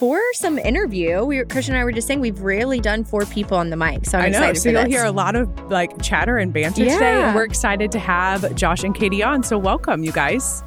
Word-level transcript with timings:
foursome 0.00 0.58
interview. 0.58 1.22
We, 1.24 1.44
Christian 1.44 1.74
and 1.74 1.82
I 1.82 1.84
were 1.84 1.92
just 1.92 2.08
saying 2.08 2.20
we've 2.20 2.40
rarely 2.40 2.80
done 2.80 3.04
four 3.04 3.26
people 3.26 3.58
on 3.58 3.68
the 3.68 3.76
mic, 3.76 4.06
so 4.06 4.16
I'm 4.16 4.24
I 4.24 4.28
know. 4.30 4.38
excited 4.38 4.56
So 4.56 4.62
for 4.62 4.68
you'll 4.70 4.84
this. 4.84 4.92
hear 4.94 5.04
a 5.04 5.12
lot 5.12 5.36
of 5.36 5.70
like 5.70 6.00
chatter 6.00 6.38
and 6.38 6.54
banter 6.54 6.84
today. 6.84 6.94
Yeah. 6.96 7.26
And 7.26 7.36
we're 7.36 7.44
excited 7.44 7.92
to 7.92 7.98
have 7.98 8.54
Josh 8.54 8.82
and 8.82 8.94
Katie 8.94 9.22
on. 9.22 9.42
So 9.42 9.58
welcome, 9.58 10.02
you 10.02 10.10
guys. 10.10 10.64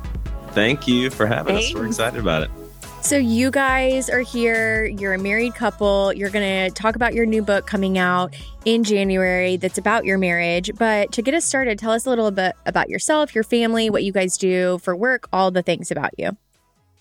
Thank 0.51 0.87
you 0.87 1.09
for 1.09 1.25
having 1.25 1.57
us. 1.57 1.73
We're 1.73 1.87
excited 1.87 2.19
about 2.19 2.43
it. 2.43 2.51
So 3.01 3.17
you 3.17 3.49
guys 3.49 4.07
are 4.07 4.19
here. 4.19 4.85
You're 4.85 5.15
a 5.15 5.17
married 5.17 5.55
couple. 5.55 6.13
You're 6.13 6.29
going 6.29 6.69
to 6.69 6.73
talk 6.79 6.95
about 6.95 7.15
your 7.15 7.25
new 7.25 7.41
book 7.41 7.65
coming 7.65 7.97
out 7.97 8.35
in 8.65 8.83
January 8.83 9.57
that's 9.57 9.79
about 9.79 10.05
your 10.05 10.19
marriage. 10.19 10.69
But 10.77 11.11
to 11.13 11.23
get 11.23 11.33
us 11.33 11.43
started, 11.43 11.79
tell 11.79 11.91
us 11.91 12.05
a 12.05 12.09
little 12.09 12.29
bit 12.29 12.53
about 12.67 12.87
yourself, 12.87 13.33
your 13.33 13.43
family, 13.43 13.89
what 13.89 14.03
you 14.03 14.11
guys 14.13 14.37
do 14.37 14.77
for 14.77 14.95
work, 14.95 15.27
all 15.33 15.49
the 15.49 15.63
things 15.63 15.89
about 15.89 16.11
you. 16.19 16.37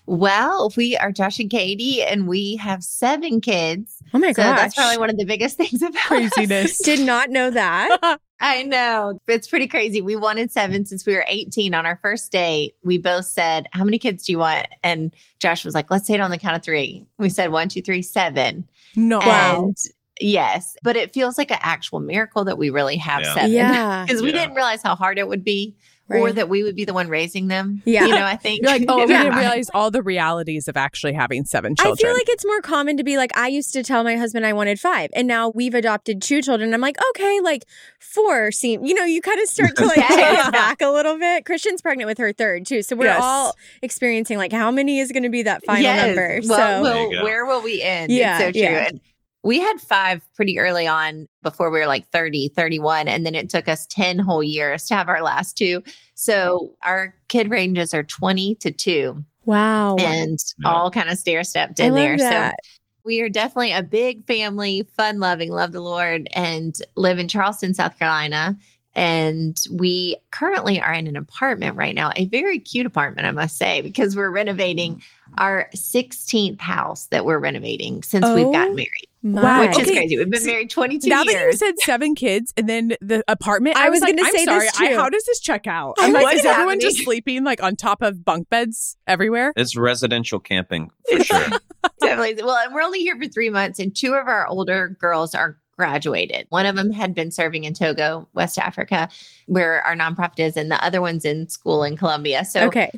Well, 0.05 0.71
we 0.75 0.97
are 0.97 1.11
Josh 1.13 1.39
and 1.39 1.49
Katie, 1.49 2.01
and 2.03 2.27
we 2.27 2.57
have 2.57 2.83
seven 2.83 3.39
kids. 3.39 3.97
Oh 4.13 4.19
my 4.19 4.33
god. 4.33 4.35
so 4.35 4.43
gosh. 4.43 4.57
that's 4.59 4.75
probably 4.75 4.97
one 4.97 5.09
of 5.09 5.17
the 5.17 5.25
biggest 5.25 5.55
things 5.57 5.81
about 5.81 5.95
us. 5.95 6.01
Craziness. 6.07 6.77
Did 6.79 6.99
not 7.05 7.29
know 7.29 7.49
that. 7.49 8.19
I 8.41 8.63
know. 8.63 9.21
It's 9.29 9.47
pretty 9.47 9.67
crazy. 9.67 10.01
We 10.01 10.17
wanted 10.17 10.51
seven 10.51 10.85
since 10.85 11.05
we 11.05 11.13
were 11.15 11.23
18 11.29 11.73
on 11.73 11.85
our 11.85 11.97
first 12.01 12.29
date. 12.33 12.75
We 12.83 12.97
both 12.97 13.25
said, 13.25 13.67
How 13.71 13.85
many 13.85 13.97
kids 13.97 14.25
do 14.25 14.33
you 14.33 14.39
want? 14.39 14.67
And 14.83 15.15
Josh 15.39 15.63
was 15.63 15.73
like, 15.73 15.89
Let's 15.89 16.05
say 16.07 16.15
it 16.15 16.19
on 16.19 16.31
the 16.31 16.37
count 16.37 16.57
of 16.57 16.63
three. 16.63 17.05
We 17.17 17.29
said 17.29 17.51
one, 17.53 17.69
two, 17.69 17.81
three, 17.81 18.01
seven. 18.01 18.67
no. 18.97 19.21
And 19.21 19.77
yes, 20.19 20.75
but 20.83 20.97
it 20.97 21.13
feels 21.13 21.37
like 21.37 21.51
an 21.51 21.59
actual 21.61 22.01
miracle 22.01 22.43
that 22.43 22.57
we 22.57 22.69
really 22.69 22.97
have 22.97 23.21
Yeah. 23.21 23.33
seven. 23.33 23.51
Yeah. 23.53 24.05
Because 24.07 24.21
we 24.21 24.33
Yeah. 24.33 24.41
didn't 24.41 24.55
realize 24.55 24.83
how 24.83 24.95
hard 24.97 25.17
it 25.17 25.29
would 25.29 25.45
be 25.45 25.75
or 26.09 26.31
that 26.31 26.49
we 26.49 26.61
would 26.63 26.75
be 26.75 26.85
the 26.85 26.93
one 26.93 27.07
raising 27.07 27.47
them. 27.47 27.81
Yeah. 27.85 28.05
You 28.05 28.11
know, 28.15 28.25
I 28.25 28.35
think. 28.35 28.61
You're 28.61 28.71
like, 28.71 28.85
oh, 28.87 28.97
we 28.99 29.05
didn't 29.07 29.35
realize 29.35 29.69
all 29.73 29.89
the 29.89 30.03
realities 30.03 30.67
of 30.67 30.77
actually 30.77 31.13
having 31.13 31.45
seven 31.45 31.75
children. 31.75 31.93
I 31.93 32.01
feel 32.01 32.13
like 32.13 32.29
it's 32.29 32.45
more 32.45 32.61
common 32.61 32.97
to 32.97 33.03
be 33.03 33.17
like, 33.17 33.35
I 33.37 33.47
used 33.47 33.73
to 33.73 33.83
tell 33.83 34.03
my 34.03 34.15
husband 34.15 34.45
I 34.45 34.53
wanted 34.53 34.79
five, 34.79 35.09
and 35.15 35.27
now 35.27 35.49
we've 35.49 35.73
adopted 35.73 36.21
two 36.21 36.41
children. 36.41 36.73
I'm 36.73 36.81
like, 36.81 36.97
okay, 37.11 37.39
like 37.41 37.65
four 37.99 38.51
seem, 38.51 38.85
you 38.85 38.93
know, 38.93 39.05
you 39.05 39.21
kind 39.21 39.39
of 39.41 39.47
start 39.47 39.75
to 39.77 39.85
like 39.87 39.95
take 39.95 40.09
it 40.45 40.51
back 40.51 40.81
a 40.81 40.89
little 40.89 41.17
bit. 41.17 41.45
Christian's 41.45 41.81
pregnant 41.81 42.07
with 42.07 42.17
her 42.19 42.31
third 42.33 42.65
too, 42.65 42.83
so 42.83 42.95
we're 42.95 43.05
Yes. 43.05 43.19
all 43.23 43.55
experiencing 43.81 44.37
like 44.37 44.51
how 44.51 44.69
many 44.71 44.99
is 44.99 45.11
going 45.11 45.23
to 45.23 45.29
be 45.29 45.43
that 45.43 45.63
final 45.65 45.81
Yes. 45.83 46.05
number. 46.07 46.39
Well, 46.47 46.83
so 46.83 46.83
well, 46.83 47.23
where 47.23 47.45
will 47.45 47.61
we 47.63 47.81
end? 47.81 48.11
Yeah, 48.11 48.37
It's 48.39 48.45
so 48.45 48.51
true. 48.51 48.61
yeah. 48.61 48.87
And 48.89 49.01
we 49.43 49.59
had 49.59 49.79
five 49.81 50.21
pretty 50.35 50.57
early 50.57 50.87
on 50.87 51.27
before 51.41 51.69
we 51.69 51.79
were 51.79 51.87
like 51.87 52.07
30, 52.09 52.49
31. 52.49 53.07
And 53.07 53.25
then 53.25 53.35
it 53.35 53.49
took 53.49 53.67
us 53.67 53.85
10 53.87 54.19
whole 54.19 54.43
years 54.43 54.85
to 54.85 54.95
have 54.95 55.09
our 55.09 55.21
last 55.21 55.57
two. 55.57 55.83
So 56.15 56.73
our 56.81 57.13
kid 57.27 57.49
ranges 57.49 57.93
are 57.93 58.03
20 58.03 58.55
to 58.55 58.71
two 58.71 59.23
wow, 59.45 59.95
and 59.97 60.39
Yeah. 60.59 60.69
all 60.69 60.89
kind 60.91 61.09
of 61.09 61.17
stair 61.17 61.43
stepped 61.43 61.79
I 61.79 61.85
in 61.85 61.93
love 61.93 61.99
there. 61.99 62.17
that. 62.17 62.55
So 62.63 62.69
we 63.03 63.21
are 63.21 63.29
definitely 63.29 63.73
a 63.73 63.83
big 63.83 64.25
family, 64.25 64.87
fun 64.95 65.19
loving, 65.19 65.51
love 65.51 65.73
the 65.73 65.81
Lord, 65.81 66.29
and 66.33 66.77
live 66.95 67.19
in 67.19 67.27
Charleston, 67.27 67.73
South 67.73 67.99
Carolina. 67.99 68.57
And 68.95 69.59
we 69.71 70.17
currently 70.31 70.79
are 70.79 70.93
in 70.93 71.07
an 71.07 71.17
apartment 71.17 71.75
right 71.75 71.95
now, 71.95 72.11
a 72.15 72.27
very 72.27 72.59
cute 72.59 72.85
apartment, 72.85 73.27
I 73.27 73.31
must 73.31 73.57
say, 73.57 73.81
because 73.81 74.15
we're 74.15 74.29
renovating 74.29 74.97
mm. 74.97 75.01
our 75.39 75.67
16th 75.75 76.61
house 76.61 77.07
that 77.07 77.25
we're 77.25 77.39
renovating 77.39 78.03
since 78.03 78.23
Oh, 78.25 78.35
we've 78.35 78.53
gotten 78.53 78.73
oh. 78.73 78.75
married, 78.75 79.07
My- 79.23 79.67
which 79.67 79.79
is 79.79 79.87
Okay. 79.87 79.95
crazy. 79.97 80.17
We've 80.17 80.29
been 80.29 80.45
married 80.45 80.69
22 80.69 81.07
now 81.09 81.23
that 81.23 81.31
you 81.31 81.37
years. 81.39 81.59
said 81.59 81.79
seven 81.79 82.13
kids 82.13 82.53
and 82.57 82.67
then 82.67 82.95
the 82.99 83.23
apartment, 83.29 83.77
I 83.77 83.87
I, 83.87 83.89
was 83.89 84.01
was, 84.01 84.09
like, 84.09 84.17
gonna 84.17 84.29
say 84.31 84.43
sorry, 84.45 84.59
this 84.65 84.79
I- 84.81 84.93
how 84.95 85.09
does 85.09 85.23
this 85.25 85.39
check 85.39 85.65
out? 85.65 85.95
I'm 85.97 86.07
I'm 86.07 86.13
like, 86.13 86.23
like, 86.25 86.35
is 86.37 86.43
what's 86.43 86.53
everyone 86.57 86.79
just 86.81 87.03
sleeping 87.03 87.43
like 87.43 87.63
on 87.63 87.75
top 87.77 88.01
of 88.01 88.25
bunk 88.25 88.49
beds 88.49 88.97
everywhere? 89.07 89.53
It's 89.55 89.75
residential 89.77 90.39
camping 90.39 90.91
for 91.09 91.23
sure. 91.23 91.45
Definitely. 92.01 92.43
Well, 92.43 92.57
and 92.57 92.73
we're 92.73 92.81
only 92.81 92.99
here 92.99 93.17
for 93.17 93.27
three 93.27 93.49
months, 93.49 93.79
and 93.79 93.95
two 93.95 94.13
of 94.13 94.27
our 94.27 94.45
older 94.47 94.89
girls 94.99 95.33
are 95.33 95.57
graduated. 95.77 96.45
One 96.49 96.65
of 96.65 96.75
them 96.75 96.91
had 96.91 97.13
been 97.15 97.31
serving 97.31 97.63
in 97.63 97.73
Togo, 97.73 98.27
West 98.33 98.59
Africa, 98.59 99.09
where 99.47 99.81
our 99.81 99.95
nonprofit 99.95 100.39
is, 100.39 100.57
and 100.57 100.69
the 100.69 100.83
other 100.83 101.01
one's 101.01 101.25
in 101.25 101.47
school 101.49 101.83
in 101.83 101.97
Columbia. 101.97 102.45
So 102.45 102.65
okay. 102.67 102.91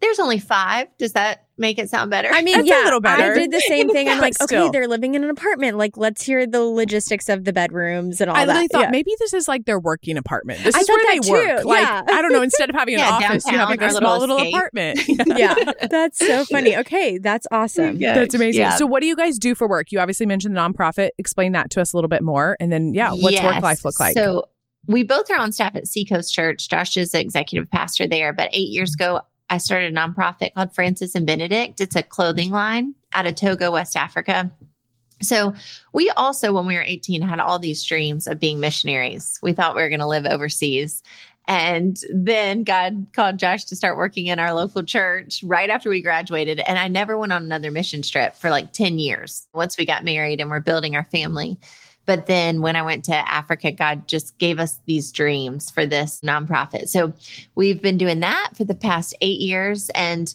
There's 0.00 0.18
only 0.18 0.38
five. 0.38 0.88
Does 0.98 1.12
that 1.12 1.46
make 1.58 1.78
it 1.78 1.90
sound 1.90 2.10
better? 2.10 2.28
I 2.32 2.42
mean, 2.42 2.54
That's 2.56 2.68
a 2.68 2.70
yeah, 2.70 2.84
little 2.84 3.00
better. 3.00 3.32
I 3.32 3.34
did 3.34 3.50
the 3.50 3.60
same 3.60 3.88
thing. 3.92 4.08
I'm 4.08 4.16
But 4.16 4.22
like, 4.22 4.42
okay, 4.42 4.56
still. 4.56 4.72
they're 4.72 4.88
living 4.88 5.14
in 5.14 5.22
an 5.24 5.30
apartment. 5.30 5.76
Like, 5.76 5.96
let's 5.96 6.22
hear 6.22 6.46
the 6.46 6.60
logistics 6.62 7.28
of 7.28 7.44
the 7.44 7.52
bedrooms 7.52 8.20
and 8.20 8.30
all 8.30 8.36
I 8.36 8.46
that. 8.46 8.52
I 8.52 8.54
really 8.56 8.68
thought 8.68 8.82
Yeah. 8.84 8.90
maybe 8.90 9.12
this 9.18 9.34
is 9.34 9.46
like 9.46 9.66
their 9.66 9.78
working 9.78 10.16
apartment. 10.16 10.64
This 10.64 10.74
I 10.74 10.80
is 10.80 10.88
where 10.88 10.98
that 10.98 11.20
they 11.22 11.30
work. 11.30 11.60
too, 11.62 11.68
Like 11.68 11.82
yeah. 11.82 12.02
I 12.08 12.22
don't 12.22 12.32
know. 12.32 12.42
Instead 12.42 12.70
of 12.70 12.76
having 12.76 12.94
an 12.96 13.00
Yeah, 13.00 13.10
office, 13.10 13.46
you 13.46 13.58
have 13.58 13.68
like 13.68 13.82
a 13.82 13.90
small 13.90 14.18
little 14.18 14.36
little 14.36 14.48
apartment. 14.48 15.00
yeah, 15.26 15.54
that's 15.90 16.18
so 16.18 16.44
funny. 16.46 16.76
Okay, 16.78 17.18
that's 17.18 17.46
awesome. 17.50 17.96
Yeah. 17.96 18.14
That's 18.14 18.34
amazing. 18.34 18.62
Yeah. 18.62 18.76
So, 18.76 18.86
what 18.86 19.00
do 19.00 19.06
you 19.06 19.16
guys 19.16 19.38
do 19.38 19.54
for 19.54 19.68
work? 19.68 19.92
You 19.92 20.00
obviously 20.00 20.26
mentioned 20.26 20.56
the 20.56 20.60
nonprofit. 20.60 21.10
Explain 21.18 21.52
that 21.52 21.70
to 21.70 21.80
us 21.80 21.92
a 21.92 21.96
little 21.96 22.08
bit 22.08 22.22
more, 22.22 22.56
and 22.60 22.72
then, 22.72 22.94
yeah, 22.94 23.12
what's 23.12 23.40
work 23.42 23.62
life 23.62 23.84
look 23.84 24.00
like? 24.00 24.14
So 24.14 24.46
we 24.86 25.02
both 25.02 25.30
are 25.30 25.38
on 25.38 25.52
staff 25.52 25.76
at 25.76 25.86
Seacoast 25.86 26.32
Church. 26.32 26.68
Josh 26.68 26.96
is 26.96 27.12
the 27.12 27.20
executive 27.20 27.70
pastor 27.70 28.06
there. 28.06 28.32
But 28.32 28.48
eight 28.52 28.70
years 28.70 28.96
mm-hmm. 28.96 29.16
ago, 29.16 29.20
I 29.50 29.58
started 29.58 29.92
a 29.92 29.96
nonprofit 29.96 30.54
called 30.54 30.74
Francis 30.74 31.14
and 31.14 31.26
Benedict. 31.26 31.80
It's 31.80 31.96
a 31.96 32.02
clothing 32.02 32.50
line 32.50 32.94
out 33.12 33.26
of 33.26 33.34
Togo, 33.34 33.72
West 33.72 33.96
Africa. 33.96 34.50
So 35.20 35.52
we 35.92 36.08
also, 36.10 36.52
when 36.52 36.66
we 36.66 36.76
were 36.76 36.82
18, 36.82 37.20
had 37.20 37.40
all 37.40 37.58
these 37.58 37.84
dreams 37.84 38.26
of 38.26 38.40
being 38.40 38.60
missionaries. 38.60 39.38
We 39.42 39.52
thought 39.52 39.76
we 39.76 39.82
were 39.82 39.90
going 39.90 40.00
to 40.00 40.06
live 40.06 40.24
overseas. 40.24 41.02
And 41.46 41.98
then 42.14 42.62
God 42.62 43.06
called 43.12 43.38
Josh 43.38 43.64
to 43.64 43.76
start 43.76 43.96
working 43.96 44.28
in 44.28 44.38
our 44.38 44.54
local 44.54 44.82
church 44.82 45.42
right 45.44 45.68
after 45.68 45.90
we 45.90 46.00
graduated. 46.00 46.60
And 46.60 46.78
I 46.78 46.88
never 46.88 47.18
went 47.18 47.32
on 47.32 47.42
another 47.42 47.70
mission 47.70 48.02
trip 48.02 48.36
for 48.36 48.50
like 48.50 48.72
10 48.72 48.98
years 48.98 49.48
once 49.52 49.76
we 49.76 49.84
got 49.84 50.04
married 50.04 50.40
and 50.40 50.48
we're 50.48 50.60
building 50.60 50.94
our 50.94 51.08
family. 51.10 51.58
But 52.10 52.26
then 52.26 52.60
when 52.60 52.74
I 52.74 52.82
went 52.82 53.04
to 53.04 53.14
Africa, 53.14 53.70
God 53.70 54.08
just 54.08 54.36
gave 54.38 54.58
us 54.58 54.80
these 54.84 55.12
dreams 55.12 55.70
for 55.70 55.86
this 55.86 56.20
nonprofit. 56.24 56.88
So 56.88 57.12
we've 57.54 57.80
been 57.80 57.98
doing 57.98 58.18
that 58.18 58.50
for 58.56 58.64
the 58.64 58.74
past 58.74 59.14
eight 59.20 59.38
years. 59.38 59.90
And 59.90 60.34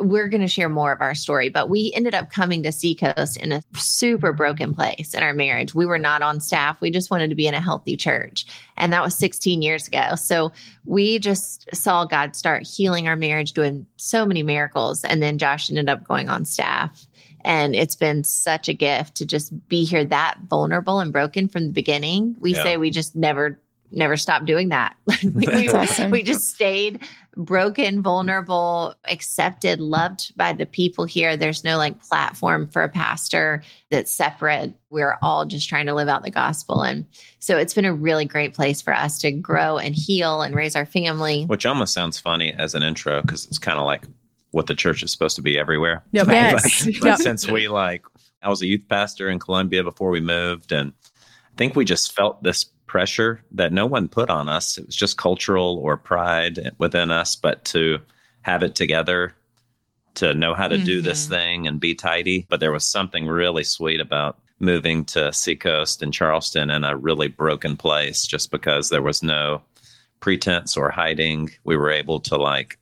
we're 0.00 0.28
going 0.28 0.42
to 0.42 0.48
share 0.48 0.68
more 0.68 0.92
of 0.92 1.00
our 1.00 1.14
story, 1.14 1.48
but 1.48 1.70
we 1.70 1.90
ended 1.94 2.14
up 2.14 2.30
coming 2.30 2.62
to 2.64 2.72
Seacoast 2.72 3.38
in 3.38 3.52
a 3.52 3.62
super 3.74 4.34
broken 4.34 4.74
place 4.74 5.14
in 5.14 5.22
our 5.22 5.32
marriage. 5.32 5.74
We 5.74 5.86
were 5.86 5.98
not 5.98 6.20
on 6.20 6.40
staff. 6.40 6.78
We 6.82 6.90
just 6.90 7.10
wanted 7.10 7.30
to 7.30 7.36
be 7.36 7.46
in 7.46 7.54
a 7.54 7.60
healthy 7.60 7.96
church. 7.96 8.44
And 8.76 8.92
that 8.92 9.02
was 9.02 9.16
16 9.16 9.62
years 9.62 9.88
ago. 9.88 10.16
So 10.16 10.52
we 10.84 11.18
just 11.18 11.74
saw 11.74 12.04
God 12.04 12.36
start 12.36 12.66
healing 12.66 13.08
our 13.08 13.16
marriage, 13.16 13.52
doing 13.54 13.86
so 13.96 14.26
many 14.26 14.42
miracles. 14.42 15.04
And 15.04 15.22
then 15.22 15.38
Josh 15.38 15.70
ended 15.70 15.88
up 15.88 16.04
going 16.04 16.28
on 16.28 16.44
staff. 16.44 17.06
And 17.44 17.74
it's 17.74 17.96
been 17.96 18.24
such 18.24 18.68
a 18.68 18.74
gift 18.74 19.16
to 19.16 19.26
just 19.26 19.52
be 19.68 19.84
here 19.84 20.04
that 20.06 20.38
vulnerable 20.48 21.00
and 21.00 21.12
broken 21.12 21.48
from 21.48 21.64
the 21.66 21.72
beginning. 21.72 22.36
We 22.40 22.54
Yeah. 22.54 22.62
say 22.62 22.76
we 22.76 22.90
just 22.90 23.14
never, 23.14 23.60
never 23.90 24.16
stopped 24.16 24.46
doing 24.46 24.70
that. 24.70 24.96
we, 25.22 25.46
we- 25.46 25.68
awesome. 25.68 26.10
we 26.10 26.22
just 26.22 26.54
stayed 26.54 27.00
broken, 27.36 28.00
vulnerable, 28.00 28.94
accepted, 29.06 29.80
loved 29.80 30.36
by 30.36 30.52
the 30.52 30.66
people 30.66 31.04
here. 31.04 31.36
There's 31.36 31.64
no 31.64 31.76
like 31.78 32.00
platform 32.00 32.68
for 32.68 32.82
a 32.84 32.88
pastor 32.88 33.62
that's 33.90 34.12
separate. 34.12 34.72
We're 34.90 35.18
all 35.20 35.44
just 35.44 35.68
trying 35.68 35.86
to 35.86 35.94
live 35.94 36.08
out 36.08 36.22
the 36.22 36.30
gospel. 36.30 36.82
And 36.82 37.06
so 37.40 37.58
it's 37.58 37.74
been 37.74 37.84
a 37.84 37.92
really 37.92 38.24
great 38.24 38.54
place 38.54 38.80
for 38.80 38.94
us 38.94 39.18
to 39.18 39.32
grow 39.32 39.78
and 39.78 39.94
heal 39.96 40.42
and 40.42 40.54
raise 40.54 40.76
our 40.76 40.86
family. 40.86 41.44
Which 41.44 41.66
almost 41.66 41.92
sounds 41.92 42.18
funny 42.20 42.52
as 42.54 42.74
an 42.74 42.82
intro 42.84 43.20
because 43.20 43.46
it's 43.46 43.58
kind 43.58 43.78
of 43.80 43.84
like 43.84 44.04
what 44.54 44.66
the 44.68 44.74
church 44.74 45.02
is 45.02 45.10
supposed 45.10 45.36
to 45.36 45.42
be 45.42 45.58
everywhere. 45.58 46.02
Yep. 46.12 46.26
Yes. 46.28 46.84
But, 46.84 46.94
but 47.00 47.06
Yep. 47.06 47.18
since 47.18 47.50
we 47.50 47.68
like, 47.68 48.04
I 48.42 48.48
was 48.48 48.62
a 48.62 48.66
youth 48.66 48.84
pastor 48.88 49.28
in 49.28 49.38
Columbia 49.38 49.82
before 49.82 50.10
we 50.10 50.20
moved, 50.20 50.72
and 50.72 50.92
I 51.16 51.56
think 51.56 51.74
we 51.76 51.84
just 51.84 52.12
felt 52.14 52.42
this 52.42 52.64
pressure 52.86 53.42
that 53.52 53.72
no 53.72 53.86
one 53.86 54.06
put 54.08 54.30
on 54.30 54.48
us. 54.48 54.78
It 54.78 54.86
was 54.86 54.94
just 54.96 55.18
cultural 55.18 55.78
or 55.82 55.96
pride 55.96 56.70
within 56.78 57.10
us, 57.10 57.34
but 57.36 57.64
to 57.66 57.98
have 58.42 58.62
it 58.62 58.74
together, 58.74 59.34
to 60.16 60.34
know 60.34 60.54
how 60.54 60.68
to 60.68 60.78
do 60.78 61.00
this 61.02 61.26
Mhm. 61.26 61.30
thing 61.30 61.66
and 61.66 61.80
be 61.80 61.94
tidy. 61.94 62.46
But 62.48 62.60
there 62.60 62.70
was 62.70 62.84
something 62.84 63.26
really 63.26 63.64
sweet 63.64 64.00
about 64.00 64.38
moving 64.60 65.04
to 65.06 65.32
Seacoast 65.32 66.02
and 66.02 66.12
Charleston 66.14 66.70
in 66.70 66.84
a 66.84 66.96
really 66.96 67.26
broken 67.26 67.76
place 67.76 68.24
just 68.24 68.52
because 68.52 68.88
there 68.90 69.02
was 69.02 69.22
no 69.24 69.62
pretense 70.20 70.76
or 70.76 70.90
hiding. 70.90 71.50
We 71.64 71.76
were 71.76 71.90
able 71.90 72.20
to 72.20 72.36
like 72.36 72.78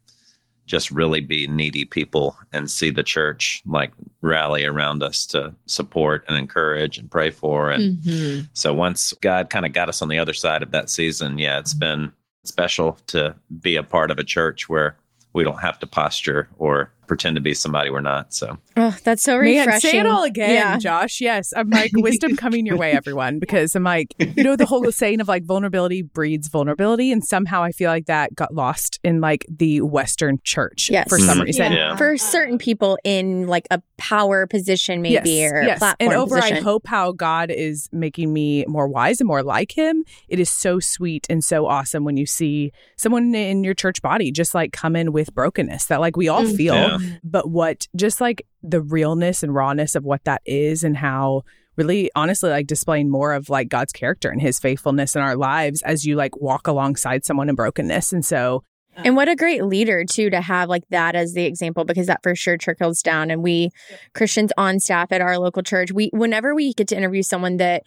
just 0.73 0.91
really 0.91 1.21
be 1.21 1.47
needy 1.47 1.85
people 1.85 2.35
and 2.51 2.71
see 2.71 2.89
the 2.89 3.03
church 3.03 3.63
like 3.67 3.93
rally 4.23 4.65
around 4.65 5.03
us 5.03 5.27
to 5.27 5.55
support 5.67 6.25
and 6.29 6.39
encourage 6.39 6.97
and 6.97 7.11
pray 7.11 7.31
for. 7.31 7.71
And 7.71 7.99
Mhm. 7.99 8.49
so 8.55 8.73
once 8.73 9.13
God 9.21 9.51
kind 9.51 9.67
of 9.67 9.75
got 9.75 9.91
us 9.91 10.01
on 10.01 10.09
the 10.09 10.19
other 10.19 10.33
side 10.33 10.63
of 10.63 10.71
that 10.71 10.89
season, 10.89 11.37
yeah, 11.37 11.59
it's 11.59 11.75
been 11.75 12.11
special 12.45 12.99
to 13.09 13.35
be 13.61 13.77
a 13.77 13.83
part 13.83 14.11
of 14.11 14.19
a 14.19 14.25
church 14.25 14.67
where 14.71 14.97
we 15.35 15.45
don't 15.45 15.61
have 15.61 15.79
to 15.81 15.87
posture 15.87 16.49
or 16.57 16.91
pretend 17.07 17.37
to 17.37 17.43
be 17.43 17.53
somebody 17.55 17.91
we're 17.91 18.01
not. 18.01 18.33
So 18.33 18.59
Oh, 18.77 18.97
that's 19.05 19.23
so 19.23 19.39
Man, 19.41 19.67
refreshing. 19.67 19.91
say 19.91 19.99
it 19.99 20.07
all 20.07 20.25
again, 20.25 20.51
Yeah. 20.51 20.79
Josh. 20.79 21.21
Yes. 21.21 21.53
I'm 21.57 21.69
like, 21.71 21.91
wisdom 21.95 22.37
coming 22.37 22.65
your 22.65 22.77
way, 22.77 22.93
everyone, 22.93 23.39
because 23.39 23.75
I'm 23.75 23.85
like, 23.85 24.15
you 24.19 24.43
know, 24.43 24.57
the 24.57 24.65
whole 24.67 24.91
saying 24.93 25.21
of 25.21 25.29
like 25.29 25.45
vulnerability 25.45 26.03
breeds 26.03 26.49
vulnerability. 26.49 27.13
And 27.13 27.23
somehow 27.25 27.63
I 27.63 27.73
feel 27.73 27.91
like 27.91 28.07
that 28.07 28.35
got 28.35 28.55
lost 28.55 28.99
in 29.05 29.21
like 29.21 29.45
the 29.49 29.81
Western 29.83 30.39
church 30.45 30.89
Yes. 30.91 31.09
for 31.09 31.19
some 31.19 31.39
Mhm. 31.39 31.45
reason. 31.45 31.73
Yeah. 31.73 31.97
For 31.97 32.17
certain 32.17 32.57
people 32.59 32.97
in 33.05 33.47
like 33.47 33.67
a 33.71 33.83
power 33.99 34.47
position, 34.47 35.03
maybe, 35.03 35.45
or 35.47 35.61
a 35.61 35.77
platform 35.77 35.97
And 36.01 36.13
over, 36.13 36.37
position. 36.37 36.57
I 36.59 36.61
hope 36.61 36.87
how 36.87 37.13
God 37.13 37.51
is 37.51 37.89
making 37.93 38.33
me 38.33 38.65
more 38.67 38.89
wise 38.89 39.21
and 39.21 39.29
more 39.29 39.43
like 39.43 39.73
Him. 39.77 40.05
It 40.29 40.39
is 40.41 40.51
so 40.51 40.79
sweet 40.81 41.27
and 41.29 41.45
so 41.45 41.67
awesome 41.67 42.05
when 42.05 42.17
you 42.17 42.27
see 42.27 42.73
someone 42.97 43.35
in 43.35 43.65
your 43.65 43.75
church 43.75 44.01
body 44.03 44.31
just 44.33 44.55
like 44.55 44.73
come 44.73 44.97
in 44.97 45.13
with 45.13 45.35
brokenness 45.35 45.87
that 45.87 46.01
like 46.01 46.17
we 46.17 46.29
all 46.29 46.43
Mm. 46.45 46.57
feel, 46.57 46.75
Yeah. 46.75 46.92
But 47.25 47.51
what 47.51 47.87
just 47.97 48.21
like 48.21 48.47
the 48.63 48.81
realness 48.81 49.43
and 49.43 49.55
rawness 49.55 49.95
of 49.95 50.05
what 50.05 50.25
that 50.25 50.43
is 50.45 50.85
and 50.85 50.97
how 50.97 51.43
really 51.77 52.11
honestly 52.15 52.51
like 52.51 52.67
displaying 52.67 53.11
more 53.11 53.33
of 53.33 53.49
like 53.49 53.69
God's 53.69 53.93
character 53.93 54.31
and 54.31 54.41
his 54.41 54.59
faithfulness 54.59 55.17
in 55.17 55.23
our 55.23 55.37
lives 55.37 55.83
as 55.83 56.05
you 56.05 56.17
like 56.17 56.37
walk 56.37 56.67
alongside 56.67 57.25
someone 57.25 57.49
in 57.49 57.55
brokenness. 57.55 58.13
And 58.13 58.25
so 58.25 58.63
And 58.97 59.17
what 59.17 59.29
a 59.29 59.37
great 59.37 59.65
leader 59.65 60.05
too 60.05 60.31
to 60.31 60.41
have 60.41 60.69
like 60.69 60.85
that 60.91 61.15
as 61.15 61.33
the 61.33 61.45
example 61.45 61.85
because 61.85 62.07
that 62.09 62.23
for 62.23 62.35
sure 62.35 62.57
trickles 62.57 63.03
down. 63.03 63.31
And 63.31 63.43
we 63.43 63.71
Christians 64.15 64.53
on 64.59 64.81
staff 64.81 65.13
at 65.13 65.21
our 65.21 65.39
local 65.39 65.63
church, 65.63 65.93
we 65.93 66.11
whenever 66.13 66.55
we 66.55 66.75
get 66.75 66.89
to 66.89 66.97
interview 66.97 67.23
someone 67.23 67.57
that 67.57 67.85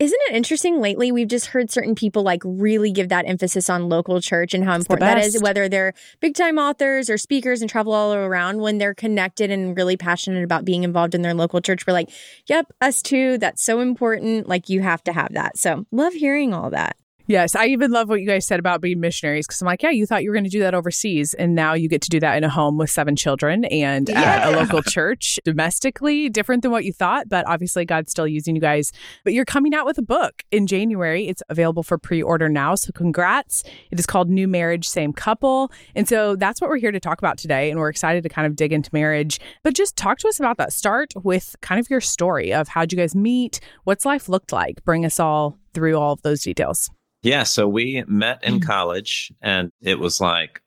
isn't 0.00 0.18
it 0.28 0.34
interesting 0.34 0.80
lately 0.80 1.12
we've 1.12 1.28
just 1.28 1.46
heard 1.46 1.70
certain 1.70 1.94
people 1.94 2.22
like 2.22 2.42
really 2.44 2.90
give 2.90 3.10
that 3.10 3.26
emphasis 3.28 3.68
on 3.68 3.88
local 3.88 4.20
church 4.20 4.54
and 4.54 4.64
how 4.64 4.74
It's 4.74 4.84
important 4.84 5.06
that 5.06 5.18
is 5.18 5.40
whether 5.40 5.68
they're 5.68 5.92
big 6.20 6.34
time 6.34 6.58
authors 6.58 7.10
or 7.10 7.18
speakers 7.18 7.60
and 7.60 7.70
travel 7.70 7.92
all 7.92 8.14
around 8.14 8.60
when 8.60 8.78
they're 8.78 8.94
connected 8.94 9.50
and 9.50 9.76
really 9.76 9.98
passionate 9.98 10.42
about 10.42 10.64
being 10.64 10.82
involved 10.82 11.14
in 11.14 11.22
their 11.22 11.34
local 11.34 11.60
church. 11.60 11.86
We're 11.86 11.92
like 11.92 12.10
yep 12.46 12.72
us 12.80 13.02
too. 13.02 13.38
That's 13.38 13.62
so 13.62 13.80
important. 13.80 14.48
Like 14.48 14.68
you 14.70 14.80
have 14.80 15.04
to 15.04 15.12
have 15.12 15.34
that. 15.34 15.58
So 15.58 15.86
love 15.92 16.14
hearing 16.14 16.54
all 16.54 16.70
that 16.70 16.96
Yes, 17.30 17.54
I 17.54 17.66
even 17.66 17.92
love 17.92 18.08
what 18.08 18.20
you 18.20 18.26
guys 18.26 18.44
said 18.44 18.58
about 18.58 18.80
being 18.80 18.98
missionaries 18.98 19.46
because 19.46 19.62
I'm 19.62 19.66
like, 19.66 19.84
yeah, 19.84 19.90
you 19.90 20.04
thought 20.04 20.24
you 20.24 20.30
were 20.30 20.34
going 20.34 20.42
to 20.42 20.50
do 20.50 20.58
that 20.58 20.74
overseas, 20.74 21.32
and 21.32 21.54
now 21.54 21.74
you 21.74 21.88
get 21.88 22.02
to 22.02 22.08
do 22.08 22.18
that 22.18 22.36
in 22.36 22.42
a 22.42 22.48
home 22.48 22.76
with 22.76 22.90
seven 22.90 23.14
children 23.14 23.66
and 23.66 24.10
at 24.10 24.52
a 24.52 24.56
local 24.56 24.82
church 24.82 25.38
domestically, 25.44 26.28
different 26.28 26.62
than 26.62 26.72
what 26.72 26.84
you 26.84 26.92
thought, 26.92 27.28
but 27.28 27.46
obviously 27.46 27.84
God's 27.84 28.10
still 28.10 28.26
using 28.26 28.56
you 28.56 28.60
guys. 28.60 28.90
But 29.22 29.32
you're 29.32 29.44
coming 29.44 29.74
out 29.74 29.86
with 29.86 29.96
a 29.96 30.02
book 30.02 30.42
in 30.50 30.66
January. 30.66 31.28
It's 31.28 31.40
available 31.48 31.84
for 31.84 31.98
pre-order 31.98 32.48
now, 32.48 32.74
so 32.74 32.90
congrats. 32.90 33.62
It 33.92 34.00
is 34.00 34.06
called 34.06 34.28
New 34.28 34.48
Marriage, 34.48 34.88
Same 34.88 35.12
Couple, 35.12 35.70
and 35.94 36.08
so 36.08 36.34
that's 36.34 36.60
what 36.60 36.68
we're 36.68 36.78
here 36.78 36.90
to 36.90 36.98
talk 36.98 37.20
about 37.20 37.38
today, 37.38 37.70
and 37.70 37.78
we're 37.78 37.90
excited 37.90 38.24
to 38.24 38.28
kind 38.28 38.48
of 38.48 38.56
dig 38.56 38.72
into 38.72 38.90
marriage. 38.92 39.38
But 39.62 39.74
just 39.74 39.94
talk 39.94 40.18
to 40.18 40.26
us 40.26 40.40
about 40.40 40.56
that. 40.56 40.72
Start 40.72 41.12
with 41.22 41.54
kind 41.60 41.78
of 41.78 41.88
your 41.88 42.00
story 42.00 42.52
of 42.52 42.66
how'd 42.66 42.90
you 42.90 42.98
guys 42.98 43.14
meet, 43.14 43.60
what's 43.84 44.04
life 44.04 44.28
looked 44.28 44.50
like. 44.50 44.84
Bring 44.84 45.04
us 45.04 45.20
all 45.20 45.60
through 45.74 45.96
all 45.96 46.14
of 46.14 46.22
those 46.22 46.42
details. 46.42 46.90
Yeah, 47.22 47.42
so 47.42 47.68
we 47.68 48.02
met 48.06 48.42
in 48.42 48.60
mm. 48.60 48.66
college, 48.66 49.32
and 49.42 49.70
it 49.82 49.98
was 49.98 50.20
like 50.20 50.62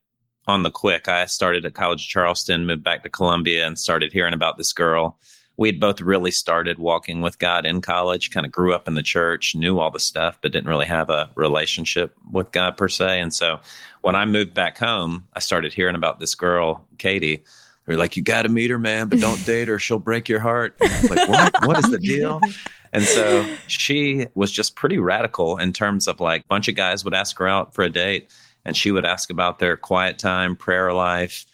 on 0.47 0.63
the 0.63 0.71
quick. 0.71 1.07
I 1.07 1.25
started 1.25 1.65
at 1.65 1.73
College 1.73 2.03
of 2.03 2.09
Charleston, 2.09 2.65
moved 2.65 2.83
back 2.83 3.03
to 3.03 3.09
Columbia, 3.09 3.65
and 3.65 3.77
started 3.77 4.11
hearing 4.11 4.33
about 4.33 4.57
this 4.57 4.73
girl. 4.73 5.17
We'd 5.57 5.79
both 5.79 6.01
really 6.01 6.31
started 6.31 6.79
walking 6.79 7.21
with 7.21 7.39
God 7.39 7.65
in 7.65 7.81
college, 7.81 8.31
kind 8.31 8.45
of 8.45 8.51
grew 8.51 8.73
up 8.73 8.87
in 8.87 8.95
the 8.95 9.03
church, 9.03 9.55
knew 9.55 9.79
all 9.79 9.91
the 9.91 9.99
stuff, 9.99 10.39
but 10.41 10.51
didn't 10.51 10.69
really 10.69 10.87
have 10.87 11.09
a 11.09 11.29
relationship 11.35 12.15
with 12.31 12.51
God 12.51 12.75
per 12.75 12.89
se. 12.89 13.19
And 13.19 13.33
so 13.33 13.59
when 14.01 14.15
I 14.15 14.25
moved 14.25 14.53
back 14.53 14.79
home, 14.79 15.27
I 15.33 15.39
started 15.39 15.71
hearing 15.71 15.95
about 15.95 16.19
this 16.19 16.33
girl, 16.33 16.85
Katie. 16.97 17.43
They're 17.85 17.97
like, 17.97 18.17
you 18.17 18.23
got 18.23 18.43
to 18.43 18.49
meet 18.49 18.71
her, 18.71 18.79
man, 18.79 19.09
but 19.09 19.19
don't 19.19 19.43
date 19.45 19.67
her. 19.67 19.77
She'll 19.77 19.99
break 19.99 20.27
your 20.27 20.39
heart. 20.39 20.75
And 20.81 20.91
I 20.91 21.01
was 21.01 21.09
like, 21.09 21.29
what? 21.29 21.67
What 21.67 21.77
is 21.79 21.91
the 21.91 21.99
deal? 21.99 22.41
And 22.93 23.03
so 23.03 23.45
she 23.67 24.27
was 24.35 24.51
just 24.51 24.75
pretty 24.75 24.99
radical 24.99 25.57
in 25.57 25.73
terms 25.73 26.07
of 26.07 26.19
like 26.19 26.41
a 26.41 26.47
bunch 26.47 26.67
of 26.67 26.75
guys 26.75 27.03
would 27.03 27.15
ask 27.15 27.37
her 27.39 27.47
out 27.47 27.73
for 27.73 27.83
a 27.83 27.89
date 27.89 28.29
and 28.65 28.77
she 28.77 28.91
would 28.91 29.05
ask 29.05 29.29
about 29.29 29.59
their 29.59 29.75
quiet 29.75 30.19
time, 30.19 30.55
prayer 30.55 30.93
life, 30.93 31.45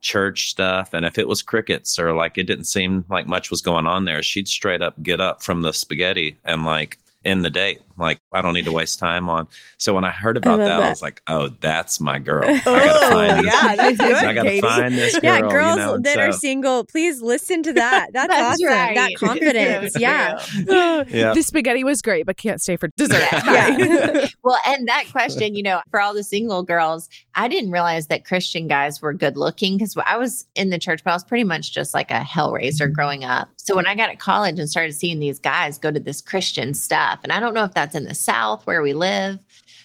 church 0.00 0.48
stuff. 0.48 0.94
And 0.94 1.04
if 1.04 1.18
it 1.18 1.28
was 1.28 1.42
crickets 1.42 1.98
or 1.98 2.12
like 2.12 2.38
it 2.38 2.44
didn't 2.44 2.64
seem 2.64 3.04
like 3.10 3.26
much 3.26 3.50
was 3.50 3.60
going 3.60 3.86
on 3.86 4.04
there, 4.04 4.22
she'd 4.22 4.48
straight 4.48 4.80
up 4.80 5.02
get 5.02 5.20
up 5.20 5.42
from 5.42 5.62
the 5.62 5.72
spaghetti 5.72 6.38
and 6.44 6.64
like 6.64 6.98
end 7.24 7.44
the 7.44 7.50
date. 7.50 7.82
Like, 7.96 8.20
I 8.32 8.42
don't 8.42 8.54
need 8.54 8.66
to 8.66 8.72
waste 8.72 8.98
time 8.98 9.28
on. 9.28 9.48
So 9.78 9.94
when 9.94 10.04
I 10.04 10.10
heard 10.10 10.36
about 10.36 10.58
love 10.58 10.68
that, 10.68 10.82
I 10.82 10.88
was 10.90 11.02
like, 11.02 11.22
oh, 11.26 11.48
that's 11.60 12.00
my 12.00 12.18
girl. 12.18 12.44
I 12.44 12.58
gotta 12.58 12.90
oh, 12.92 13.10
find 13.10 13.38
this. 13.38 13.54
yeah, 13.54 13.92
good, 13.92 14.00
I 14.00 14.34
gotta 14.34 14.48
Katie. 14.48 14.60
find 14.60 14.94
this 14.94 15.18
girl. 15.18 15.24
yeah, 15.24 15.36
you 15.38 15.50
girls 15.50 15.76
know? 15.76 15.98
that 15.98 16.18
are 16.18 16.32
single, 16.32 16.84
please 16.84 17.22
listen 17.22 17.62
to 17.62 17.72
that. 17.74 18.08
That's, 18.12 18.28
That's 18.34 18.54
awesome. 18.54 18.66
right. 18.66 18.94
That 18.94 19.14
confidence. 19.18 19.94
So 19.94 20.00
yeah. 20.00 20.38
true. 20.40 21.04
Yeah. 21.08 21.32
The 21.34 21.42
spaghetti 21.42 21.84
was 21.84 22.02
great, 22.02 22.26
but 22.26 22.36
can't 22.36 22.60
stay 22.60 22.76
for 22.76 22.88
dessert. 22.96 23.22
Yeah. 23.32 23.76
Bye. 23.76 24.28
Well, 24.42 24.58
and 24.66 24.88
that 24.88 25.06
question, 25.10 25.54
you 25.54 25.62
know, 25.62 25.80
for 25.90 26.00
all 26.00 26.14
the 26.14 26.22
single 26.22 26.62
girls, 26.62 27.08
I 27.34 27.48
didn't 27.48 27.70
realize 27.70 28.06
that 28.08 28.24
Christian 28.24 28.68
guys 28.68 29.00
were 29.00 29.12
good 29.12 29.36
looking 29.36 29.76
because 29.76 29.96
I 30.04 30.16
was 30.16 30.46
in 30.54 30.70
the 30.70 30.78
church, 30.78 31.02
but 31.04 31.10
I 31.10 31.14
was 31.14 31.24
pretty 31.24 31.44
much 31.44 31.72
just 31.72 31.94
like 31.94 32.10
a 32.10 32.20
hellraiser 32.20 32.82
mm-hmm. 32.82 32.92
growing 32.92 33.24
up. 33.24 33.48
So 33.56 33.74
when 33.74 33.86
I 33.86 33.94
got 33.94 34.06
to 34.06 34.16
college 34.16 34.58
and 34.58 34.70
started 34.70 34.92
seeing 34.94 35.18
these 35.18 35.38
guys 35.38 35.78
go 35.78 35.90
to 35.90 36.00
this 36.00 36.20
Christian 36.20 36.74
stuff, 36.74 37.20
and 37.22 37.32
I 37.32 37.40
don't 37.40 37.54
know 37.54 37.64
if 37.64 37.74
that's 37.74 37.85
in 37.94 38.04
the 38.04 38.14
South 38.14 38.66
where 38.66 38.82
we 38.82 38.92
live, 38.92 39.38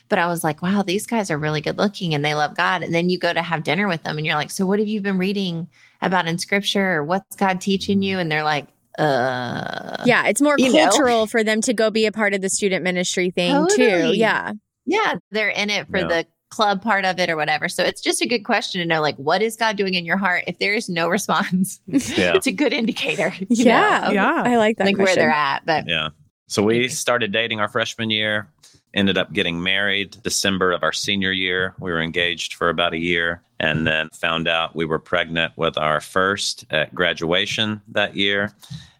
but 0.10 0.20
I 0.20 0.28
was 0.28 0.44
like, 0.44 0.62
wow, 0.62 0.82
these 0.82 1.06
guys 1.08 1.30
are 1.32 1.38
really 1.38 1.62
good 1.62 1.78
looking 1.78 2.14
and 2.14 2.24
they 2.26 2.34
love 2.34 2.56
God. 2.56 2.84
And 2.84 2.94
then 2.94 3.10
you 3.10 3.18
go 3.20 3.32
to 3.34 3.42
have 3.42 3.64
dinner 3.64 3.88
with 3.88 4.04
them 4.04 4.18
and 4.18 4.26
you're 4.26 4.36
like, 4.36 4.52
so 4.52 4.66
what 4.66 4.80
have 4.80 4.88
you 4.88 5.00
been 5.02 5.18
reading 5.18 5.68
about 6.02 6.28
in 6.28 6.38
scripture 6.38 6.96
or 6.98 7.04
what's 7.04 7.36
God 7.36 7.62
teaching 7.62 8.02
you? 8.02 8.20
And 8.20 8.32
they're 8.32 8.44
like, 8.44 8.68
uh, 9.00 10.04
Yeah, 10.06 10.28
it's 10.28 10.42
more 10.42 10.56
You 10.58 10.72
know? 10.74 10.88
cultural 10.90 11.28
for 11.28 11.44
them 11.44 11.62
to 11.62 11.74
go 11.74 11.90
be 11.92 12.06
a 12.06 12.12
part 12.12 12.34
of 12.34 12.42
the 12.42 12.50
student 12.50 12.84
ministry 12.84 13.30
thing 13.32 13.68
too. 13.76 14.12
Yeah. 14.14 14.54
Yeah, 14.86 15.16
they're 15.32 15.50
in 15.50 15.70
it 15.70 15.88
for 15.90 16.00
Yeah. 16.00 16.08
the 16.08 16.28
club 16.50 16.82
part 16.82 17.06
of 17.06 17.18
it 17.18 17.30
or 17.30 17.38
whatever. 17.38 17.70
So 17.70 17.82
it's 17.84 18.02
just 18.02 18.22
a 18.22 18.28
good 18.28 18.44
question 18.44 18.82
to 18.82 18.86
know 18.86 19.00
like 19.00 19.16
what 19.16 19.42
is 19.42 19.56
God 19.56 19.78
doing 19.78 19.94
in 19.94 20.04
your 20.04 20.18
heart? 20.18 20.44
If 20.48 20.60
there 20.60 20.74
is 20.74 20.90
no 20.90 21.08
response, 21.08 21.80
Yeah. 21.88 22.34
it's 22.36 22.48
a 22.48 22.52
good 22.52 22.74
indicator. 22.74 23.34
Yeah. 23.50 24.08
know, 24.08 24.12
Yeah. 24.12 24.44
I 24.46 24.58
like 24.58 24.76
that. 24.78 24.88
Like 24.88 24.98
where 24.98 25.16
they're 25.16 25.30
at. 25.30 25.66
But 25.66 25.88
Yeah. 25.88 26.10
So 26.52 26.62
we 26.62 26.90
started 26.90 27.32
dating 27.32 27.62
our 27.62 27.70
freshman 27.70 28.10
year, 28.10 28.50
ended 28.94 29.18
up 29.18 29.32
getting 29.32 29.64
married 29.64 30.18
December 30.22 30.74
of 30.74 30.84
our 30.84 30.92
senior 30.92 31.32
year. 31.32 31.74
We 31.80 31.92
were 31.92 32.02
engaged 32.02 32.56
for 32.56 32.68
about 32.68 32.94
a 32.94 32.98
year 32.98 33.42
and 33.62 33.88
then 33.88 34.10
found 34.10 34.50
out 34.50 34.76
we 34.76 34.84
were 34.84 35.00
pregnant 35.00 35.54
with 35.56 35.78
our 35.78 36.02
first 36.02 36.66
at 36.70 36.94
graduation 36.94 37.80
that 37.94 38.18
year. 38.18 38.52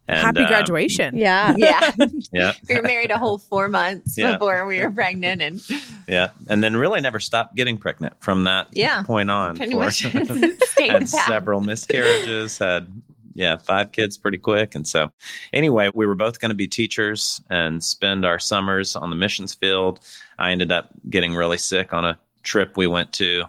And, 0.08 0.20
Happy 0.20 0.44
uh, 0.44 0.48
graduation. 0.48 1.18
Yeah. 1.18 1.54
yeah, 1.58 1.92
yeah. 2.32 2.54
we 2.70 2.76
were 2.76 2.84
married 2.84 3.12
a 3.12 3.18
whole 3.18 3.38
four 3.38 3.68
months 3.68 4.18
Yeah. 4.18 4.32
before 4.32 4.66
we 4.66 4.80
were 4.80 4.90
pregnant 4.90 5.42
and 5.42 5.62
Yeah. 6.08 6.30
And 6.48 6.64
then 6.64 6.78
really 6.78 7.02
never 7.02 7.20
stopped 7.20 7.56
getting 7.56 7.78
pregnant 7.78 8.14
from 8.24 8.46
that 8.46 8.68
Yeah. 8.72 9.04
point 9.04 9.30
on. 9.30 9.58
pretty 9.58 9.74
for- 9.74 9.80
much 9.80 10.00
had 10.78 11.10
several 11.10 11.60
miscarriages, 11.60 12.60
had 12.60 12.88
yeah, 13.34 13.58
five 13.58 13.92
kids 13.92 14.18
pretty 14.18 14.38
quick. 14.38 14.76
And 14.76 14.88
so 14.88 15.12
anyway, 15.54 15.90
we 15.94 16.06
were 16.06 16.16
both 16.16 16.40
going 16.40 16.50
to 16.50 16.56
be 16.56 16.68
teachers 16.68 17.42
and 17.50 17.84
spend 17.84 18.26
our 18.26 18.40
summers 18.40 18.96
on 18.96 19.10
the 19.10 19.16
missions 19.16 19.54
field. 19.54 20.00
I 20.38 20.52
ended 20.52 20.72
up 20.72 20.90
getting 21.10 21.36
really 21.36 21.58
sick 21.58 21.94
on 21.94 22.06
a 22.06 22.18
trip 22.44 22.78
we 22.78 22.88
went 22.88 23.14
to 23.14 23.44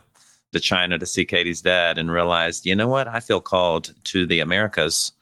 to 0.52 0.60
China 0.60 0.98
to 0.98 1.06
see 1.06 1.24
Katie's 1.24 1.62
dad 1.62 1.96
and 1.96 2.10
realized, 2.10 2.66
you 2.66 2.74
know 2.74 2.88
what? 2.88 3.08
I 3.08 3.20
feel 3.20 3.40
called 3.40 3.94
to 4.04 4.26
the 4.26 4.40
Americas. 4.40 5.12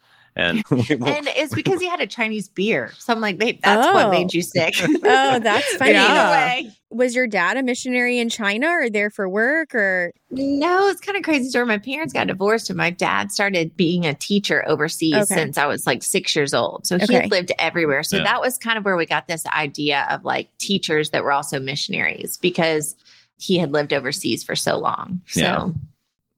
And 0.40 0.64
And 0.70 1.28
it's 1.36 1.54
because 1.54 1.80
he 1.80 1.88
had 1.88 2.00
a 2.00 2.06
Chinese 2.06 2.48
beer. 2.48 2.92
So 2.98 3.12
I'm 3.12 3.20
like, 3.20 3.36
babe, 3.38 3.60
that's 3.62 3.86
Oh. 3.86 3.92
what 3.94 4.10
made 4.10 4.32
you 4.32 4.42
sick. 4.42 4.74
Oh, 5.04 5.38
that's 5.38 5.74
funny. 5.76 5.92
Yeah. 5.92 6.56
Either. 6.60 6.70
Was 6.92 7.14
your 7.14 7.26
dad 7.28 7.56
a 7.56 7.62
missionary 7.62 8.18
in 8.18 8.28
China 8.28 8.68
or 8.68 8.90
there 8.90 9.10
for 9.10 9.28
work 9.28 9.74
or 9.74 10.12
No, 10.30 10.88
it's 10.88 11.00
kind 11.00 11.16
of 11.16 11.22
crazy 11.22 11.48
story. 11.48 11.64
My 11.66 11.78
parents 11.78 12.12
got 12.12 12.26
divorced, 12.26 12.68
and 12.68 12.76
my 12.76 12.90
dad 12.90 13.30
started 13.30 13.76
being 13.76 14.06
a 14.06 14.14
teacher 14.14 14.64
overseas 14.68 15.14
Okay. 15.14 15.34
since 15.34 15.56
I 15.58 15.66
was 15.66 15.86
like 15.86 16.02
six 16.02 16.34
years 16.34 16.52
old. 16.52 16.86
So 16.86 16.98
he 16.98 17.04
Okay. 17.04 17.14
had 17.20 17.30
lived 17.30 17.52
everywhere. 17.60 18.02
So 18.02 18.16
Yeah. 18.16 18.24
that 18.24 18.40
was 18.40 18.58
kind 18.58 18.76
of 18.76 18.84
where 18.84 18.96
we 18.96 19.06
got 19.06 19.28
this 19.28 19.46
idea 19.46 20.06
of 20.10 20.24
like 20.24 20.48
teachers 20.58 21.10
that 21.10 21.22
were 21.22 21.32
also 21.32 21.60
missionaries 21.60 22.36
because 22.38 22.96
he 23.38 23.56
had 23.58 23.72
lived 23.72 23.92
overseas 23.92 24.42
for 24.42 24.56
so 24.56 24.76
long. 24.78 25.20
So 25.28 25.40
Yeah. 25.40 25.68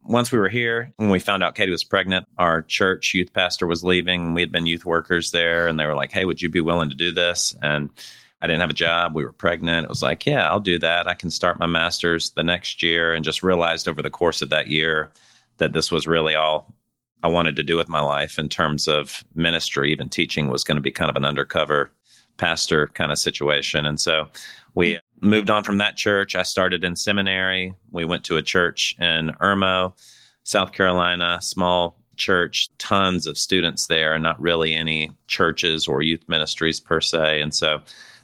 Once 0.04 0.32
we 0.32 0.38
were 0.38 0.48
here, 0.48 0.92
when 0.96 1.10
we 1.10 1.18
found 1.18 1.42
out 1.42 1.54
Katie 1.54 1.70
was 1.70 1.84
pregnant, 1.84 2.26
our 2.38 2.62
church 2.62 3.14
youth 3.14 3.32
pastor 3.32 3.66
was 3.66 3.84
leaving. 3.84 4.34
We 4.34 4.40
had 4.40 4.52
been 4.52 4.66
youth 4.66 4.84
workers 4.84 5.30
there, 5.30 5.68
and 5.68 5.78
they 5.78 5.86
were 5.86 5.94
like, 5.94 6.12
"Hey, 6.12 6.24
would 6.24 6.42
you 6.42 6.48
be 6.48 6.60
willing 6.60 6.90
to 6.90 6.96
do 6.96 7.12
this?" 7.12 7.54
And 7.62 7.90
I 8.40 8.46
didn't 8.46 8.60
have 8.60 8.70
a 8.70 8.74
job. 8.74 9.14
We 9.14 9.24
were 9.24 9.32
pregnant. 9.32 9.84
It 9.84 9.88
was 9.88 10.02
like, 10.02 10.26
"Yeah, 10.26 10.48
I'll 10.48 10.60
do 10.60 10.78
that. 10.80 11.06
I 11.06 11.14
can 11.14 11.30
start 11.30 11.58
my 11.58 11.66
master's 11.66 12.30
the 12.30 12.42
next 12.42 12.82
year." 12.82 13.14
And 13.14 13.24
just 13.24 13.42
realized 13.42 13.88
over 13.88 14.02
the 14.02 14.10
course 14.10 14.42
of 14.42 14.50
that 14.50 14.68
year 14.68 15.12
that 15.58 15.72
this 15.72 15.92
was 15.92 16.06
really 16.06 16.34
all 16.34 16.74
I 17.22 17.28
wanted 17.28 17.54
to 17.56 17.62
do 17.62 17.76
with 17.76 17.88
my 17.88 18.00
life 18.00 18.38
in 18.38 18.48
terms 18.48 18.88
of 18.88 19.22
ministry. 19.34 19.92
Even 19.92 20.08
teaching 20.08 20.48
was 20.48 20.64
going 20.64 20.76
to 20.76 20.82
be 20.82 20.90
kind 20.90 21.10
of 21.10 21.16
an 21.16 21.24
undercover 21.24 21.92
pastor 22.38 22.88
kind 22.88 23.12
of 23.12 23.18
situation. 23.18 23.86
And 23.86 24.00
so 24.00 24.28
we 24.74 24.98
moved 25.22 25.50
on 25.50 25.64
from 25.64 25.78
that 25.78 25.96
church. 25.96 26.34
I 26.34 26.42
started 26.42 26.84
in 26.84 26.96
seminary. 26.96 27.74
We 27.90 28.04
went 28.04 28.24
to 28.24 28.36
a 28.36 28.42
church 28.42 28.94
in 28.98 29.30
Irmo, 29.40 29.94
South 30.44 30.72
Carolina, 30.72 31.38
small 31.40 31.96
church, 32.16 32.68
tons 32.78 33.26
of 33.26 33.38
students 33.38 33.86
there, 33.86 34.14
and 34.14 34.22
not 34.22 34.40
really 34.40 34.74
any 34.74 35.10
churches 35.28 35.88
or 35.88 36.02
youth 36.02 36.22
ministries 36.28 36.80
per 36.80 37.00
se. 37.00 37.40
And 37.40 37.54
so 37.54 37.80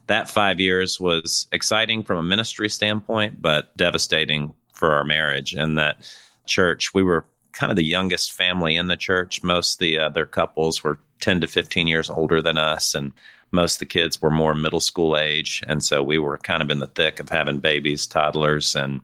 that 0.08 0.28
five 0.28 0.60
years 0.60 0.98
was 0.98 1.46
exciting 1.52 2.02
from 2.02 2.18
a 2.18 2.22
ministry 2.22 2.68
standpoint, 2.68 3.40
but 3.40 3.74
devastating 3.76 4.52
for 4.72 4.92
our 4.92 5.04
marriage. 5.04 5.54
And 5.54 5.78
that 5.78 5.98
church, 6.46 6.92
we 6.94 7.02
were 7.02 7.24
kind 7.52 7.70
of 7.70 7.76
the 7.76 7.84
youngest 7.84 8.32
family 8.32 8.76
in 8.76 8.88
the 8.88 8.96
church. 8.96 9.42
Most 9.42 9.78
the 9.78 9.98
other 9.98 10.26
couples 10.26 10.82
were 10.82 10.98
10 11.20 11.40
to 11.40 11.46
15 11.46 11.86
years 11.86 12.10
older 12.10 12.40
than 12.42 12.58
us. 12.58 12.94
And 12.94 13.12
most 13.50 13.76
of 13.76 13.78
the 13.80 13.86
kids 13.86 14.20
were 14.20 14.30
more 14.30 14.54
middle 14.54 14.80
school 14.80 15.16
age. 15.16 15.62
And 15.66 15.82
so 15.82 16.02
we 16.02 16.18
were 16.18 16.38
kind 16.38 16.62
of 16.62 16.70
in 16.70 16.78
the 16.78 16.86
thick 16.86 17.20
of 17.20 17.28
having 17.28 17.58
babies, 17.58 18.06
toddlers, 18.06 18.76
and 18.76 19.00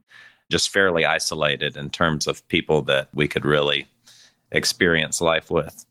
just 0.50 0.70
fairly 0.70 1.04
isolated 1.04 1.76
in 1.76 1.90
terms 1.90 2.26
of 2.26 2.46
people 2.48 2.82
that 2.82 3.08
we 3.14 3.26
could 3.26 3.44
really 3.44 3.86
experience 4.52 5.20
life 5.20 5.50
with. 5.50 5.86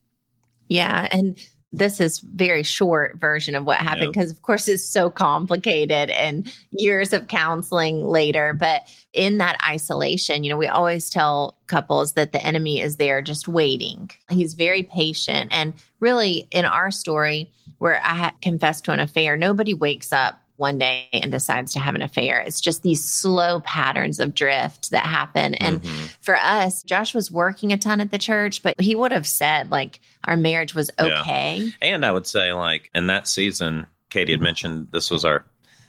Yeah. 0.70 1.08
And 1.12 1.38
this 1.74 2.00
is 2.00 2.20
very 2.20 2.62
short 2.64 3.18
version 3.18 3.56
of 3.56 3.66
what 3.66 3.78
happened 3.78 4.14
because 4.14 4.30
yep. 4.30 4.38
of 4.38 4.42
course 4.44 4.68
it's 4.68 4.84
so 4.84 5.10
complicated 5.10 6.12
and 6.12 6.54
years 6.72 7.12
of 7.12 7.28
counseling 7.28 8.06
later. 8.06 8.54
But 8.54 8.88
in 9.12 9.40
that 9.40 9.58
isolation 9.68 10.44
you 10.44 10.50
know 10.50 10.58
we 10.58 10.68
always 10.68 11.10
tell 11.10 11.58
couples 11.68 12.14
that 12.14 12.32
the 12.32 12.44
enemy 12.46 12.80
is 12.80 12.98
there 12.98 13.22
just 13.22 13.48
waiting. 13.48 14.10
He's 14.30 14.54
very 14.54 14.84
patient. 14.84 15.52
And 15.52 15.74
really 16.00 16.48
in 16.52 16.66
our 16.66 16.92
story 16.92 17.50
where 17.80 18.00
i 18.04 18.32
confessed 18.42 18.86
to 18.86 18.92
an 18.92 19.00
affair 19.00 19.38
nobody 19.38 19.74
wakes 19.74 20.12
up 20.12 20.43
one 20.58 20.78
day 20.78 21.10
and 21.12 21.32
decides 21.32 21.74
to 21.74 21.80
have 21.80 21.96
an 21.96 22.02
affair. 22.02 22.40
It's 22.40 22.62
just 22.62 22.84
these 22.84 23.04
slow 23.04 23.60
patterns 23.62 24.20
of 24.20 24.34
drift 24.34 24.92
that 24.92 25.06
happen. 25.06 25.56
And 25.56 25.82
mm-hmm. 25.82 26.06
for 26.22 26.36
us, 26.36 26.84
Josh 26.84 27.14
was 27.14 27.32
working 27.32 27.74
a 27.74 27.78
ton 27.78 28.02
at 28.02 28.12
the 28.12 28.18
church, 28.18 28.62
but 28.62 28.80
he 28.80 28.96
would 28.96 29.12
have 29.12 29.28
said 29.28 29.72
like 29.72 30.00
our 30.26 30.38
marriage 30.38 30.76
was 30.76 30.92
okay. 31.00 31.58
Yeah. 31.58 31.72
And 31.82 32.06
I 32.06 32.12
would 32.12 32.28
say 32.28 32.54
like 32.54 32.90
in 32.94 33.08
that 33.08 33.28
season, 33.28 33.88
Katie 34.10 34.34
had 34.34 34.42
mentioned 34.42 34.90
this 34.92 35.10
was 35.10 35.26
our 35.26 35.46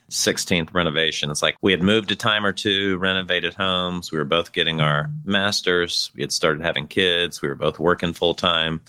16th 0.09 0.73
renovation. 0.73 1.31
It's 1.31 1.41
like 1.41 1.57
we 1.61 1.71
had 1.71 1.81
moved 1.81 2.11
a 2.11 2.15
time 2.15 2.45
or 2.45 2.51
two, 2.51 2.97
renovated 2.97 3.53
homes. 3.53 4.11
We 4.11 4.17
were 4.17 4.25
both 4.25 4.51
getting 4.51 4.81
our 4.81 5.09
masters. 5.23 6.11
We 6.15 6.21
had 6.21 6.31
started 6.31 6.63
having 6.63 6.87
kids. 6.87 7.41
We 7.41 7.47
were 7.47 7.55
both 7.55 7.79
working 7.79 8.13
full 8.13 8.35
time. 8.35 8.81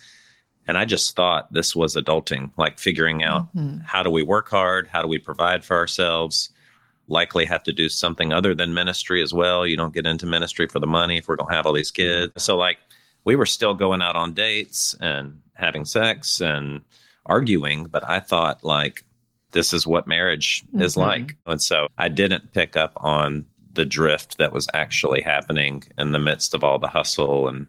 And 0.67 0.77
I 0.77 0.85
just 0.85 1.15
thought 1.15 1.53
this 1.53 1.77
was 1.77 1.95
adulting, 1.95 2.51
like 2.57 2.79
figuring 2.79 3.23
out 3.23 3.55
mm-hmm. 3.55 3.79
how 3.85 4.03
do 4.03 4.11
we 4.11 4.23
work 4.23 4.49
hard? 4.49 4.89
How 4.89 5.03
do 5.03 5.09
we 5.09 5.19
provide 5.19 5.65
for 5.65 5.77
ourselves? 5.77 6.51
Likely 7.09 7.45
have 7.45 7.63
to 7.65 7.73
do 7.73 7.89
something 7.89 8.33
other 8.33 8.55
than 8.55 8.75
ministry 8.75 9.23
as 9.23 9.33
well. 9.33 9.67
You 9.67 9.77
don't 9.77 9.95
get 9.95 10.07
into 10.07 10.27
ministry 10.27 10.67
for 10.67 10.81
the 10.81 10.87
money 10.87 11.19
if 11.19 11.29
we're 11.29 11.37
going 11.37 11.51
to 11.51 11.55
have 11.55 11.67
all 11.67 11.73
these 11.73 11.93
kids. 11.93 12.33
So, 12.43 12.57
like, 12.57 12.79
we 13.25 13.37
were 13.37 13.47
still 13.47 13.75
going 13.75 14.03
out 14.03 14.17
on 14.17 14.35
dates 14.35 14.95
and 15.01 15.41
having 15.55 15.85
sex 15.85 16.41
and 16.41 16.81
arguing, 17.27 17.85
but 17.85 18.09
I 18.09 18.21
thought, 18.21 18.65
like, 18.65 19.05
this 19.53 19.73
is 19.73 19.87
what 19.87 20.09
marriage 20.09 20.65
mm-hmm. 20.67 20.83
is 20.83 20.97
like. 20.97 21.37
And 21.47 21.63
so 21.63 21.89
I 21.97 22.09
didn't 22.09 22.53
pick 22.53 22.77
up 22.77 22.93
on 22.97 23.47
the 23.73 23.85
drift 23.85 24.39
that 24.39 24.53
was 24.53 24.69
actually 24.75 25.21
happening 25.21 25.85
in 25.97 26.13
the 26.13 26.19
midst 26.19 26.55
of 26.55 26.65
all 26.65 26.79
the 26.79 26.89
hustle 26.89 27.47
and 27.47 27.67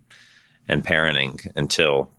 and 0.69 0.83
parenting 0.83 1.49
until 1.55 2.11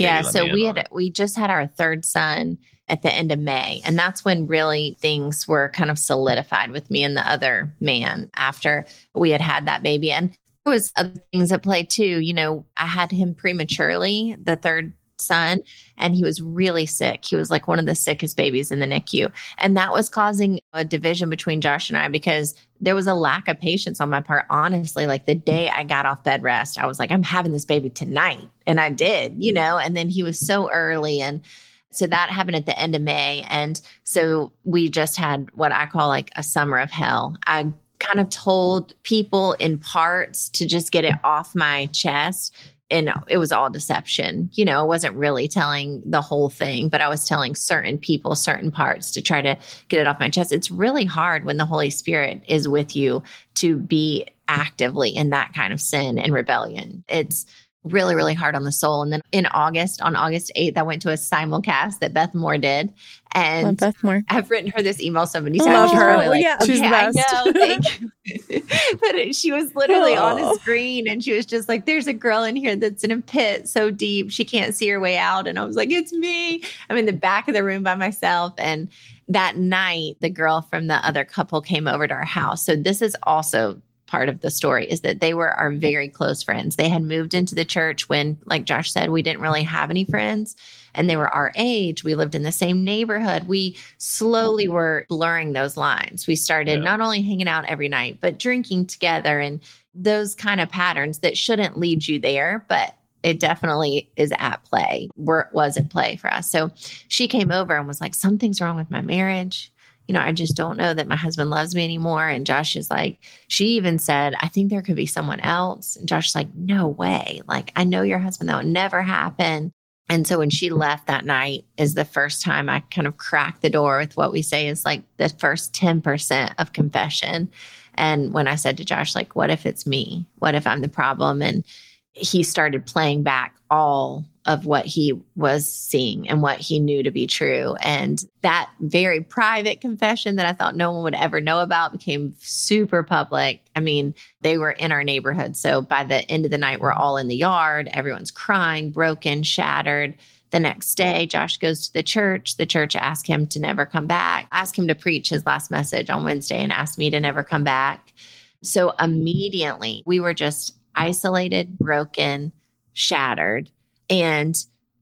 yeah. 0.00 0.22
So 0.22 0.52
we 0.52 0.64
had, 0.64 0.88
we 0.90 1.10
just 1.10 1.36
had 1.36 1.50
our 1.50 1.66
third 1.66 2.04
son 2.04 2.58
at 2.88 3.02
the 3.02 3.12
end 3.12 3.30
of 3.32 3.38
May. 3.38 3.82
And 3.84 3.98
that's 3.98 4.24
when 4.24 4.46
really 4.46 4.96
things 5.00 5.46
were 5.46 5.70
kind 5.70 5.90
of 5.90 5.98
solidified 5.98 6.70
with 6.70 6.90
me 6.90 7.04
and 7.04 7.16
the 7.16 7.30
other 7.30 7.74
man 7.80 8.30
after 8.34 8.86
we 9.14 9.30
had 9.30 9.40
had 9.40 9.66
that 9.66 9.82
baby. 9.82 10.10
And 10.10 10.36
there 10.64 10.72
was 10.72 10.92
other 10.96 11.20
things 11.32 11.52
at 11.52 11.62
play 11.62 11.84
too. 11.84 12.20
You 12.20 12.34
know, 12.34 12.66
I 12.76 12.86
had 12.86 13.10
him 13.10 13.34
prematurely, 13.34 14.36
the 14.42 14.56
third 14.56 14.92
son, 15.20 15.62
and 15.96 16.14
he 16.14 16.22
was 16.22 16.40
really 16.40 16.86
sick. 16.86 17.24
He 17.24 17.36
was 17.36 17.50
like 17.50 17.68
one 17.68 17.78
of 17.78 17.86
the 17.86 17.94
sickest 17.94 18.36
babies 18.36 18.70
in 18.70 18.80
the 18.80 18.86
NICU. 18.86 19.30
And 19.58 19.76
that 19.76 19.92
was 19.92 20.08
causing 20.08 20.60
a 20.72 20.84
division 20.84 21.30
between 21.30 21.60
Josh 21.60 21.90
and 21.90 21.98
I 21.98 22.08
because 22.08 22.54
there 22.80 22.94
was 22.94 23.06
a 23.06 23.14
lack 23.14 23.48
of 23.48 23.60
patience 23.60 24.00
on 24.00 24.10
my 24.10 24.20
part. 24.20 24.46
Honestly, 24.50 25.06
like 25.06 25.26
the 25.26 25.34
day 25.34 25.68
I 25.68 25.84
got 25.84 26.06
off 26.06 26.24
bed 26.24 26.42
rest, 26.42 26.78
I 26.78 26.86
was 26.86 26.98
like, 26.98 27.10
I'm 27.10 27.22
having 27.22 27.52
this 27.52 27.64
baby 27.64 27.90
tonight. 27.90 28.48
And 28.66 28.80
I 28.80 28.90
did, 28.90 29.42
you 29.42 29.52
know, 29.52 29.78
and 29.78 29.96
then 29.96 30.08
he 30.08 30.22
was 30.22 30.38
so 30.38 30.70
early. 30.70 31.20
And 31.20 31.42
so 31.90 32.06
that 32.06 32.30
happened 32.30 32.56
at 32.56 32.66
the 32.66 32.78
end 32.78 32.94
of 32.94 33.02
May. 33.02 33.44
And 33.48 33.80
so 34.04 34.52
we 34.64 34.88
just 34.88 35.16
had 35.16 35.48
what 35.54 35.72
I 35.72 35.86
call 35.86 36.08
like 36.08 36.30
a 36.36 36.42
summer 36.42 36.78
of 36.78 36.90
hell. 36.90 37.36
I 37.46 37.72
kind 37.98 38.20
of 38.20 38.28
told 38.30 38.94
people 39.02 39.54
in 39.54 39.78
parts 39.78 40.48
to 40.50 40.66
just 40.66 40.92
get 40.92 41.04
it 41.04 41.14
off 41.24 41.54
my 41.54 41.86
chest 41.86 42.54
and 42.90 43.12
it 43.28 43.38
was 43.38 43.52
all 43.52 43.70
deception. 43.70 44.50
You 44.54 44.64
know, 44.64 44.80
I 44.80 44.84
wasn't 44.84 45.14
really 45.14 45.48
telling 45.48 46.02
the 46.04 46.22
whole 46.22 46.48
thing, 46.48 46.88
but 46.88 47.00
I 47.00 47.08
was 47.08 47.26
telling 47.26 47.54
certain 47.54 47.98
people 47.98 48.34
certain 48.34 48.70
parts 48.70 49.10
to 49.12 49.22
try 49.22 49.42
to 49.42 49.58
get 49.88 50.00
it 50.00 50.06
off 50.06 50.20
my 50.20 50.30
chest. 50.30 50.52
It's 50.52 50.70
really 50.70 51.04
hard 51.04 51.44
when 51.44 51.58
the 51.58 51.66
Holy 51.66 51.90
Spirit 51.90 52.42
is 52.48 52.66
with 52.68 52.96
you 52.96 53.22
to 53.56 53.76
be 53.76 54.26
actively 54.48 55.10
in 55.10 55.30
that 55.30 55.52
kind 55.52 55.72
of 55.72 55.80
sin 55.80 56.18
and 56.18 56.32
rebellion. 56.32 57.04
It's 57.08 57.44
really, 57.92 58.14
really 58.14 58.34
hard 58.34 58.54
on 58.54 58.64
the 58.64 58.72
soul. 58.72 59.02
And 59.02 59.12
then 59.12 59.20
in 59.32 59.46
August, 59.46 60.00
on 60.02 60.16
August 60.16 60.52
8th, 60.56 60.76
I 60.76 60.82
went 60.82 61.02
to 61.02 61.10
a 61.10 61.14
simulcast 61.14 61.98
that 62.00 62.14
Beth 62.14 62.34
Moore 62.34 62.58
did. 62.58 62.92
And 63.32 63.76
Beth 63.76 64.02
Moore. 64.02 64.22
I've 64.28 64.50
written 64.50 64.70
her 64.70 64.82
this 64.82 65.00
email 65.00 65.26
so 65.26 65.40
many 65.40 65.58
times. 65.58 65.92
Love 65.92 65.92
her. 65.92 66.08
Really 66.12 66.28
like, 66.28 66.42
yeah, 66.42 66.58
she's 66.64 66.80
the 66.80 66.88
best. 66.88 67.18
I 67.28 67.80
know, 68.00 68.98
but 69.00 69.34
she 69.34 69.52
was 69.52 69.74
literally 69.74 70.16
oh. 70.16 70.24
on 70.24 70.38
a 70.40 70.54
screen 70.56 71.08
and 71.08 71.22
she 71.22 71.34
was 71.34 71.46
just 71.46 71.68
like, 71.68 71.86
there's 71.86 72.06
a 72.06 72.12
girl 72.12 72.42
in 72.42 72.56
here 72.56 72.76
that's 72.76 73.04
in 73.04 73.10
a 73.10 73.18
pit 73.18 73.68
so 73.68 73.90
deep 73.90 74.30
she 74.30 74.44
can't 74.44 74.74
see 74.74 74.88
her 74.88 75.00
way 75.00 75.16
out. 75.18 75.46
And 75.46 75.58
I 75.58 75.64
was 75.64 75.76
like, 75.76 75.90
it's 75.90 76.12
me. 76.12 76.62
I'm 76.88 76.96
in 76.96 77.06
the 77.06 77.12
back 77.12 77.48
of 77.48 77.54
the 77.54 77.64
room 77.64 77.82
by 77.82 77.94
myself. 77.94 78.54
And 78.58 78.88
that 79.28 79.56
night, 79.56 80.16
the 80.20 80.30
girl 80.30 80.62
from 80.62 80.86
the 80.86 81.06
other 81.06 81.24
couple 81.24 81.60
came 81.60 81.86
over 81.86 82.08
to 82.08 82.14
our 82.14 82.24
house. 82.24 82.64
So 82.64 82.76
this 82.76 83.02
is 83.02 83.16
also 83.24 83.80
part 84.08 84.28
of 84.28 84.40
the 84.40 84.50
story 84.50 84.90
is 84.90 85.02
that 85.02 85.20
they 85.20 85.34
were 85.34 85.50
our 85.50 85.70
very 85.70 86.08
close 86.08 86.42
friends. 86.42 86.74
They 86.74 86.88
had 86.88 87.02
moved 87.02 87.34
into 87.34 87.54
the 87.54 87.64
church 87.64 88.08
when, 88.08 88.38
like 88.46 88.64
Josh 88.64 88.90
said, 88.90 89.10
we 89.10 89.22
didn't 89.22 89.42
really 89.42 89.62
have 89.62 89.90
any 89.90 90.04
friends 90.04 90.56
and 90.94 91.08
they 91.08 91.16
were 91.16 91.28
our 91.28 91.52
age. 91.54 92.02
We 92.02 92.14
lived 92.14 92.34
in 92.34 92.42
the 92.42 92.50
same 92.50 92.82
neighborhood. 92.82 93.46
We 93.46 93.76
slowly 93.98 94.66
were 94.66 95.06
blurring 95.08 95.52
those 95.52 95.76
lines. 95.76 96.26
We 96.26 96.34
started 96.34 96.78
yeah. 96.78 96.84
not 96.84 97.00
only 97.00 97.22
hanging 97.22 97.48
out 97.48 97.66
every 97.66 97.88
night, 97.88 98.18
but 98.20 98.38
drinking 98.38 98.86
together 98.86 99.38
and 99.38 99.60
those 99.94 100.34
kind 100.34 100.60
of 100.60 100.70
patterns 100.70 101.20
that 101.20 101.36
shouldn't 101.36 101.78
lead 101.78 102.06
you 102.06 102.18
there, 102.18 102.64
but 102.68 102.96
it 103.22 103.40
definitely 103.40 104.10
is 104.16 104.32
at 104.38 104.64
play, 104.64 105.08
were, 105.16 105.48
was 105.52 105.76
at 105.76 105.90
play 105.90 106.16
for 106.16 106.32
us. 106.32 106.50
So 106.50 106.70
she 107.08 107.28
came 107.28 107.50
over 107.50 107.76
and 107.76 107.86
was 107.86 108.00
like, 108.00 108.14
Something's 108.14 108.60
wrong 108.60 108.76
with 108.76 108.90
my 108.90 109.00
marriage 109.00 109.72
you 110.08 110.14
know, 110.14 110.20
I 110.20 110.32
just 110.32 110.56
don't 110.56 110.78
know 110.78 110.94
that 110.94 111.06
my 111.06 111.16
husband 111.16 111.50
loves 111.50 111.74
me 111.74 111.84
anymore. 111.84 112.26
And 112.26 112.46
Josh 112.46 112.74
is 112.74 112.90
like, 112.90 113.18
she 113.46 113.66
even 113.76 113.98
said, 113.98 114.34
I 114.40 114.48
think 114.48 114.70
there 114.70 114.82
could 114.82 114.96
be 114.96 115.06
someone 115.06 115.40
else. 115.40 115.96
And 115.96 116.08
Josh 116.08 116.30
is 116.30 116.34
like, 116.34 116.48
no 116.54 116.88
way. 116.88 117.42
Like, 117.46 117.72
I 117.76 117.84
know 117.84 118.02
your 118.02 118.18
husband, 118.18 118.48
that 118.48 118.56
would 118.56 118.72
never 118.72 119.02
happen. 119.02 119.70
And 120.08 120.26
so 120.26 120.38
when 120.38 120.48
she 120.48 120.70
left 120.70 121.06
that 121.06 121.26
night 121.26 121.66
is 121.76 121.92
the 121.92 122.06
first 122.06 122.42
time 122.42 122.70
I 122.70 122.80
kind 122.90 123.06
of 123.06 123.18
cracked 123.18 123.60
the 123.60 123.68
door 123.68 123.98
with 123.98 124.16
what 124.16 124.32
we 124.32 124.40
say 124.40 124.66
is 124.66 124.86
like 124.86 125.02
the 125.18 125.28
first 125.28 125.74
10% 125.74 126.54
of 126.56 126.72
confession. 126.72 127.50
And 127.94 128.32
when 128.32 128.48
I 128.48 128.54
said 128.54 128.78
to 128.78 128.86
Josh, 128.86 129.14
like, 129.14 129.36
what 129.36 129.50
if 129.50 129.66
it's 129.66 129.86
me? 129.86 130.24
What 130.38 130.54
if 130.54 130.66
I'm 130.66 130.80
the 130.80 130.88
problem? 130.88 131.42
And 131.42 131.64
he 132.12 132.42
started 132.42 132.86
playing 132.86 133.22
back 133.22 133.54
all 133.70 134.24
of 134.48 134.64
what 134.64 134.86
he 134.86 135.12
was 135.36 135.70
seeing 135.70 136.26
and 136.26 136.40
what 136.40 136.58
he 136.58 136.80
knew 136.80 137.02
to 137.02 137.10
be 137.10 137.26
true. 137.26 137.76
And 137.82 138.24
that 138.40 138.70
very 138.80 139.20
private 139.20 139.82
confession 139.82 140.36
that 140.36 140.46
I 140.46 140.54
thought 140.54 140.74
no 140.74 140.90
one 140.90 141.02
would 141.02 141.14
ever 141.14 141.38
know 141.38 141.60
about 141.60 141.92
became 141.92 142.34
super 142.38 143.02
public. 143.02 143.60
I 143.76 143.80
mean, 143.80 144.14
they 144.40 144.56
were 144.56 144.70
in 144.70 144.90
our 144.90 145.04
neighborhood. 145.04 145.54
So 145.54 145.82
by 145.82 146.02
the 146.02 146.28
end 146.30 146.46
of 146.46 146.50
the 146.50 146.56
night, 146.56 146.80
we're 146.80 146.92
all 146.92 147.18
in 147.18 147.28
the 147.28 147.36
yard. 147.36 147.90
Everyone's 147.92 148.30
crying, 148.30 148.90
broken, 148.90 149.42
shattered. 149.42 150.14
The 150.50 150.60
next 150.60 150.94
day, 150.94 151.26
Josh 151.26 151.58
goes 151.58 151.88
to 151.88 151.92
the 151.92 152.02
church. 152.02 152.56
The 152.56 152.64
church 152.64 152.96
asked 152.96 153.26
him 153.26 153.46
to 153.48 153.60
never 153.60 153.84
come 153.84 154.06
back, 154.06 154.48
asked 154.50 154.76
him 154.76 154.88
to 154.88 154.94
preach 154.94 155.28
his 155.28 155.44
last 155.44 155.70
message 155.70 156.08
on 156.08 156.24
Wednesday, 156.24 156.62
and 156.62 156.72
asked 156.72 156.96
me 156.96 157.10
to 157.10 157.20
never 157.20 157.44
come 157.44 157.64
back. 157.64 158.14
So 158.62 158.94
immediately, 158.98 160.02
we 160.06 160.20
were 160.20 160.32
just 160.32 160.74
isolated, 160.94 161.78
broken, 161.78 162.52
shattered. 162.94 163.70
And 164.10 164.56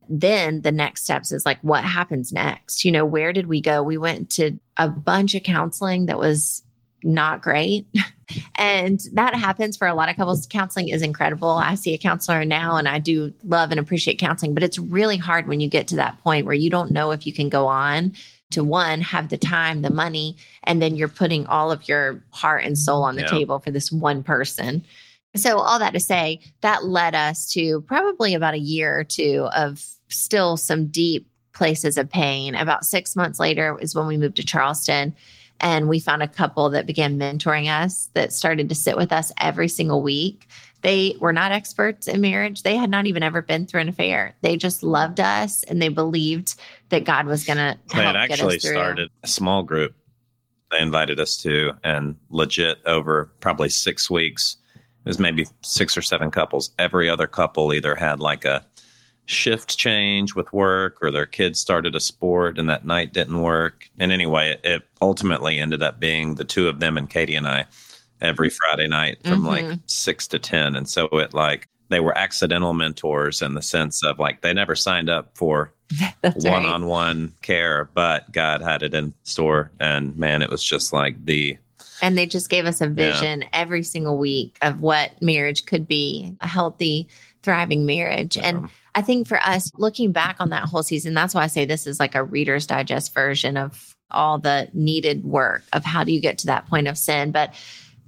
then 0.08 0.62
the 0.62 0.72
next 0.72 1.04
steps 1.04 1.32
is 1.32 1.44
like, 1.44 1.58
what 1.62 1.84
happens 1.84 2.32
next? 2.32 2.84
You 2.84 2.92
know, 2.92 3.04
where 3.04 3.32
did 3.32 3.46
we 3.46 3.60
go? 3.60 3.82
We 3.82 3.98
went 3.98 4.30
to 4.30 4.58
a 4.76 4.88
bunch 4.88 5.34
of 5.34 5.42
counseling 5.42 6.06
that 6.06 6.18
was 6.18 6.62
not 7.02 7.42
great. 7.42 7.86
and 8.56 9.00
that 9.14 9.34
happens 9.34 9.76
for 9.76 9.86
a 9.86 9.94
lot 9.94 10.08
of 10.08 10.16
couples. 10.16 10.46
Counseling 10.46 10.88
is 10.88 11.02
incredible. 11.02 11.50
I 11.50 11.74
see 11.74 11.94
a 11.94 11.98
counselor 11.98 12.44
now 12.44 12.76
and 12.76 12.88
I 12.88 12.98
do 12.98 13.32
love 13.44 13.70
and 13.70 13.80
appreciate 13.80 14.18
counseling, 14.18 14.54
but 14.54 14.62
it's 14.62 14.78
really 14.78 15.16
hard 15.16 15.46
when 15.46 15.60
you 15.60 15.68
get 15.68 15.88
to 15.88 15.96
that 15.96 16.22
point 16.22 16.46
where 16.46 16.54
you 16.54 16.70
don't 16.70 16.90
know 16.90 17.10
if 17.10 17.26
you 17.26 17.32
can 17.32 17.48
go 17.48 17.66
on 17.66 18.12
to 18.52 18.62
one, 18.62 19.00
have 19.00 19.28
the 19.28 19.36
time, 19.36 19.82
the 19.82 19.90
money, 19.90 20.36
and 20.64 20.80
then 20.80 20.94
you're 20.94 21.08
putting 21.08 21.46
all 21.46 21.72
of 21.72 21.88
your 21.88 22.22
heart 22.30 22.64
and 22.64 22.78
soul 22.78 23.02
on 23.02 23.16
the 23.16 23.22
Yeah. 23.22 23.28
table 23.28 23.58
for 23.58 23.72
this 23.72 23.90
one 23.90 24.22
person. 24.22 24.84
So, 25.36 25.58
all 25.58 25.78
that 25.78 25.92
to 25.92 26.00
say, 26.00 26.40
that 26.60 26.84
led 26.84 27.14
us 27.14 27.50
to 27.52 27.80
probably 27.82 28.34
about 28.34 28.54
a 28.54 28.58
year 28.58 28.98
or 28.98 29.04
two 29.04 29.48
of 29.54 29.84
still 30.08 30.56
some 30.56 30.86
deep 30.86 31.28
places 31.52 31.96
of 31.96 32.10
pain. 32.10 32.54
About 32.54 32.84
six 32.84 33.16
months 33.16 33.40
later 33.40 33.78
is 33.80 33.94
when 33.94 34.06
we 34.06 34.16
moved 34.16 34.36
to 34.36 34.44
Charleston. 34.44 35.14
And 35.58 35.88
we 35.88 36.00
found 36.00 36.22
a 36.22 36.28
couple 36.28 36.68
that 36.70 36.84
began 36.84 37.18
mentoring 37.18 37.70
us 37.70 38.10
that 38.12 38.30
started 38.30 38.68
to 38.68 38.74
sit 38.74 38.94
with 38.94 39.10
us 39.10 39.32
every 39.40 39.68
single 39.68 40.02
week. 40.02 40.48
They 40.82 41.16
were 41.18 41.32
not 41.32 41.50
experts 41.50 42.08
in 42.08 42.20
marriage. 42.20 42.62
They 42.62 42.76
had 42.76 42.90
not 42.90 43.06
even 43.06 43.22
ever 43.22 43.40
been 43.40 43.66
through 43.66 43.80
an 43.80 43.88
affair. 43.88 44.36
They 44.42 44.58
just 44.58 44.82
loved 44.82 45.18
us 45.18 45.62
and 45.64 45.80
they 45.80 45.88
believed 45.88 46.56
that 46.90 47.04
God 47.04 47.24
was 47.24 47.44
going 47.44 47.56
to 47.56 47.78
They 47.88 48.02
help 48.02 48.16
had 48.16 48.28
get 48.28 48.32
actually 48.32 48.58
started 48.58 49.08
a 49.22 49.26
small 49.26 49.62
group 49.62 49.94
they 50.70 50.80
invited 50.80 51.20
us 51.20 51.36
to, 51.38 51.72
and 51.84 52.16
legit 52.30 52.78
over 52.86 53.30
probably 53.40 53.68
six 53.68 54.10
weeks, 54.10 54.56
it 55.06 55.08
was 55.08 55.18
maybe 55.20 55.46
six 55.62 55.96
or 55.96 56.02
seven 56.02 56.30
couples. 56.32 56.70
Every 56.78 57.08
other 57.08 57.28
couple 57.28 57.72
either 57.72 57.94
had 57.94 58.18
like 58.20 58.44
a 58.44 58.66
shift 59.26 59.78
change 59.78 60.34
with 60.34 60.52
work 60.52 60.98
or 61.00 61.10
their 61.10 61.26
kids 61.26 61.58
started 61.58 61.94
a 61.94 62.00
sport 62.00 62.58
and 62.58 62.68
that 62.68 62.84
night 62.84 63.12
didn't 63.12 63.40
work. 63.40 63.88
And 63.98 64.10
anyway, 64.12 64.50
it, 64.50 64.60
it 64.64 64.82
ultimately 65.00 65.58
ended 65.58 65.82
up 65.82 65.98
being 65.98 66.34
the 66.34 66.44
two 66.44 66.68
of 66.68 66.80
them 66.80 66.98
and 66.98 67.08
Katie 67.08 67.34
and 67.36 67.46
I 67.46 67.66
every 68.20 68.50
Friday 68.50 68.88
night 68.88 69.18
from 69.24 69.44
like 69.44 69.64
Mhm. 69.64 69.80
six 69.86 70.26
to 70.28 70.38
10. 70.38 70.74
And 70.76 70.88
so 70.88 71.06
it 71.12 71.34
like, 71.34 71.68
they 71.88 72.00
were 72.00 72.16
accidental 72.18 72.72
mentors 72.74 73.42
in 73.42 73.54
the 73.54 73.62
sense 73.62 74.02
of 74.04 74.18
like 74.18 74.40
they 74.42 74.52
never 74.52 74.74
signed 74.74 75.08
up 75.08 75.30
for 75.36 75.72
one 76.34 76.64
on 76.66 76.86
one 76.86 77.32
care, 77.42 77.88
but 77.94 78.30
God 78.32 78.60
had 78.60 78.82
it 78.82 78.92
in 78.94 79.14
store. 79.22 79.70
And 79.78 80.16
man, 80.16 80.42
it 80.42 80.50
was 80.50 80.64
just 80.64 80.92
like 80.92 81.24
the 81.24 81.56
And 82.02 82.16
they 82.16 82.26
just 82.26 82.50
gave 82.50 82.66
us 82.66 82.80
a 82.80 82.88
vision 82.88 83.44
every 83.52 83.82
single 83.82 84.18
week 84.18 84.58
of 84.62 84.80
what 84.80 85.20
marriage 85.22 85.66
could 85.66 85.86
be 85.86 86.34
a 86.40 86.46
healthy, 86.46 87.08
thriving 87.42 87.86
marriage. 87.86 88.36
And 88.36 88.58
um, 88.58 88.70
I 88.94 89.02
think 89.02 89.28
for 89.28 89.38
us, 89.40 89.70
looking 89.76 90.12
back 90.12 90.36
on 90.40 90.50
that 90.50 90.64
whole 90.64 90.82
season, 90.82 91.14
that's 91.14 91.34
why 91.34 91.42
I 91.44 91.48
say 91.48 91.64
this 91.64 91.86
is 91.86 92.00
like 92.00 92.14
a 92.14 92.24
Reader's 92.24 92.66
Digest 92.66 93.14
version 93.14 93.56
of 93.56 93.94
all 94.10 94.38
the 94.38 94.68
needed 94.72 95.24
work 95.24 95.64
of 95.72 95.84
how 95.84 96.04
do 96.04 96.12
you 96.12 96.20
get 96.20 96.38
to 96.38 96.46
that 96.46 96.66
point 96.68 96.88
of 96.88 96.96
sin. 96.96 97.32
But 97.32 97.54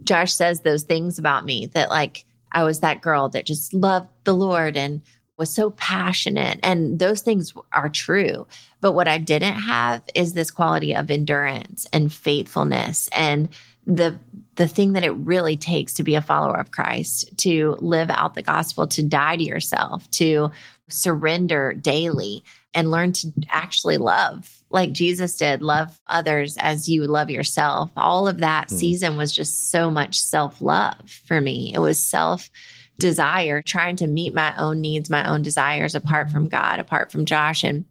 Josh 0.05 0.33
says 0.33 0.61
those 0.61 0.85
things 0.85 1.19
about 1.19 1.45
me 1.45 1.67
that, 1.67 1.91
like, 1.91 2.25
I 2.53 2.65
was 2.65 2.81
that 2.81 3.03
girl 3.03 3.29
that 3.31 3.47
just 3.47 3.75
loved 3.75 4.09
the 4.25 4.35
Lord 4.35 4.77
and 4.77 5.03
was 5.37 5.51
so 5.51 5.71
passionate. 5.71 6.59
And 6.63 6.99
those 6.99 7.21
things 7.21 7.53
are 7.73 7.89
true. 7.89 8.47
But 8.81 8.93
what 8.93 9.09
I 9.09 9.19
didn't 9.19 9.55
have 9.55 10.03
is 10.15 10.33
this 10.33 10.51
quality 10.51 10.95
of 10.95 11.11
endurance 11.11 11.87
and 11.93 12.13
faithfulness 12.13 13.09
and 13.13 13.49
the 13.89 14.19
the 14.55 14.69
thing 14.69 14.93
that 14.93 15.05
it 15.05 15.13
really 15.13 15.57
takes 15.57 15.95
to 15.95 16.03
be 16.03 16.15
a 16.15 16.21
follower 16.23 16.59
of 16.59 16.71
Christ, 16.73 17.37
to 17.39 17.77
live 17.81 18.11
out 18.11 18.35
the 18.35 18.43
gospel, 18.43 18.87
to 18.89 19.03
die 19.03 19.37
to 19.37 19.43
yourself, 19.43 20.09
to 20.13 20.51
surrender 20.89 21.73
daily 21.75 22.45
and 22.75 22.91
learn 22.91 23.13
to 23.13 23.33
actually 23.51 23.97
love 23.99 24.59
like 24.71 24.93
Jesus 24.93 25.37
did, 25.37 25.63
love 25.63 25.99
others 26.09 26.57
as 26.59 26.89
you 26.89 27.05
love 27.07 27.31
yourself. 27.31 27.91
All 27.97 28.29
of 28.29 28.39
that 28.39 28.69
Hmm. 28.69 28.77
season 28.77 29.17
was 29.17 29.33
just 29.35 29.71
so 29.71 29.91
much 29.91 30.21
self 30.21 30.61
love 30.61 31.11
for 31.27 31.41
me. 31.41 31.73
It 31.75 31.79
was 31.79 32.03
self 32.03 32.51
desire, 32.99 33.63
trying 33.63 33.97
to 33.97 34.07
meet 34.07 34.35
my 34.35 34.55
own 34.57 34.81
needs, 34.81 35.09
my 35.09 35.27
own 35.29 35.41
desires 35.41 35.95
apart 35.95 36.31
from 36.31 36.49
God, 36.49 36.81
apart 36.81 37.13
from 37.13 37.25
Josh. 37.25 37.63
And 37.65 37.85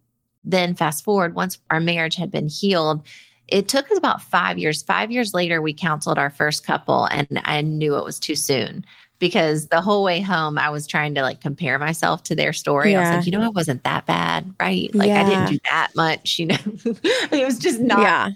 then 0.43 0.75
fast 0.75 1.03
forward, 1.03 1.33
once 1.33 1.59
our 1.71 1.79
marriage 1.79 2.15
had 2.15 2.29
been 2.29 2.49
healed, 2.49 3.03
it 3.47 3.67
took 3.67 3.89
us 3.91 3.97
about 3.97 4.21
five 4.21 4.57
years. 4.57 4.81
Five 4.81 5.11
years 5.11 5.33
later, 5.33 5.61
we 5.61 5.73
counseled 5.73 6.17
our 6.17 6.29
first 6.29 6.65
couple, 6.65 7.05
and 7.05 7.41
I 7.45 7.61
knew 7.61 7.95
it 7.95 8.03
was 8.03 8.19
too 8.19 8.35
soon 8.35 8.85
because 9.19 9.67
the 9.67 9.81
whole 9.81 10.03
way 10.03 10.21
home, 10.21 10.57
I 10.57 10.69
was 10.69 10.85
trying 10.85 11.15
to 11.15 11.21
like 11.21 11.41
compare 11.41 11.79
myself 11.79 12.23
to 12.23 12.35
their 12.35 12.53
story. 12.53 12.95
I 12.95 12.99
was 12.99 13.17
like, 13.17 13.25
you 13.25 13.31
know, 13.31 13.45
it 13.47 13.53
wasn't 13.53 13.83
that 13.83 14.05
bad, 14.05 14.53
right? 14.59 14.93
Like, 14.93 15.11
I 15.11 15.27
didn't 15.27 15.49
do 15.49 15.59
that 15.69 15.91
much, 15.95 16.39
you 16.39 16.47
know, 16.47 16.57
it 16.85 17.45
was 17.45 17.57
just 17.57 17.79
not 17.79 17.99
yeah. 17.99 18.29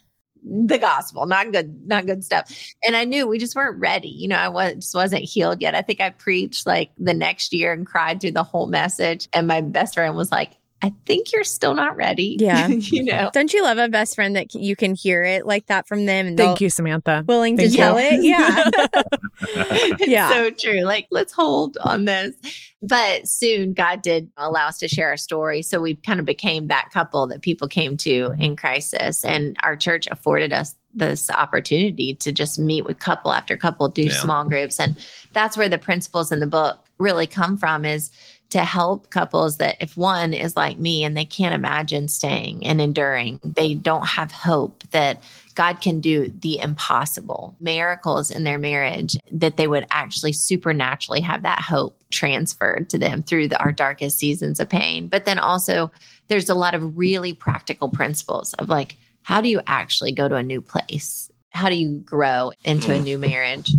the 0.44 0.78
gospel, 0.78 1.26
not 1.26 1.52
good, 1.52 1.88
not 1.88 2.06
good 2.06 2.24
stuff. 2.24 2.52
And 2.86 2.96
I 2.96 3.06
knew 3.06 3.28
we 3.28 3.38
just 3.38 3.56
weren't 3.56 3.80
ready. 3.80 4.10
You 4.10 4.28
know, 4.28 4.38
I 4.38 4.50
was 4.50 4.76
just 4.76 4.96
wasn't 4.96 5.24
healed 5.24 5.62
yet. 5.62 5.76
I 5.76 5.82
think 5.82 6.02
I 6.02 6.10
preached 6.10 6.66
like 6.66 6.92
the 6.98 7.14
next 7.14 7.54
year 7.54 7.74
and 7.74 7.86
cried 7.86 8.20
through 8.20 8.32
the 8.32 8.44
whole 8.44 8.68
message. 8.68 9.28
And 9.34 9.48
my 9.48 9.62
best 9.62 9.94
friend 9.94 10.16
was 10.16 10.32
like, 10.32 10.54
I 10.84 10.92
think 11.06 11.32
you're 11.32 11.44
still 11.44 11.74
not 11.76 11.96
ready. 11.96 12.38
Yeah. 12.40 12.68
you 12.70 13.04
know. 13.04 13.30
Don't 13.34 13.54
you 13.54 13.64
love 13.64 13.78
a 13.78 13.88
best 13.88 14.16
friend 14.16 14.36
that 14.36 14.54
you 14.56 14.76
can 14.76 14.96
hear 14.96 15.24
it 15.24 15.46
like 15.46 15.68
that 15.68 15.88
from 15.88 16.06
them 16.06 16.26
and 16.28 16.38
Thank 16.38 16.60
you, 16.62 16.70
Samantha. 16.70 17.24
willing 17.28 17.58
to 17.58 17.68
you. 17.68 17.78
tell 17.78 17.98
it? 17.98 18.24
Yeah. 18.24 18.70
it's 19.42 20.08
Yeah. 20.08 20.30
so 20.32 20.50
true. 20.52 20.82
Like, 20.82 21.08
let's 21.12 21.34
hold 21.34 21.78
on 21.84 22.06
this. 22.06 22.36
But 22.82 23.28
soon 23.28 23.74
God 23.74 24.02
did 24.02 24.30
allow 24.38 24.68
us 24.68 24.80
to 24.80 24.88
share 24.88 25.10
our 25.10 25.18
story. 25.18 25.62
So 25.62 25.82
we 25.82 25.96
kind 25.96 26.20
of 26.20 26.26
became 26.26 26.68
that 26.68 26.90
couple 26.92 27.28
that 27.28 27.42
people 27.42 27.68
came 27.68 27.96
to 27.98 28.34
in 28.40 28.56
crisis. 28.56 29.24
And 29.24 29.56
our 29.64 29.76
church 29.76 30.08
afforded 30.10 30.52
us 30.54 30.76
this 30.94 31.30
opportunity 31.30 32.16
to 32.16 32.32
just 32.32 32.60
meet 32.60 32.86
with 32.86 33.00
couple 33.00 33.32
after 33.32 33.56
couple, 33.56 33.88
do 33.88 34.04
Yeah. 34.04 34.14
small 34.14 34.44
groups. 34.46 34.80
And 34.80 34.98
that's 35.34 35.56
where 35.56 35.70
the 35.70 35.78
principles 35.78 36.32
in 36.32 36.40
the 36.40 36.48
book 36.48 36.80
really 36.98 37.28
come 37.28 37.58
from 37.58 37.86
is 37.86 38.12
to 38.52 38.66
help 38.66 39.10
couples 39.10 39.58
that 39.58 39.78
if 39.80 39.96
one 39.96 40.34
is 40.34 40.58
like 40.58 40.78
me 40.78 41.06
and 41.06 41.16
they 41.16 41.26
can't 41.26 41.56
imagine 41.56 42.10
staying 42.10 42.66
and 42.66 42.82
enduring, 42.82 43.40
they 43.44 43.74
don't 43.74 44.06
have 44.06 44.32
hope 44.32 44.84
that 44.92 45.24
God 45.56 45.80
can 45.80 46.02
do 46.02 46.32
the 46.42 46.60
impossible 46.60 47.56
miracles 47.62 48.30
in 48.30 48.44
their 48.44 48.58
marriage, 48.58 49.18
that 49.32 49.56
they 49.56 49.68
would 49.68 49.88
actually 49.90 50.34
supernaturally 50.34 51.22
have 51.22 51.44
that 51.44 51.62
hope 51.62 51.98
transferred 52.12 52.90
to 52.90 52.98
them 52.98 53.24
through 53.24 53.48
the, 53.48 53.60
our 53.60 53.72
darkest 53.72 54.20
seasons 54.20 54.60
of 54.60 54.68
pain. 54.68 55.08
But 55.08 55.24
then 55.24 55.40
also, 55.40 55.90
there's 56.28 56.50
a 56.50 56.56
lot 56.56 56.76
of 56.76 56.98
really 56.98 57.34
practical 57.34 57.88
principles 57.88 58.54
of 58.56 58.68
like, 58.68 58.98
how 59.24 59.40
do 59.40 59.48
you 59.48 59.62
actually 59.66 60.12
go 60.12 60.28
to 60.28 60.36
a 60.36 60.44
new 60.44 60.62
place? 60.62 61.32
How 61.52 61.70
do 61.70 61.76
you 61.76 62.00
grow 62.00 62.52
into 62.66 62.92
a 62.92 62.98
hmm. 62.98 63.04
new 63.04 63.18
marriage? 63.18 63.72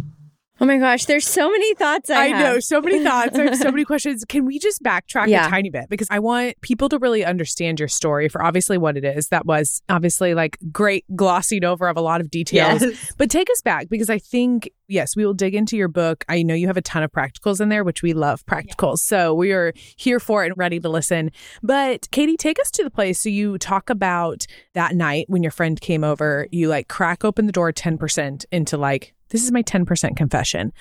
Oh 0.60 0.64
my 0.66 0.78
gosh, 0.78 1.06
there's 1.06 1.26
so 1.26 1.50
many 1.50 1.74
thoughts 1.74 2.08
I, 2.10 2.26
I 2.26 2.30
know 2.40 2.60
so 2.60 2.80
many 2.80 3.02
thoughts. 3.02 3.36
I 3.38 3.44
have 3.44 3.56
so 3.56 3.70
many 3.70 3.84
questions. 3.92 4.24
Can 4.24 4.44
we 4.44 4.58
just 4.58 4.82
backtrack 4.82 5.26
Yeah. 5.28 5.46
a 5.46 5.50
tiny 5.50 5.70
bit? 5.70 5.86
Because 5.88 6.06
I 6.10 6.18
want 6.20 6.60
people 6.60 6.88
to 6.90 6.98
really 6.98 7.24
understand 7.24 7.80
your 7.80 7.88
story 7.88 8.28
for 8.28 8.42
obviously 8.44 8.78
what 8.78 8.96
it 8.96 9.04
is. 9.04 9.28
That 9.28 9.44
was 9.46 9.82
obviously 9.88 10.34
like 10.34 10.58
great 10.70 11.04
glossing 11.16 11.64
over 11.64 11.88
of 11.88 11.96
a 11.96 12.00
lot 12.00 12.20
of 12.20 12.30
details. 12.30 12.82
But 13.16 13.30
take 13.30 13.50
us 13.50 13.60
back 13.62 13.88
because 13.88 14.08
I 14.10 14.18
think, 14.18 14.70
yes, 14.88 15.16
we 15.16 15.24
will 15.26 15.34
dig 15.34 15.54
into 15.54 15.76
your 15.76 15.88
book. 15.88 16.24
I 16.28 16.42
know 16.42 16.54
you 16.54 16.66
have 16.68 16.76
a 16.76 16.82
ton 16.82 17.02
of 17.02 17.10
practicals 17.10 17.60
in 17.60 17.68
there, 17.68 17.82
which 17.82 18.02
we 18.02 18.12
love 18.12 18.44
practicals. 18.46 18.98
So 18.98 19.34
we 19.34 19.52
are 19.52 19.72
here 19.96 20.20
for 20.20 20.44
it 20.44 20.48
and 20.48 20.58
ready 20.58 20.78
to 20.78 20.88
listen. 20.88 21.30
But 21.62 22.08
Katie, 22.12 22.36
take 22.36 22.60
us 22.60 22.70
to 22.72 22.84
the 22.84 22.90
place. 22.90 23.20
So 23.20 23.28
you 23.30 23.58
talk 23.58 23.90
about 23.90 24.46
that 24.74 24.94
night 24.94 25.26
when 25.28 25.42
your 25.42 25.52
friend 25.52 25.80
came 25.80 26.04
over, 26.04 26.46
you 26.52 26.68
like 26.68 26.88
crack 26.88 27.24
open 27.24 27.46
the 27.46 27.52
door 27.52 27.72
10% 27.72 28.44
into 28.52 28.76
like, 28.76 29.14
this 29.32 29.42
is 29.42 29.50
my 29.50 29.62
10% 29.62 30.14
confession. 30.14 30.72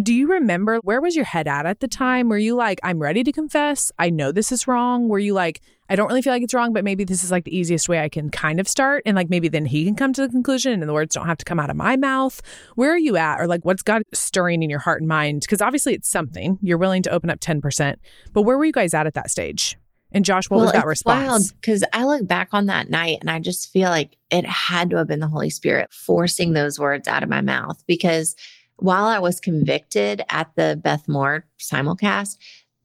Do 0.00 0.14
you 0.14 0.28
remember 0.28 0.78
where 0.78 1.00
was 1.00 1.16
your 1.16 1.24
head 1.24 1.48
at 1.48 1.66
at 1.66 1.80
the 1.80 1.88
time? 1.88 2.28
Were 2.28 2.38
you 2.38 2.54
like, 2.54 2.78
I'm 2.84 3.00
ready 3.00 3.24
to 3.24 3.32
confess? 3.32 3.90
I 3.98 4.10
know 4.10 4.30
this 4.30 4.52
is 4.52 4.68
wrong. 4.68 5.08
Were 5.08 5.18
you 5.18 5.34
like, 5.34 5.60
I 5.88 5.96
don't 5.96 6.06
really 6.06 6.22
feel 6.22 6.32
like 6.32 6.42
it's 6.42 6.54
wrong, 6.54 6.72
but 6.72 6.84
maybe 6.84 7.02
this 7.02 7.24
is 7.24 7.30
like 7.30 7.44
the 7.44 7.56
easiest 7.56 7.88
way 7.88 8.00
I 8.00 8.08
can 8.08 8.30
kind 8.30 8.60
of 8.60 8.68
start? 8.68 9.02
And 9.06 9.16
like 9.16 9.28
maybe 9.28 9.48
then 9.48 9.66
he 9.66 9.84
can 9.84 9.96
come 9.96 10.12
to 10.12 10.22
the 10.22 10.28
conclusion 10.28 10.72
and 10.72 10.88
the 10.88 10.92
words 10.92 11.14
don't 11.14 11.26
have 11.26 11.38
to 11.38 11.44
come 11.44 11.58
out 11.58 11.70
of 11.70 11.76
my 11.76 11.96
mouth. 11.96 12.40
Where 12.76 12.92
are 12.92 12.98
you 12.98 13.16
at? 13.16 13.40
Or 13.40 13.48
like 13.48 13.64
what's 13.64 13.82
God 13.82 14.02
stirring 14.14 14.62
in 14.62 14.70
your 14.70 14.80
heart 14.80 15.00
and 15.00 15.08
mind? 15.08 15.40
Because 15.40 15.60
obviously 15.60 15.94
it's 15.94 16.08
something. 16.08 16.58
You're 16.62 16.78
willing 16.78 17.02
to 17.02 17.10
open 17.10 17.28
up 17.28 17.40
10%. 17.40 17.96
But 18.32 18.42
where 18.42 18.56
were 18.56 18.64
you 18.64 18.72
guys 18.72 18.94
at 18.94 19.06
at 19.06 19.14
that 19.14 19.30
stage? 19.30 19.76
And 20.16 20.24
Josh, 20.24 20.48
what 20.48 20.60
was 20.60 20.72
that 20.72 20.86
response? 20.86 21.52
Because 21.52 21.84
I 21.92 22.06
look 22.06 22.26
back 22.26 22.48
on 22.52 22.66
that 22.66 22.88
night 22.88 23.18
and 23.20 23.30
I 23.30 23.38
just 23.38 23.70
feel 23.70 23.90
like 23.90 24.16
it 24.30 24.46
had 24.46 24.88
to 24.88 24.96
have 24.96 25.08
been 25.08 25.20
the 25.20 25.28
Holy 25.28 25.50
Spirit 25.50 25.92
forcing 25.92 26.54
those 26.54 26.80
words 26.80 27.06
out 27.06 27.22
of 27.22 27.28
my 27.28 27.42
mouth. 27.42 27.84
Because 27.86 28.34
while 28.76 29.04
I 29.04 29.18
was 29.18 29.40
convicted 29.40 30.22
at 30.30 30.50
the 30.56 30.80
Beth 30.82 31.06
Moore 31.06 31.44
simulcast, 31.58 32.38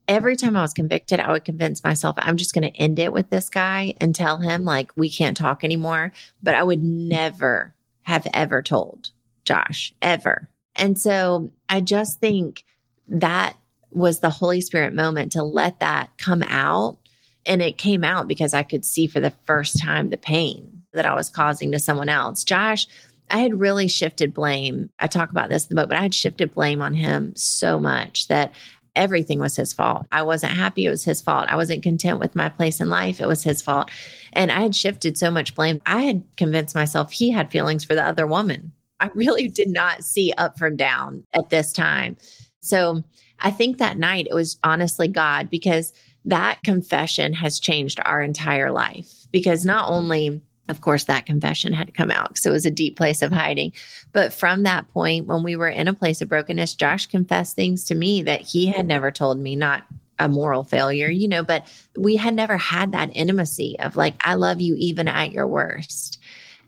every 0.06 0.36
time 0.36 0.58
I 0.58 0.60
was 0.60 0.74
convicted, 0.74 1.20
I 1.20 1.32
would 1.32 1.46
convince 1.46 1.82
myself 1.82 2.16
I'm 2.18 2.36
just 2.36 2.52
going 2.52 2.70
to 2.70 2.76
end 2.78 2.98
it 2.98 3.14
with 3.14 3.30
this 3.30 3.48
guy 3.48 3.94
and 3.98 4.14
tell 4.14 4.36
him, 4.36 4.66
like, 4.66 4.92
we 4.94 5.08
can't 5.08 5.34
talk 5.34 5.64
anymore. 5.64 6.12
But 6.42 6.54
I 6.54 6.62
would 6.62 6.82
never 6.82 7.74
have 8.02 8.26
ever 8.34 8.60
told 8.60 9.08
Josh, 9.46 9.94
ever. 10.02 10.50
And 10.76 11.00
so 11.00 11.50
I 11.70 11.80
just 11.80 12.20
think 12.20 12.64
that 13.08 13.56
was 13.90 14.20
the 14.20 14.28
Holy 14.28 14.60
Spirit 14.60 14.92
moment 14.92 15.32
to 15.32 15.42
let 15.42 15.80
that 15.80 16.10
come 16.18 16.42
out. 16.42 16.98
And 17.46 17.60
it 17.60 17.78
came 17.78 18.04
out 18.04 18.28
because 18.28 18.54
I 18.54 18.62
could 18.62 18.84
see 18.84 19.06
for 19.06 19.20
the 19.20 19.32
first 19.46 19.80
time 19.80 20.10
the 20.10 20.16
pain 20.16 20.82
that 20.92 21.06
I 21.06 21.14
was 21.14 21.30
causing 21.30 21.72
to 21.72 21.78
someone 21.78 22.08
else. 22.08 22.44
Josh, 22.44 22.86
I 23.30 23.38
had 23.38 23.58
really 23.58 23.88
shifted 23.88 24.34
blame. 24.34 24.90
I 24.98 25.06
talk 25.06 25.30
about 25.30 25.48
this 25.48 25.64
in 25.64 25.74
the 25.74 25.80
book, 25.80 25.88
but 25.88 25.98
I 25.98 26.02
had 26.02 26.14
shifted 26.14 26.54
blame 26.54 26.82
on 26.82 26.94
him 26.94 27.34
so 27.34 27.80
much 27.80 28.28
that 28.28 28.52
everything 28.94 29.38
was 29.38 29.56
his 29.56 29.72
fault. 29.72 30.06
I 30.12 30.22
wasn't 30.22 30.52
happy. 30.52 30.86
It 30.86 30.90
was 30.90 31.04
his 31.04 31.22
fault. 31.22 31.46
I 31.48 31.56
wasn't 31.56 31.82
content 31.82 32.20
with 32.20 32.36
my 32.36 32.48
place 32.48 32.80
in 32.80 32.90
life. 32.90 33.20
It 33.20 33.28
was 33.28 33.42
his 33.42 33.62
fault. 33.62 33.90
And 34.34 34.52
I 34.52 34.60
had 34.60 34.76
shifted 34.76 35.16
so 35.16 35.30
much 35.30 35.54
blame. 35.54 35.80
I 35.86 36.02
had 36.02 36.22
convinced 36.36 36.74
myself 36.74 37.10
he 37.10 37.30
had 37.30 37.50
feelings 37.50 37.84
for 37.84 37.94
the 37.94 38.04
other 38.04 38.26
woman. 38.26 38.72
I 39.00 39.06
really 39.14 39.48
did 39.48 39.68
not 39.68 40.04
see 40.04 40.32
up 40.36 40.58
from 40.58 40.76
down 40.76 41.24
at 41.32 41.50
this 41.50 41.72
time. 41.72 42.16
So 42.60 43.02
I 43.40 43.50
think 43.50 43.78
that 43.78 43.98
night 43.98 44.28
it 44.30 44.34
was 44.34 44.58
honestly 44.62 45.08
God 45.08 45.50
because 45.50 45.92
that 46.24 46.62
confession 46.62 47.32
has 47.34 47.60
changed 47.60 48.00
our 48.04 48.22
entire 48.22 48.70
life. 48.70 49.08
Because 49.30 49.64
not 49.64 49.88
only 49.88 50.42
of 50.68 50.80
course, 50.80 51.04
that 51.04 51.26
confession 51.26 51.72
had 51.72 51.94
come 51.94 52.10
out 52.10 52.28
because 52.28 52.46
it 52.46 52.50
was 52.50 52.64
a 52.64 52.70
deep 52.70 52.96
place 52.96 53.20
of 53.20 53.32
hiding. 53.32 53.72
But 54.12 54.32
from 54.32 54.62
that 54.62 54.88
point, 54.92 55.26
when 55.26 55.42
we 55.42 55.56
were 55.56 55.68
in 55.68 55.88
a 55.88 55.94
place 55.94 56.22
of 56.22 56.28
brokenness, 56.28 56.74
Josh 56.74 57.06
confessed 57.06 57.56
things 57.56 57.84
to 57.84 57.94
me 57.94 58.22
that 58.22 58.40
he 58.40 58.66
had 58.66 58.86
never 58.86 59.10
told 59.10 59.38
me, 59.38 59.56
not 59.56 59.84
a 60.18 60.28
moral 60.28 60.62
failure, 60.62 61.10
you 61.10 61.26
know, 61.26 61.42
but 61.42 61.66
we 61.96 62.16
had 62.16 62.34
never 62.34 62.56
had 62.56 62.92
that 62.92 63.10
intimacy 63.14 63.76
of 63.80 63.96
like, 63.96 64.14
I 64.20 64.34
love 64.34 64.60
you 64.60 64.76
even 64.78 65.08
at 65.08 65.32
your 65.32 65.48
worst. 65.48 66.18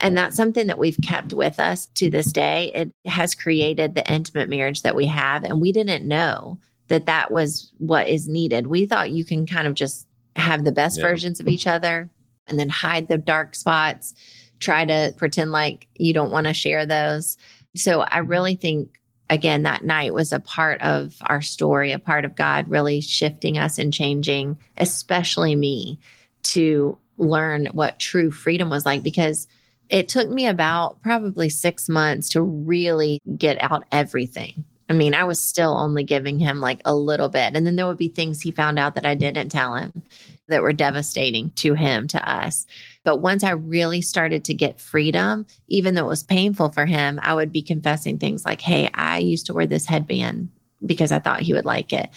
And 0.01 0.17
that's 0.17 0.37
something 0.37 0.67
that 0.67 0.79
we've 0.79 0.99
kept 1.03 1.33
with 1.33 1.61
us 1.61 1.87
to 1.95 2.11
this 2.11 2.33
day. 2.33 2.73
It 2.75 2.93
has 3.09 3.35
created 3.35 3.95
the 3.95 4.13
intimate 4.13 4.49
marriage 4.49 4.83
that 4.83 4.97
we 4.97 5.07
have. 5.07 5.45
And 5.45 5.61
we 5.61 5.71
didn't 5.71 6.07
know 6.07 6.59
that 6.89 7.07
that 7.07 7.31
was 7.31 7.73
what 7.79 8.09
is 8.09 8.29
needed. 8.29 8.67
We 8.67 8.87
thought 8.87 9.11
you 9.11 9.25
can 9.25 9.47
kind 9.47 9.67
of 9.67 9.75
just 9.75 10.07
have 10.37 10.65
the 10.65 10.73
best 10.73 10.99
yeah. 10.99 11.07
versions 11.07 11.41
of 11.41 11.49
each 11.49 11.67
other 11.67 12.11
and 12.47 12.59
then 12.59 12.69
hide 12.69 13.09
the 13.09 13.19
dark 13.19 13.55
spots, 13.55 14.15
try 14.61 14.85
to 14.85 15.15
pretend 15.17 15.53
like 15.53 15.87
you 15.95 16.13
don't 16.13 16.33
want 16.33 16.47
to 16.47 16.55
share 16.55 16.87
those. 16.87 17.37
So 17.75 18.01
I 18.01 18.19
really 18.19 18.57
think 18.57 19.01
again 19.31 19.63
that 19.63 19.85
night 19.85 20.13
was 20.13 20.33
a 20.33 20.41
part 20.41 20.81
of 20.83 21.17
our 21.23 21.41
story, 21.41 21.93
a 21.93 21.99
part 21.99 22.25
of 22.25 22.37
God 22.37 22.69
really 22.69 23.01
shifting 23.01 23.57
us 23.57 23.79
and 23.79 23.93
changing, 23.93 24.59
especially 24.77 25.57
me 25.57 25.99
to 26.43 26.99
learn 27.17 27.67
what 27.73 27.99
true 27.99 28.31
freedom 28.31 28.69
was 28.69 28.85
like 28.85 29.03
because 29.03 29.47
it 29.89 30.09
took 30.09 30.29
me 30.29 30.47
about 30.47 31.01
probably 31.03 31.49
6 31.49 31.89
months 31.89 32.31
to 32.31 32.43
really 32.43 33.21
get 33.37 33.63
out 33.63 33.85
everything. 33.93 34.65
I 34.89 34.93
mean, 34.93 35.15
I 35.15 35.25
was 35.25 35.43
still 35.43 35.77
only 35.77 36.05
giving 36.05 36.39
him 36.39 36.61
like 36.61 36.81
a 36.85 36.95
little 36.95 37.29
bit. 37.29 37.55
And 37.55 37.67
then 37.67 37.77
there 37.77 37.87
would 37.87 37.97
be 37.97 38.09
things 38.09 38.41
he 38.41 38.51
found 38.51 38.79
out 38.79 38.95
that 38.97 39.07
I 39.07 39.15
didn't 39.15 39.49
tell 39.49 39.75
him 39.75 40.03
that 40.49 40.63
were 40.63 40.75
devastating 40.75 41.51
to 41.53 41.73
him, 41.75 42.07
to 42.09 42.31
us. 42.31 42.67
But 43.03 43.23
once 43.23 43.43
I 43.43 43.51
really 43.53 44.03
started 44.03 44.45
to 44.45 44.55
get 44.55 44.81
freedom, 44.81 45.47
even 45.69 45.95
though 45.95 46.05
it 46.05 46.09
was 46.09 46.23
painful 46.23 46.71
for 46.71 46.85
him, 46.85 47.19
I 47.23 47.35
would 47.35 47.51
be 47.51 47.63
confessing 47.63 48.19
things 48.19 48.45
like, 48.45 48.61
Hey, 48.61 48.91
I 48.93 49.19
used 49.19 49.47
to 49.47 49.55
wear 49.55 49.67
this 49.67 49.87
headband 49.87 50.51
because 50.85 51.13
I 51.13 51.19
thought 51.19 51.41
he 51.41 51.55
would 51.55 51.65
like 51.65 51.93
it. 51.93 52.11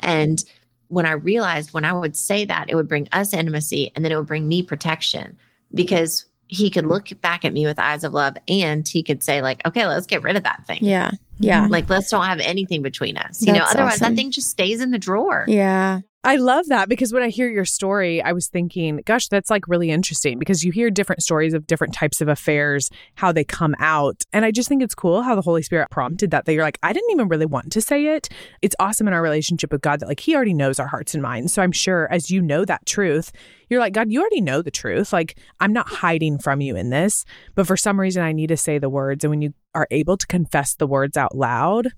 And 0.00 0.42
when 0.88 1.06
I 1.06 1.12
realized 1.12 1.72
when 1.72 1.84
I 1.84 1.92
would 1.92 2.16
say 2.16 2.44
that, 2.44 2.68
it 2.68 2.74
would 2.74 2.88
bring 2.88 3.08
us 3.12 3.32
intimacy 3.32 3.92
and 3.94 4.04
then 4.04 4.12
it 4.12 4.16
would 4.16 4.26
bring 4.26 4.48
me 4.48 4.62
protection 4.62 5.38
because 5.72 6.26
he 6.50 6.68
could 6.68 6.84
look 6.84 7.08
back 7.20 7.44
at 7.44 7.52
me 7.52 7.64
with 7.64 7.78
eyes 7.78 8.02
of 8.02 8.12
love 8.12 8.36
and 8.48 8.86
he 8.86 9.04
could 9.04 9.22
say, 9.22 9.40
like, 9.40 9.64
okay, 9.66 9.86
let's 9.86 10.06
get 10.06 10.24
rid 10.24 10.36
of 10.36 10.42
that 10.42 10.66
thing. 10.66 10.80
Yeah. 10.82 11.12
Yeah. 11.38 11.68
Like, 11.70 11.88
let's 11.88 12.10
don't 12.10 12.24
have 12.24 12.40
anything 12.40 12.82
between 12.82 13.16
us. 13.16 13.40
You 13.40 13.52
That's 13.52 13.58
know, 13.58 13.80
otherwise 13.80 14.02
awesome. 14.02 14.14
that 14.14 14.20
thing 14.20 14.32
just 14.32 14.50
stays 14.50 14.80
in 14.80 14.90
the 14.90 14.98
drawer. 14.98 15.44
Yeah. 15.46 16.00
I 16.22 16.36
love 16.36 16.66
that 16.66 16.90
because 16.90 17.14
when 17.14 17.22
I 17.22 17.30
hear 17.30 17.48
your 17.48 17.64
story, 17.64 18.22
I 18.22 18.32
was 18.32 18.46
thinking, 18.46 19.00
gosh, 19.06 19.28
that's 19.28 19.48
like 19.48 19.66
really 19.66 19.90
interesting 19.90 20.38
because 20.38 20.62
you 20.62 20.70
hear 20.70 20.90
different 20.90 21.22
stories 21.22 21.54
of 21.54 21.66
different 21.66 21.94
types 21.94 22.20
of 22.20 22.28
affairs, 22.28 22.90
how 23.14 23.32
they 23.32 23.42
come 23.42 23.74
out. 23.78 24.22
And 24.30 24.44
I 24.44 24.50
just 24.50 24.68
think 24.68 24.82
it's 24.82 24.94
cool 24.94 25.22
how 25.22 25.34
the 25.34 25.40
Holy 25.40 25.62
Spirit 25.62 25.88
prompted 25.90 26.30
that, 26.32 26.44
that 26.44 26.52
you're 26.52 26.62
like, 26.62 26.78
I 26.82 26.92
didn't 26.92 27.10
even 27.10 27.28
really 27.28 27.46
want 27.46 27.72
to 27.72 27.80
say 27.80 28.08
it. 28.08 28.28
It's 28.60 28.76
awesome 28.78 29.08
in 29.08 29.14
our 29.14 29.22
relationship 29.22 29.72
with 29.72 29.80
God 29.80 30.00
that 30.00 30.08
like 30.08 30.20
He 30.20 30.36
already 30.36 30.52
knows 30.52 30.78
our 30.78 30.88
hearts 30.88 31.14
and 31.14 31.22
minds. 31.22 31.54
So 31.54 31.62
I'm 31.62 31.72
sure 31.72 32.06
as 32.12 32.30
you 32.30 32.42
know 32.42 32.66
that 32.66 32.84
truth, 32.84 33.32
you're 33.70 33.80
like, 33.80 33.94
God, 33.94 34.12
you 34.12 34.20
already 34.20 34.42
know 34.42 34.60
the 34.60 34.70
truth. 34.70 35.14
Like, 35.14 35.38
I'm 35.58 35.72
not 35.72 35.88
hiding 35.88 36.38
from 36.38 36.60
you 36.60 36.76
in 36.76 36.90
this, 36.90 37.24
but 37.54 37.66
for 37.66 37.78
some 37.78 37.98
reason, 37.98 38.22
I 38.22 38.32
need 38.32 38.48
to 38.48 38.58
say 38.58 38.76
the 38.76 38.90
words. 38.90 39.24
And 39.24 39.30
when 39.30 39.40
you 39.40 39.54
are 39.74 39.88
able 39.90 40.18
to 40.18 40.26
confess 40.26 40.74
the 40.74 40.86
words 40.86 41.16
out 41.16 41.34
loud, 41.34 41.88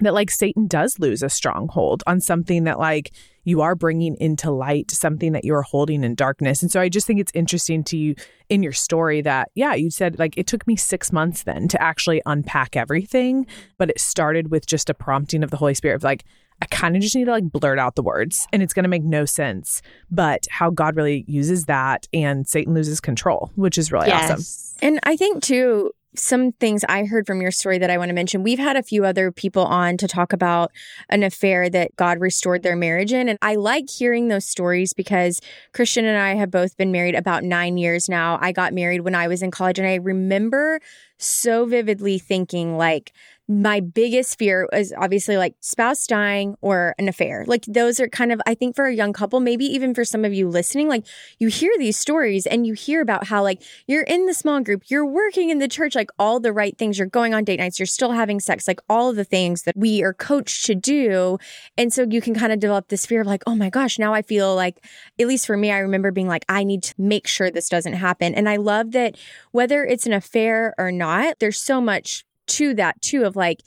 that 0.00 0.14
like 0.14 0.30
Satan 0.30 0.66
does 0.66 0.98
lose 0.98 1.22
a 1.22 1.30
stronghold 1.30 2.02
on 2.06 2.20
something 2.20 2.64
that 2.64 2.78
like 2.78 3.12
you 3.50 3.60
are 3.60 3.74
bringing 3.74 4.16
into 4.20 4.50
light, 4.50 4.90
something 4.92 5.32
that 5.32 5.44
you're 5.44 5.62
holding 5.62 6.04
in 6.04 6.14
darkness. 6.14 6.62
And 6.62 6.70
so 6.70 6.80
I 6.80 6.88
just 6.88 7.06
think 7.06 7.18
it's 7.18 7.32
interesting 7.34 7.82
to 7.84 7.96
you 7.96 8.14
in 8.48 8.62
your 8.62 8.72
story 8.72 9.20
that, 9.22 9.50
yeah, 9.54 9.74
you 9.74 9.90
said 9.90 10.18
like 10.18 10.38
it 10.38 10.46
took 10.46 10.66
me 10.68 10.76
six 10.76 11.12
months 11.12 11.42
then 11.42 11.66
to 11.68 11.82
actually 11.82 12.22
unpack 12.26 12.76
everything, 12.76 13.46
but 13.76 13.90
it 13.90 14.00
started 14.00 14.52
with 14.52 14.66
just 14.66 14.88
a 14.88 14.94
prompting 14.94 15.42
of 15.42 15.50
the 15.50 15.56
Holy 15.56 15.74
Spirit 15.74 15.96
of 15.96 16.04
like, 16.04 16.24
I 16.62 16.66
kind 16.66 16.94
of 16.94 17.02
just 17.02 17.16
need 17.16 17.24
to 17.24 17.30
like 17.32 17.50
blurt 17.50 17.78
out 17.78 17.96
the 17.96 18.02
words 18.02 18.46
and 18.52 18.62
it's 18.62 18.72
going 18.72 18.84
to 18.84 18.88
make 18.88 19.02
no 19.02 19.24
sense. 19.24 19.82
But 20.10 20.46
how 20.48 20.70
God 20.70 20.94
really 20.94 21.24
uses 21.26 21.64
that 21.64 22.06
and 22.12 22.46
Satan 22.46 22.72
loses 22.72 23.00
control, 23.00 23.50
which 23.56 23.78
is 23.78 23.90
really 23.90 24.08
yes. 24.08 24.30
awesome. 24.30 24.78
And 24.82 25.00
I 25.02 25.16
think 25.16 25.42
too, 25.42 25.90
some 26.16 26.52
things 26.52 26.84
I 26.88 27.04
heard 27.04 27.26
from 27.26 27.40
your 27.40 27.50
story 27.50 27.78
that 27.78 27.90
I 27.90 27.98
want 27.98 28.08
to 28.08 28.14
mention. 28.14 28.42
We've 28.42 28.58
had 28.58 28.76
a 28.76 28.82
few 28.82 29.04
other 29.04 29.30
people 29.30 29.64
on 29.64 29.96
to 29.98 30.08
talk 30.08 30.32
about 30.32 30.72
an 31.08 31.22
affair 31.22 31.70
that 31.70 31.94
God 31.96 32.20
restored 32.20 32.62
their 32.62 32.76
marriage 32.76 33.12
in. 33.12 33.28
And 33.28 33.38
I 33.42 33.54
like 33.54 33.88
hearing 33.88 34.28
those 34.28 34.44
stories 34.44 34.92
because 34.92 35.40
Christian 35.72 36.04
and 36.04 36.18
I 36.18 36.34
have 36.34 36.50
both 36.50 36.76
been 36.76 36.90
married 36.90 37.14
about 37.14 37.44
nine 37.44 37.78
years 37.78 38.08
now. 38.08 38.38
I 38.40 38.52
got 38.52 38.74
married 38.74 39.02
when 39.02 39.14
I 39.14 39.28
was 39.28 39.42
in 39.42 39.50
college, 39.50 39.78
and 39.78 39.86
I 39.86 39.96
remember 39.96 40.80
so 41.18 41.66
vividly 41.66 42.18
thinking, 42.18 42.76
like, 42.76 43.12
my 43.50 43.80
biggest 43.80 44.38
fear 44.38 44.68
is 44.72 44.94
obviously 44.96 45.36
like 45.36 45.56
spouse 45.58 46.06
dying 46.06 46.54
or 46.60 46.94
an 47.00 47.08
affair. 47.08 47.44
Like 47.48 47.64
those 47.66 47.98
are 47.98 48.08
kind 48.08 48.30
of, 48.30 48.40
I 48.46 48.54
think 48.54 48.76
for 48.76 48.86
a 48.86 48.94
young 48.94 49.12
couple, 49.12 49.40
maybe 49.40 49.64
even 49.64 49.92
for 49.92 50.04
some 50.04 50.24
of 50.24 50.32
you 50.32 50.48
listening, 50.48 50.86
like 50.88 51.04
you 51.40 51.48
hear 51.48 51.72
these 51.76 51.98
stories 51.98 52.46
and 52.46 52.64
you 52.64 52.74
hear 52.74 53.02
about 53.02 53.26
how 53.26 53.42
like 53.42 53.60
you're 53.88 54.04
in 54.04 54.26
the 54.26 54.34
small 54.34 54.60
group, 54.60 54.84
you're 54.86 55.04
working 55.04 55.50
in 55.50 55.58
the 55.58 55.66
church, 55.66 55.96
like 55.96 56.10
all 56.16 56.38
the 56.38 56.52
right 56.52 56.78
things, 56.78 56.96
you're 56.96 57.08
going 57.08 57.34
on 57.34 57.42
date 57.42 57.58
nights, 57.58 57.80
you're 57.80 57.86
still 57.86 58.12
having 58.12 58.38
sex, 58.38 58.68
like 58.68 58.80
all 58.88 59.12
the 59.12 59.24
things 59.24 59.64
that 59.64 59.76
we 59.76 60.00
are 60.04 60.14
coached 60.14 60.64
to 60.66 60.76
do. 60.76 61.36
And 61.76 61.92
so 61.92 62.06
you 62.08 62.20
can 62.20 62.36
kind 62.36 62.52
of 62.52 62.60
develop 62.60 62.86
this 62.86 63.04
fear 63.04 63.20
of 63.20 63.26
like, 63.26 63.42
oh 63.48 63.56
my 63.56 63.68
gosh, 63.68 63.98
now 63.98 64.14
I 64.14 64.22
feel 64.22 64.54
like, 64.54 64.78
at 65.18 65.26
least 65.26 65.48
for 65.48 65.56
me, 65.56 65.72
I 65.72 65.78
remember 65.78 66.12
being 66.12 66.28
like, 66.28 66.44
I 66.48 66.62
need 66.62 66.84
to 66.84 66.94
make 66.98 67.26
sure 67.26 67.50
this 67.50 67.68
doesn't 67.68 67.94
happen. 67.94 68.32
And 68.32 68.48
I 68.48 68.58
love 68.58 68.92
that 68.92 69.16
whether 69.50 69.84
it's 69.84 70.06
an 70.06 70.12
affair 70.12 70.72
or 70.78 70.92
not, 70.92 71.40
there's 71.40 71.58
so 71.58 71.80
much 71.80 72.24
to 72.50 72.74
that 72.74 73.00
too 73.00 73.24
of 73.24 73.36
like 73.36 73.60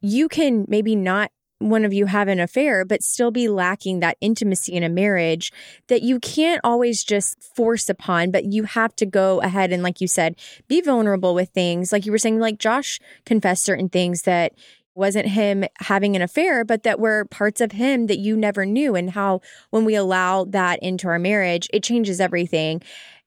you 0.00 0.28
can 0.28 0.66
maybe 0.68 0.94
not 0.94 1.30
one 1.58 1.84
of 1.84 1.94
you 1.94 2.06
have 2.06 2.28
an 2.28 2.40
affair, 2.40 2.84
but 2.84 3.02
still 3.02 3.30
be 3.30 3.48
lacking 3.48 4.00
that 4.00 4.18
intimacy 4.20 4.72
in 4.72 4.82
a 4.82 4.88
marriage 4.88 5.52
that 5.88 6.02
you 6.02 6.18
can't 6.20 6.60
always 6.62 7.02
just 7.02 7.42
force 7.42 7.88
upon, 7.88 8.30
but 8.30 8.44
you 8.44 8.64
have 8.64 8.94
to 8.96 9.06
go 9.06 9.40
ahead 9.40 9.72
and, 9.72 9.82
like 9.82 10.00
you 10.00 10.08
said, 10.08 10.36
be 10.68 10.80
vulnerable 10.80 11.34
with 11.34 11.50
things. 11.50 11.92
Like 11.92 12.04
you 12.04 12.12
were 12.12 12.18
saying, 12.18 12.38
like 12.38 12.58
Josh 12.58 13.00
confessed 13.24 13.64
certain 13.64 13.88
things 13.88 14.22
that 14.22 14.52
wasn't 14.94 15.26
him 15.26 15.64
having 15.80 16.14
an 16.14 16.22
affair, 16.22 16.64
but 16.64 16.82
that 16.82 17.00
were 17.00 17.24
parts 17.24 17.60
of 17.60 17.72
him 17.72 18.06
that 18.06 18.18
you 18.18 18.36
never 18.36 18.64
knew. 18.66 18.94
And 18.94 19.10
how 19.10 19.40
when 19.70 19.84
we 19.84 19.94
allow 19.94 20.44
that 20.44 20.80
into 20.82 21.08
our 21.08 21.18
marriage, 21.18 21.68
it 21.72 21.82
changes 21.82 22.20
everything. 22.20 22.82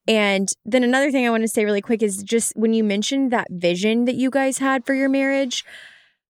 And 0.08 0.50
then 0.65 0.84
another 0.84 1.12
thing 1.12 1.26
I 1.26 1.30
want 1.30 1.43
to 1.43 1.48
say 1.48 1.65
really 1.65 1.82
quick 1.82 2.02
is 2.02 2.24
just 2.24 2.56
when 2.56 2.74
you 2.74 2.84
mentioned 2.84 3.32
that 3.32 3.48
vision 3.50 4.06
that 4.06 4.15
you 4.15 4.30
guys 4.30 4.60
had 4.60 4.86
for 4.86 4.93
your 4.93 5.10
marriage, 5.10 5.65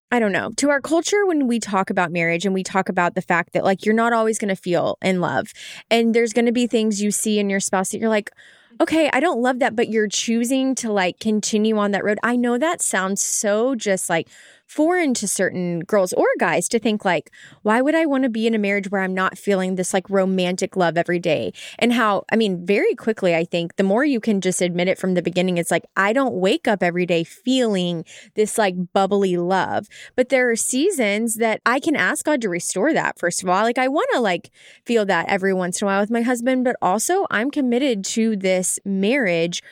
I 0.10 0.20
don't 0.20 0.32
know. 0.32 0.52
To 0.58 0.70
our 0.70 0.82
culture, 0.82 1.26
when 1.26 1.48
we 1.48 1.60
talk 1.60 1.90
about 1.90 2.12
marriage 2.12 2.46
and 2.46 2.54
we 2.54 2.64
talk 2.64 2.90
about 2.90 3.14
the 3.14 3.22
fact 3.22 3.54
that 3.54 3.64
like 3.64 3.86
you're 3.86 3.94
not 3.94 4.14
always 4.14 4.40
going 4.40 4.50
to 4.50 4.56
feel 4.56 4.98
in 5.02 5.22
love, 5.22 5.52
and 5.92 6.14
there's 6.14 6.34
going 6.34 6.46
to 6.46 6.52
be 6.52 6.66
things 6.66 7.02
you 7.02 7.12
see 7.12 7.40
in 7.40 7.50
your 7.50 7.60
spouse 7.60 7.90
that 7.90 8.00
you're 8.00 8.10
like, 8.10 8.32
okay, 8.80 9.10
I 9.12 9.20
don't 9.20 9.42
love 9.42 9.60
that, 9.60 9.76
but 9.76 9.90
you're 9.90 10.08
choosing 10.08 10.76
to 10.76 10.92
like 10.92 11.20
continue 11.20 11.78
on 11.78 11.92
that 11.92 12.04
road. 12.04 12.20
I 12.24 12.36
know 12.36 12.58
that 12.58 12.82
sounds 12.82 13.22
so 13.22 13.76
just 13.76 14.10
like 14.10 14.30
foreign 14.68 15.14
to 15.16 15.28
certain 15.28 15.80
girls 15.80 16.14
or 16.14 16.28
guys 16.40 16.68
to 16.70 16.80
think 16.80 17.06
like, 17.06 17.32
why 17.64 17.82
would 17.82 17.96
I 17.96 18.06
want 18.06 18.24
to 18.24 18.30
be 18.30 18.46
in 18.46 18.54
a 18.54 18.60
marriage 18.60 18.92
where 18.92 19.02
I'm 19.02 19.14
not 19.14 19.38
feeling 19.38 19.76
this 19.76 19.94
like 19.94 20.10
romantic 20.10 20.76
love 20.76 20.98
every 20.98 21.20
day? 21.20 21.54
And 21.80 21.94
how, 21.94 22.26
I 22.32 22.36
mean, 22.36 22.66
very 22.66 22.94
quickly, 22.94 23.34
I 23.34 23.46
think 23.46 23.78
the 23.78 23.84
more 23.84 24.04
you 24.04 24.20
can 24.20 24.42
just 24.42 24.62
admit 24.62 24.90
it 24.90 25.00
from 25.00 25.14
the 25.14 25.22
beginning, 25.22 25.58
it's 25.58 25.72
like, 25.72 25.86
I 25.96 26.14
don't 26.14 26.36
wake 26.36 26.68
up 26.68 26.84
every 26.84 27.06
day 27.06 27.24
feeling 27.24 28.04
this 28.36 28.58
like 28.58 28.76
bubbly 28.94 29.38
love. 29.38 29.88
But 30.16 30.30
there 30.30 30.52
are 30.52 30.56
seasons 30.56 31.36
that 31.36 31.62
I 31.66 31.80
can 31.80 31.96
ask 31.96 32.26
God 32.26 32.42
to 32.42 32.50
restore 32.50 32.94
that, 32.94 33.18
first 33.18 33.42
of 33.42 33.50
all. 33.50 33.64
Like, 33.64 33.78
I 33.78 33.88
want 33.88 34.10
to 34.14 34.20
like 34.20 34.52
feel 34.86 35.06
that 35.06 35.30
every 35.30 35.54
once 35.54 35.82
in 35.82 35.86
a 35.86 35.88
while 35.88 36.02
with 36.02 36.12
my 36.12 36.22
husband, 36.22 36.66
but 36.66 36.76
also 36.82 37.26
I'm 37.32 37.52
committed 37.52 38.04
to 38.06 38.36
this 38.36 38.80
marriage 38.84 39.64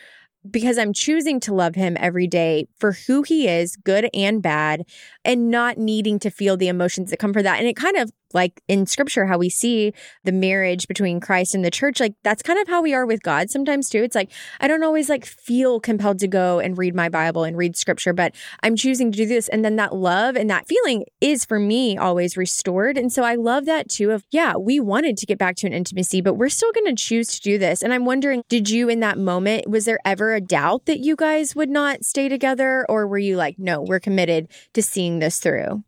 because 0.49 0.77
I'm 0.77 0.93
choosing 0.93 1.39
to 1.41 1.53
love 1.53 1.75
him 1.75 1.97
every 1.99 2.27
day 2.27 2.67
for 2.77 2.93
who 2.93 3.23
he 3.23 3.47
is, 3.47 3.75
good 3.75 4.09
and 4.13 4.41
bad, 4.41 4.83
and 5.23 5.49
not 5.49 5.77
needing 5.77 6.19
to 6.19 6.29
feel 6.29 6.57
the 6.57 6.67
emotions 6.67 7.09
that 7.09 7.17
come 7.17 7.33
from 7.33 7.43
that. 7.43 7.59
And 7.59 7.67
it 7.67 7.75
kind 7.75 7.97
of 7.97 8.11
like 8.35 8.61
in 8.67 8.85
scripture, 8.85 9.25
how 9.25 9.37
we 9.37 9.49
see 9.49 9.93
the 10.23 10.31
marriage 10.31 10.87
between 10.87 11.19
Christ 11.19 11.55
and 11.55 11.65
the 11.65 11.71
church, 11.71 11.99
like 11.99 12.13
that's 12.23 12.43
kind 12.43 12.59
of 12.59 12.67
how 12.67 12.83
we 12.83 12.93
are 12.93 13.05
with 13.05 13.23
God 13.23 13.49
sometimes 13.49 13.89
too. 13.89 14.03
It's 14.03 14.15
like, 14.15 14.31
I 14.59 14.67
don't 14.67 14.83
always 14.83 15.09
like 15.09 15.25
feel 15.25 15.79
compelled 15.79 16.19
to 16.19 16.27
go 16.27 16.59
and 16.59 16.77
read 16.77 16.93
my 16.93 17.09
Bible 17.09 17.45
and 17.45 17.57
read 17.57 17.75
scripture, 17.75 18.13
but 18.13 18.35
I'm 18.61 18.75
choosing 18.75 19.11
to 19.11 19.17
do 19.17 19.25
this. 19.25 19.47
And 19.47 19.63
then 19.63 19.77
that 19.77 19.95
love 19.95 20.35
and 20.35 20.49
that 20.49 20.67
feeling 20.67 21.05
is 21.21 21.45
for 21.45 21.59
me 21.59 21.97
always 21.97 22.35
restored. 22.35 22.97
And 22.97 23.11
so 23.11 23.23
I 23.23 23.35
love 23.35 23.65
that 23.65 23.87
too 23.87 24.11
of, 24.11 24.25
yeah, 24.31 24.57
we 24.57 24.81
wanted 24.81 25.15
to 25.17 25.25
get 25.25 25.37
back 25.37 25.55
to 25.57 25.67
an 25.67 25.73
intimacy, 25.73 26.19
but 26.19 26.33
we're 26.33 26.49
still 26.49 26.73
going 26.73 26.93
to 26.93 27.01
choose 27.01 27.29
to 27.29 27.41
do 27.41 27.57
this. 27.57 27.81
And 27.81 27.93
I'm 27.93 28.03
wondering, 28.03 28.43
did 28.49 28.69
you 28.69 28.89
in 28.89 28.99
that 28.99 29.17
moment, 29.17 29.69
was 29.69 29.85
there 29.85 29.99
ever 30.03 30.33
a 30.33 30.41
doubt 30.41 30.85
that 30.87 30.99
you 30.99 31.15
guys 31.15 31.55
would 31.55 31.69
not 31.69 32.03
stay 32.03 32.27
together? 32.27 32.85
Or 32.89 33.07
were 33.07 33.17
you 33.17 33.37
like, 33.37 33.55
no, 33.57 33.81
we're 33.81 34.01
committed 34.01 34.51
to 34.73 34.83
seeing 34.83 35.19
this 35.19 35.39
through? 35.39 35.84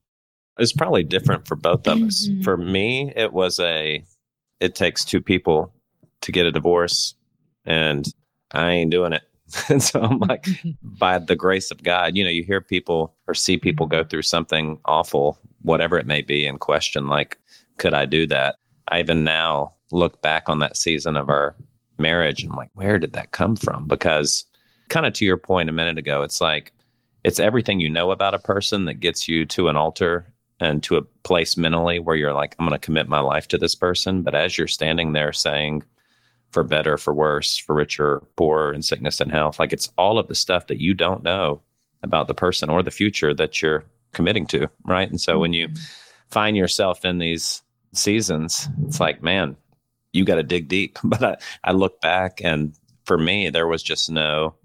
It's 0.59 0.73
probably 0.73 1.03
different 1.03 1.47
for 1.47 1.55
both 1.55 1.87
of 1.87 2.01
us. 2.01 2.27
Mhm. 2.27 2.43
For 2.43 2.57
me, 2.57 3.13
it 3.15 3.33
was 3.33 3.59
a, 3.59 4.03
it 4.59 4.75
takes 4.75 5.05
two 5.05 5.21
people 5.21 5.73
to 6.21 6.31
get 6.31 6.45
a 6.45 6.51
divorce, 6.51 7.15
and 7.65 8.05
I 8.51 8.71
ain't 8.71 8.91
doing 8.91 9.13
it. 9.13 9.23
and 9.69 9.81
so 9.81 10.01
I'm 10.01 10.19
like, 10.19 10.45
by 10.81 11.19
the 11.19 11.35
grace 11.35 11.71
of 11.71 11.83
God, 11.83 12.17
you 12.17 12.23
know, 12.23 12.29
you 12.29 12.43
hear 12.43 12.59
people 12.59 13.15
or 13.27 13.33
see 13.33 13.57
people 13.57 13.85
go 13.87 14.03
through 14.03 14.23
something 14.23 14.79
awful, 14.85 15.39
whatever 15.61 15.97
it 15.97 16.05
may 16.05 16.21
be, 16.21 16.45
and 16.45 16.59
question, 16.59 17.07
like, 17.07 17.37
could 17.77 17.93
I 17.93 18.05
do 18.05 18.27
that? 18.27 18.55
I 18.89 18.99
even 18.99 19.23
now 19.23 19.73
look 19.91 20.21
back 20.21 20.49
on 20.49 20.59
that 20.59 20.75
season 20.75 21.15
of 21.15 21.29
our 21.29 21.55
marriage 21.97 22.43
and 22.43 22.51
I'm 22.51 22.57
like, 22.57 22.71
where 22.73 22.99
did 22.99 23.13
that 23.13 23.31
come 23.31 23.55
from? 23.55 23.87
Because, 23.87 24.43
kind 24.89 25.05
of 25.05 25.13
to 25.13 25.25
your 25.25 25.37
point 25.37 25.69
a 25.69 25.73
minute 25.73 25.97
ago, 25.97 26.23
it's 26.23 26.41
like, 26.41 26.73
it's 27.23 27.39
everything 27.39 27.79
you 27.79 27.89
know 27.89 28.11
about 28.11 28.33
a 28.33 28.39
person 28.39 28.85
that 28.85 28.99
gets 28.99 29.27
you 29.27 29.45
to 29.45 29.67
an 29.69 29.75
altar 29.77 30.25
and 30.59 30.81
to 30.83 30.97
a 30.97 31.01
place 31.23 31.57
mentally 31.57 31.99
where 31.99 32.15
you're 32.15 32.33
like, 32.33 32.55
I'm 32.57 32.65
going 32.67 32.79
to 32.79 32.83
commit 32.83 33.07
my 33.07 33.19
life 33.19 33.47
to 33.49 33.57
this 33.57 33.75
person. 33.75 34.23
But 34.23 34.35
as 34.35 34.57
you're 34.57 34.67
standing 34.67 35.13
there 35.13 35.33
saying, 35.33 35.83
for 36.51 36.63
better, 36.63 36.97
for 36.97 37.13
worse, 37.13 37.57
for 37.57 37.75
richer, 37.75 38.23
poorer, 38.35 38.73
in 38.73 38.81
sickness 38.81 39.21
and 39.21 39.31
health, 39.31 39.59
like 39.59 39.73
it's 39.73 39.91
all 39.97 40.17
of 40.17 40.27
the 40.27 40.35
stuff 40.35 40.67
that 40.67 40.81
you 40.81 40.93
don't 40.93 41.23
know 41.23 41.61
about 42.03 42.27
the 42.27 42.33
person 42.33 42.69
or 42.69 42.81
the 42.81 42.91
future 42.91 43.33
that 43.33 43.61
you're 43.61 43.83
committing 44.13 44.47
to. 44.47 44.67
Right. 44.85 45.09
And 45.09 45.19
so 45.19 45.39
when 45.39 45.53
you 45.53 45.67
mm-hmm. 45.67 45.83
find 46.29 46.55
yourself 46.55 47.05
in 47.05 47.17
these 47.17 47.61
seasons, 47.93 48.67
it's 48.85 48.99
like, 48.99 49.21
man, 49.21 49.57
you 50.13 50.25
got 50.25 50.35
to 50.35 50.43
dig 50.43 50.67
deep. 50.67 50.97
But 51.03 51.23
I, 51.23 51.37
I 51.63 51.71
look 51.73 52.01
back 52.01 52.41
and 52.43 52.73
for 53.05 53.17
me, 53.17 53.49
there 53.49 53.67
was 53.67 53.83
just 53.83 54.09
no, 54.09 54.55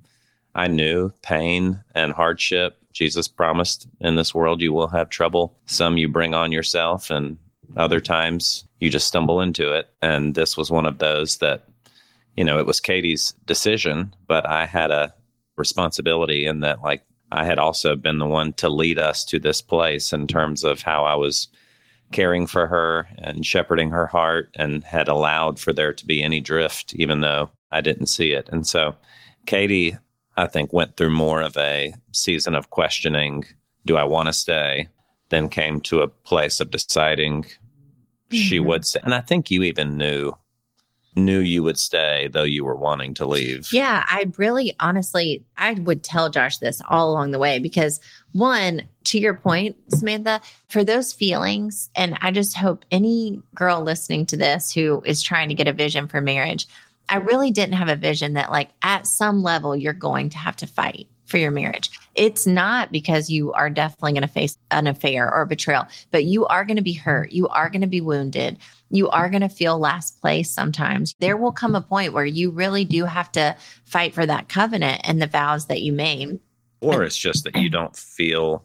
I 0.54 0.66
knew 0.66 1.10
pain 1.22 1.82
and 1.94 2.12
hardship. 2.12 2.81
Jesus 2.92 3.28
promised 3.28 3.88
in 4.00 4.16
this 4.16 4.34
world 4.34 4.60
you 4.60 4.72
will 4.72 4.88
have 4.88 5.08
trouble. 5.08 5.58
Some 5.66 5.96
you 5.96 6.08
bring 6.08 6.34
on 6.34 6.52
yourself, 6.52 7.10
and 7.10 7.38
other 7.76 8.00
times 8.00 8.64
you 8.80 8.90
just 8.90 9.08
stumble 9.08 9.40
into 9.40 9.72
it. 9.72 9.88
And 10.02 10.34
this 10.34 10.56
was 10.56 10.70
one 10.70 10.86
of 10.86 10.98
those 10.98 11.38
that, 11.38 11.68
you 12.36 12.44
know, 12.44 12.58
it 12.58 12.66
was 12.66 12.80
Katie's 12.80 13.34
decision, 13.46 14.14
but 14.26 14.46
I 14.46 14.66
had 14.66 14.90
a 14.90 15.14
responsibility 15.56 16.46
in 16.46 16.60
that, 16.60 16.82
like, 16.82 17.02
I 17.30 17.44
had 17.44 17.58
also 17.58 17.96
been 17.96 18.18
the 18.18 18.26
one 18.26 18.52
to 18.54 18.68
lead 18.68 18.98
us 18.98 19.24
to 19.26 19.38
this 19.38 19.62
place 19.62 20.12
in 20.12 20.26
terms 20.26 20.64
of 20.64 20.82
how 20.82 21.04
I 21.04 21.14
was 21.14 21.48
caring 22.10 22.46
for 22.46 22.66
her 22.66 23.08
and 23.16 23.46
shepherding 23.46 23.90
her 23.90 24.06
heart 24.06 24.50
and 24.56 24.84
had 24.84 25.08
allowed 25.08 25.58
for 25.58 25.72
there 25.72 25.94
to 25.94 26.06
be 26.06 26.22
any 26.22 26.40
drift, 26.40 26.94
even 26.94 27.22
though 27.22 27.50
I 27.70 27.80
didn't 27.80 28.06
see 28.06 28.32
it. 28.32 28.50
And 28.52 28.66
so 28.66 28.94
Katie, 29.46 29.96
I 30.36 30.46
think, 30.46 30.72
went 30.72 30.96
through 30.96 31.10
more 31.10 31.42
of 31.42 31.56
a 31.56 31.94
season 32.12 32.54
of 32.54 32.70
questioning 32.70 33.44
do 33.84 33.96
I 33.96 34.04
want 34.04 34.28
to 34.28 34.32
stay? 34.32 34.88
Then 35.30 35.48
came 35.48 35.80
to 35.82 36.02
a 36.02 36.08
place 36.08 36.60
of 36.60 36.70
deciding 36.70 37.46
she 38.30 38.58
Mhm. 38.58 38.64
would 38.66 38.86
stay. 38.86 39.00
And 39.02 39.12
I 39.14 39.20
think 39.20 39.50
you 39.50 39.62
even 39.64 39.96
knew 39.96 40.32
knew 41.14 41.40
you 41.40 41.62
would 41.62 41.78
stay 41.78 42.26
though 42.32 42.42
you 42.42 42.64
were 42.64 42.74
wanting 42.76 43.12
to 43.12 43.26
leave. 43.26 43.70
Yeah, 43.70 44.02
I 44.08 44.30
really 44.38 44.74
honestly, 44.80 45.44
I 45.58 45.74
would 45.74 46.02
tell 46.02 46.30
Josh 46.30 46.56
this 46.56 46.80
all 46.88 47.10
along 47.10 47.32
the 47.32 47.38
way 47.38 47.58
because, 47.58 48.00
one, 48.32 48.82
to 49.04 49.18
your 49.18 49.34
point, 49.34 49.76
Samantha, 49.88 50.40
for 50.68 50.82
those 50.84 51.12
feelings, 51.12 51.90
and 51.94 52.16
I 52.22 52.30
just 52.30 52.56
hope 52.56 52.86
any 52.90 53.42
girl 53.54 53.82
listening 53.82 54.24
to 54.26 54.38
this 54.38 54.72
who 54.72 55.02
is 55.04 55.20
trying 55.20 55.50
to 55.50 55.54
get 55.54 55.68
a 55.68 55.72
vision 55.74 56.08
for 56.08 56.22
marriage, 56.22 56.66
I 57.12 57.16
really 57.16 57.50
didn't 57.50 57.74
have 57.74 57.90
a 57.90 57.96
vision 57.96 58.32
that, 58.32 58.50
like, 58.50 58.70
at 58.80 59.06
some 59.06 59.42
level, 59.42 59.76
you're 59.76 59.92
going 59.92 60.30
to 60.30 60.38
have 60.38 60.56
to 60.56 60.66
fight 60.66 61.08
for 61.26 61.36
your 61.36 61.50
marriage. 61.50 61.90
It's 62.14 62.46
not 62.46 62.90
because 62.90 63.28
you 63.28 63.52
are 63.52 63.68
definitely 63.68 64.12
going 64.12 64.22
to 64.22 64.28
face 64.28 64.56
an 64.70 64.86
affair 64.86 65.30
or 65.30 65.44
betrayal, 65.44 65.86
but 66.10 66.24
you 66.24 66.46
are 66.46 66.64
going 66.64 66.78
to 66.78 66.82
be 66.82 66.94
hurt. 66.94 67.30
You 67.30 67.48
are 67.48 67.68
going 67.68 67.82
to 67.82 67.86
be 67.86 68.00
wounded. 68.00 68.56
You 68.88 69.10
are 69.10 69.28
going 69.28 69.42
to 69.42 69.50
feel 69.50 69.78
last 69.78 70.22
place 70.22 70.50
sometimes. 70.50 71.14
There 71.20 71.36
will 71.36 71.52
come 71.52 71.74
a 71.74 71.82
point 71.82 72.14
where 72.14 72.24
you 72.24 72.50
really 72.50 72.86
do 72.86 73.04
have 73.04 73.30
to 73.32 73.56
fight 73.84 74.14
for 74.14 74.24
that 74.24 74.48
covenant 74.48 75.02
and 75.04 75.20
the 75.20 75.26
vows 75.26 75.66
that 75.66 75.82
you 75.82 75.92
made. 75.92 76.40
Or 76.80 77.02
it's 77.02 77.18
just 77.18 77.44
that 77.44 77.56
you 77.56 77.68
don't 77.68 77.94
feel 77.94 78.64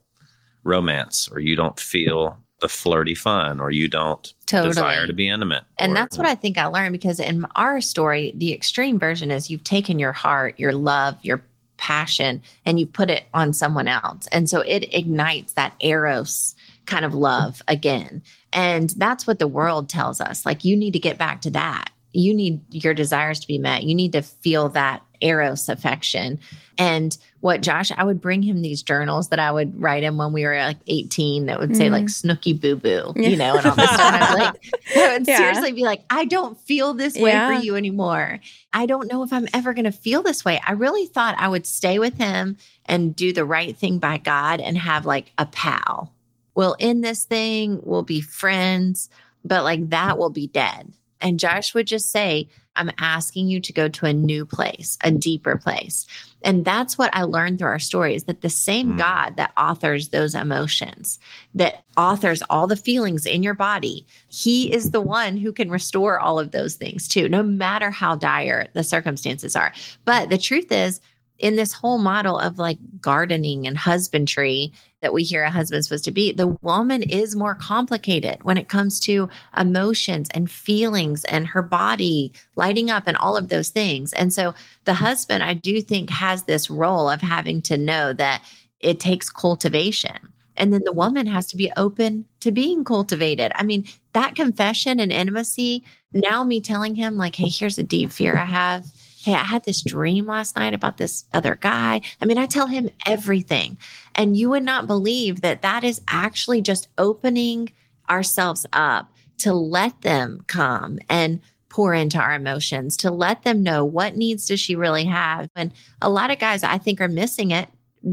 romance 0.63 1.27
or 1.29 1.41
you 1.41 1.57
don't 1.57 1.77
feel 1.77 2.37
the 2.59 2.69
flirty 2.69 3.15
fun 3.15 3.59
or 3.59 3.71
you 3.71 3.87
don't 3.87 4.33
Totally. 4.45 4.69
desire 4.69 5.05
to 5.07 5.13
be 5.13 5.29
intimate. 5.29 5.63
And 5.77 5.91
or- 5.91 5.95
that's 5.95 6.17
what 6.17 6.27
I 6.27 6.35
think 6.35 6.57
I 6.57 6.65
learned 6.65 6.93
because 6.93 7.19
in 7.19 7.45
our 7.55 7.81
story, 7.81 8.33
the 8.35 8.53
extreme 8.53 8.97
version 8.99 9.31
is 9.31 9.49
you've 9.49 9.63
taken 9.63 9.99
your 9.99 10.13
heart, 10.13 10.59
your 10.59 10.73
love, 10.73 11.17
your 11.21 11.43
passion, 11.77 12.41
and 12.65 12.79
you 12.79 12.87
put 12.87 13.09
it 13.09 13.25
on 13.33 13.53
someone 13.53 13.87
else. 13.87 14.27
And 14.31 14.49
so 14.49 14.61
it 14.61 14.93
ignites 14.93 15.53
that 15.53 15.73
eros 15.79 16.55
kind 16.87 17.05
of 17.05 17.13
love 17.13 17.61
again. 17.67 18.23
And 18.51 18.89
that's 18.97 19.27
what 19.27 19.39
the 19.39 19.47
world 19.47 19.89
tells 19.89 20.19
us. 20.19 20.45
Like, 20.45 20.65
you 20.65 20.75
need 20.75 20.93
to 20.93 20.99
get 20.99 21.17
back 21.17 21.41
to 21.41 21.51
that. 21.51 21.91
You 22.13 22.33
need 22.33 22.61
your 22.73 22.95
desires 22.95 23.39
to 23.41 23.47
be 23.47 23.59
met. 23.59 23.83
You 23.83 23.93
need 23.93 24.13
to 24.13 24.23
feel 24.23 24.69
that 24.69 25.03
eros 25.21 25.69
affection. 25.69 26.39
And 26.77 27.17
what 27.39 27.61
Josh, 27.61 27.91
I 27.95 28.03
would 28.03 28.21
bring 28.21 28.41
him 28.43 28.61
these 28.61 28.83
journals 28.83 29.29
that 29.29 29.39
I 29.39 29.51
would 29.51 29.81
write 29.81 30.03
him 30.03 30.17
when 30.17 30.31
we 30.33 30.43
were 30.45 30.57
like 30.57 30.77
18 30.87 31.47
that 31.47 31.59
would 31.59 31.75
say 31.75 31.87
Mhm. 31.87 31.91
like 31.91 32.09
Snooky 32.09 32.53
Boo 32.53 32.75
Boo, 32.75 33.13
Yeah. 33.15 33.29
you 33.29 33.35
know, 33.35 33.55
and 33.57 33.65
all 33.65 33.75
this 33.75 33.89
stuff. 33.89 33.99
I'd 33.99 34.33
like, 34.35 34.73
I 34.95 35.13
would 35.17 35.27
Yeah. 35.27 35.37
seriously 35.37 35.71
be 35.71 35.83
like, 35.83 36.03
I 36.09 36.25
don't 36.25 36.59
feel 36.61 36.93
this 36.93 37.15
way 37.15 37.31
Yeah. 37.31 37.57
for 37.57 37.63
you 37.63 37.75
anymore. 37.75 38.39
I 38.73 38.85
don't 38.85 39.11
know 39.11 39.23
if 39.23 39.33
I'm 39.33 39.47
ever 39.53 39.73
going 39.73 39.85
to 39.85 39.91
feel 39.91 40.21
this 40.23 40.45
way. 40.45 40.61
I 40.67 40.73
really 40.73 41.05
thought 41.07 41.35
I 41.39 41.47
would 41.47 41.65
stay 41.65 41.99
with 41.99 42.17
him 42.17 42.57
and 42.85 43.15
do 43.15 43.33
the 43.33 43.45
right 43.45 43.75
thing 43.75 43.97
by 43.99 44.17
God 44.17 44.59
and 44.59 44.77
have 44.77 45.05
like 45.05 45.31
a 45.37 45.45
pal. 45.47 46.13
We'll 46.55 46.75
end 46.79 47.03
this 47.03 47.23
thing, 47.23 47.79
we'll 47.83 48.01
be 48.03 48.21
friends, 48.21 49.09
but 49.45 49.63
like 49.63 49.89
that 49.89 50.17
will 50.17 50.29
be 50.31 50.47
dead. 50.47 50.91
And 51.21 51.39
Josh 51.39 51.73
would 51.73 51.87
just 51.87 52.11
say, 52.11 52.49
I'm 52.77 52.91
asking 52.99 53.47
you 53.47 53.59
to 53.59 53.73
go 53.73 53.89
to 53.89 54.05
a 54.05 54.13
new 54.13 54.45
place, 54.45 54.97
a 55.03 55.11
deeper 55.11 55.57
place. 55.57 56.05
And 56.43 56.63
that's 56.63 56.97
what 56.97 57.09
I 57.13 57.23
learned 57.23 57.59
through 57.59 57.67
our 57.67 57.79
story 57.79 58.15
is 58.15 58.25
that 58.25 58.41
the 58.41 58.49
same 58.49 58.93
Mm. 58.93 58.97
God 58.97 59.35
that 59.37 59.51
authors 59.57 60.09
those 60.09 60.35
emotions, 60.35 61.19
that 61.55 61.83
authors 61.97 62.43
all 62.49 62.67
the 62.67 62.75
feelings 62.75 63.25
in 63.25 63.43
your 63.43 63.55
body, 63.55 64.05
he 64.29 64.71
is 64.71 64.91
the 64.91 65.01
one 65.01 65.37
who 65.37 65.51
can 65.51 65.69
restore 65.69 66.19
all 66.19 66.39
of 66.39 66.51
those 66.51 66.75
things 66.75 67.07
too, 67.07 67.27
no 67.27 67.43
matter 67.43 67.89
how 67.89 68.15
dire 68.15 68.67
the 68.73 68.83
circumstances 68.83 69.55
are. 69.55 69.73
But 70.05 70.29
the 70.29 70.37
truth 70.37 70.71
is, 70.71 71.01
in 71.39 71.55
this 71.55 71.73
whole 71.73 71.97
model 71.97 72.39
of 72.39 72.57
like 72.57 72.79
gardening 72.99 73.67
and 73.67 73.77
husbandry 73.77 74.71
that 75.01 75.13
we 75.13 75.23
hear 75.23 75.43
a 75.43 75.51
husband's 75.51 75.87
supposed 75.87 76.05
to 76.05 76.11
be, 76.11 76.31
the 76.31 76.47
woman 76.61 77.03
is 77.03 77.35
more 77.35 77.55
complicated 77.55 78.43
when 78.43 78.57
it 78.57 78.67
comes 78.67 78.99
to 79.01 79.29
emotions 79.55 80.27
and 80.31 80.49
feelings 80.49 81.23
and 81.25 81.47
her 81.47 81.61
body 81.61 82.33
lighting 82.55 82.89
up 82.89 83.03
and 83.05 83.17
all 83.17 83.37
of 83.37 83.49
those 83.49 83.69
things. 83.69 84.11
And 84.13 84.33
so 84.33 84.55
the 84.85 84.95
husband, 84.95 85.43
I 85.43 85.53
do 85.53 85.81
think, 85.81 86.09
has 86.09 86.43
this 86.43 86.69
role 86.69 87.09
of 87.09 87.21
having 87.21 87.61
to 87.63 87.77
know 87.77 88.13
that 88.13 88.41
it 88.79 88.99
takes 88.99 89.29
cultivation. 89.29 90.17
And 90.55 90.73
then 90.73 90.81
the 90.83 90.93
woman 90.93 91.27
has 91.27 91.45
to 91.47 91.57
be 91.57 91.71
open 91.77 92.25
to 92.39 92.51
being 92.51 92.83
cultivated. 92.83 93.51
I 93.55 93.63
mean, 93.63 93.85
that 94.13 94.33
confession 94.33 94.99
and 94.99 95.11
intimacy, 95.11 95.83
now 96.13 96.43
me 96.43 96.59
telling 96.59 96.95
him, 96.95 97.15
like, 97.15 97.35
hey, 97.35 97.49
here's 97.49 97.77
a 97.77 97.83
deep 97.83 98.11
fear 98.11 98.35
I 98.35 98.45
have. 98.45 98.87
Hey, 99.27 99.33
I 99.33 99.43
had 99.43 99.65
this 99.65 99.81
dream 99.81 100.25
last 100.25 100.55
night 100.55 100.73
about 100.73 100.95
this 100.95 101.25
other 101.33 101.55
guy. 101.55 101.99
I 102.21 102.25
mean, 102.25 102.37
I 102.37 102.45
tell 102.45 102.67
him 102.67 102.89
everything. 103.05 103.77
And 104.15 104.37
you 104.37 104.49
would 104.51 104.63
not 104.63 104.87
believe 104.87 105.41
that 105.41 105.63
that 105.63 105.83
is 105.83 105.99
actually 106.07 106.61
just 106.61 106.87
opening 106.97 107.73
ourselves 108.09 108.65
up 108.71 109.11
to 109.39 109.51
let 109.53 109.99
them 109.99 110.45
come 110.47 110.99
and 111.09 111.41
pour 111.67 111.93
into 111.93 112.17
our 112.17 112.35
emotions, 112.35 112.95
to 112.97 113.11
let 113.11 113.43
them 113.43 113.63
know 113.63 113.83
what 113.83 114.15
needs 114.15 114.47
does 114.47 114.61
she 114.61 114.77
really 114.77 115.03
have. 115.03 115.49
And 115.57 115.73
a 116.01 116.09
lot 116.09 116.31
of 116.31 116.39
guys, 116.39 116.63
I 116.63 116.77
think, 116.77 117.01
are 117.01 117.09
missing 117.09 117.51
it 117.51 117.67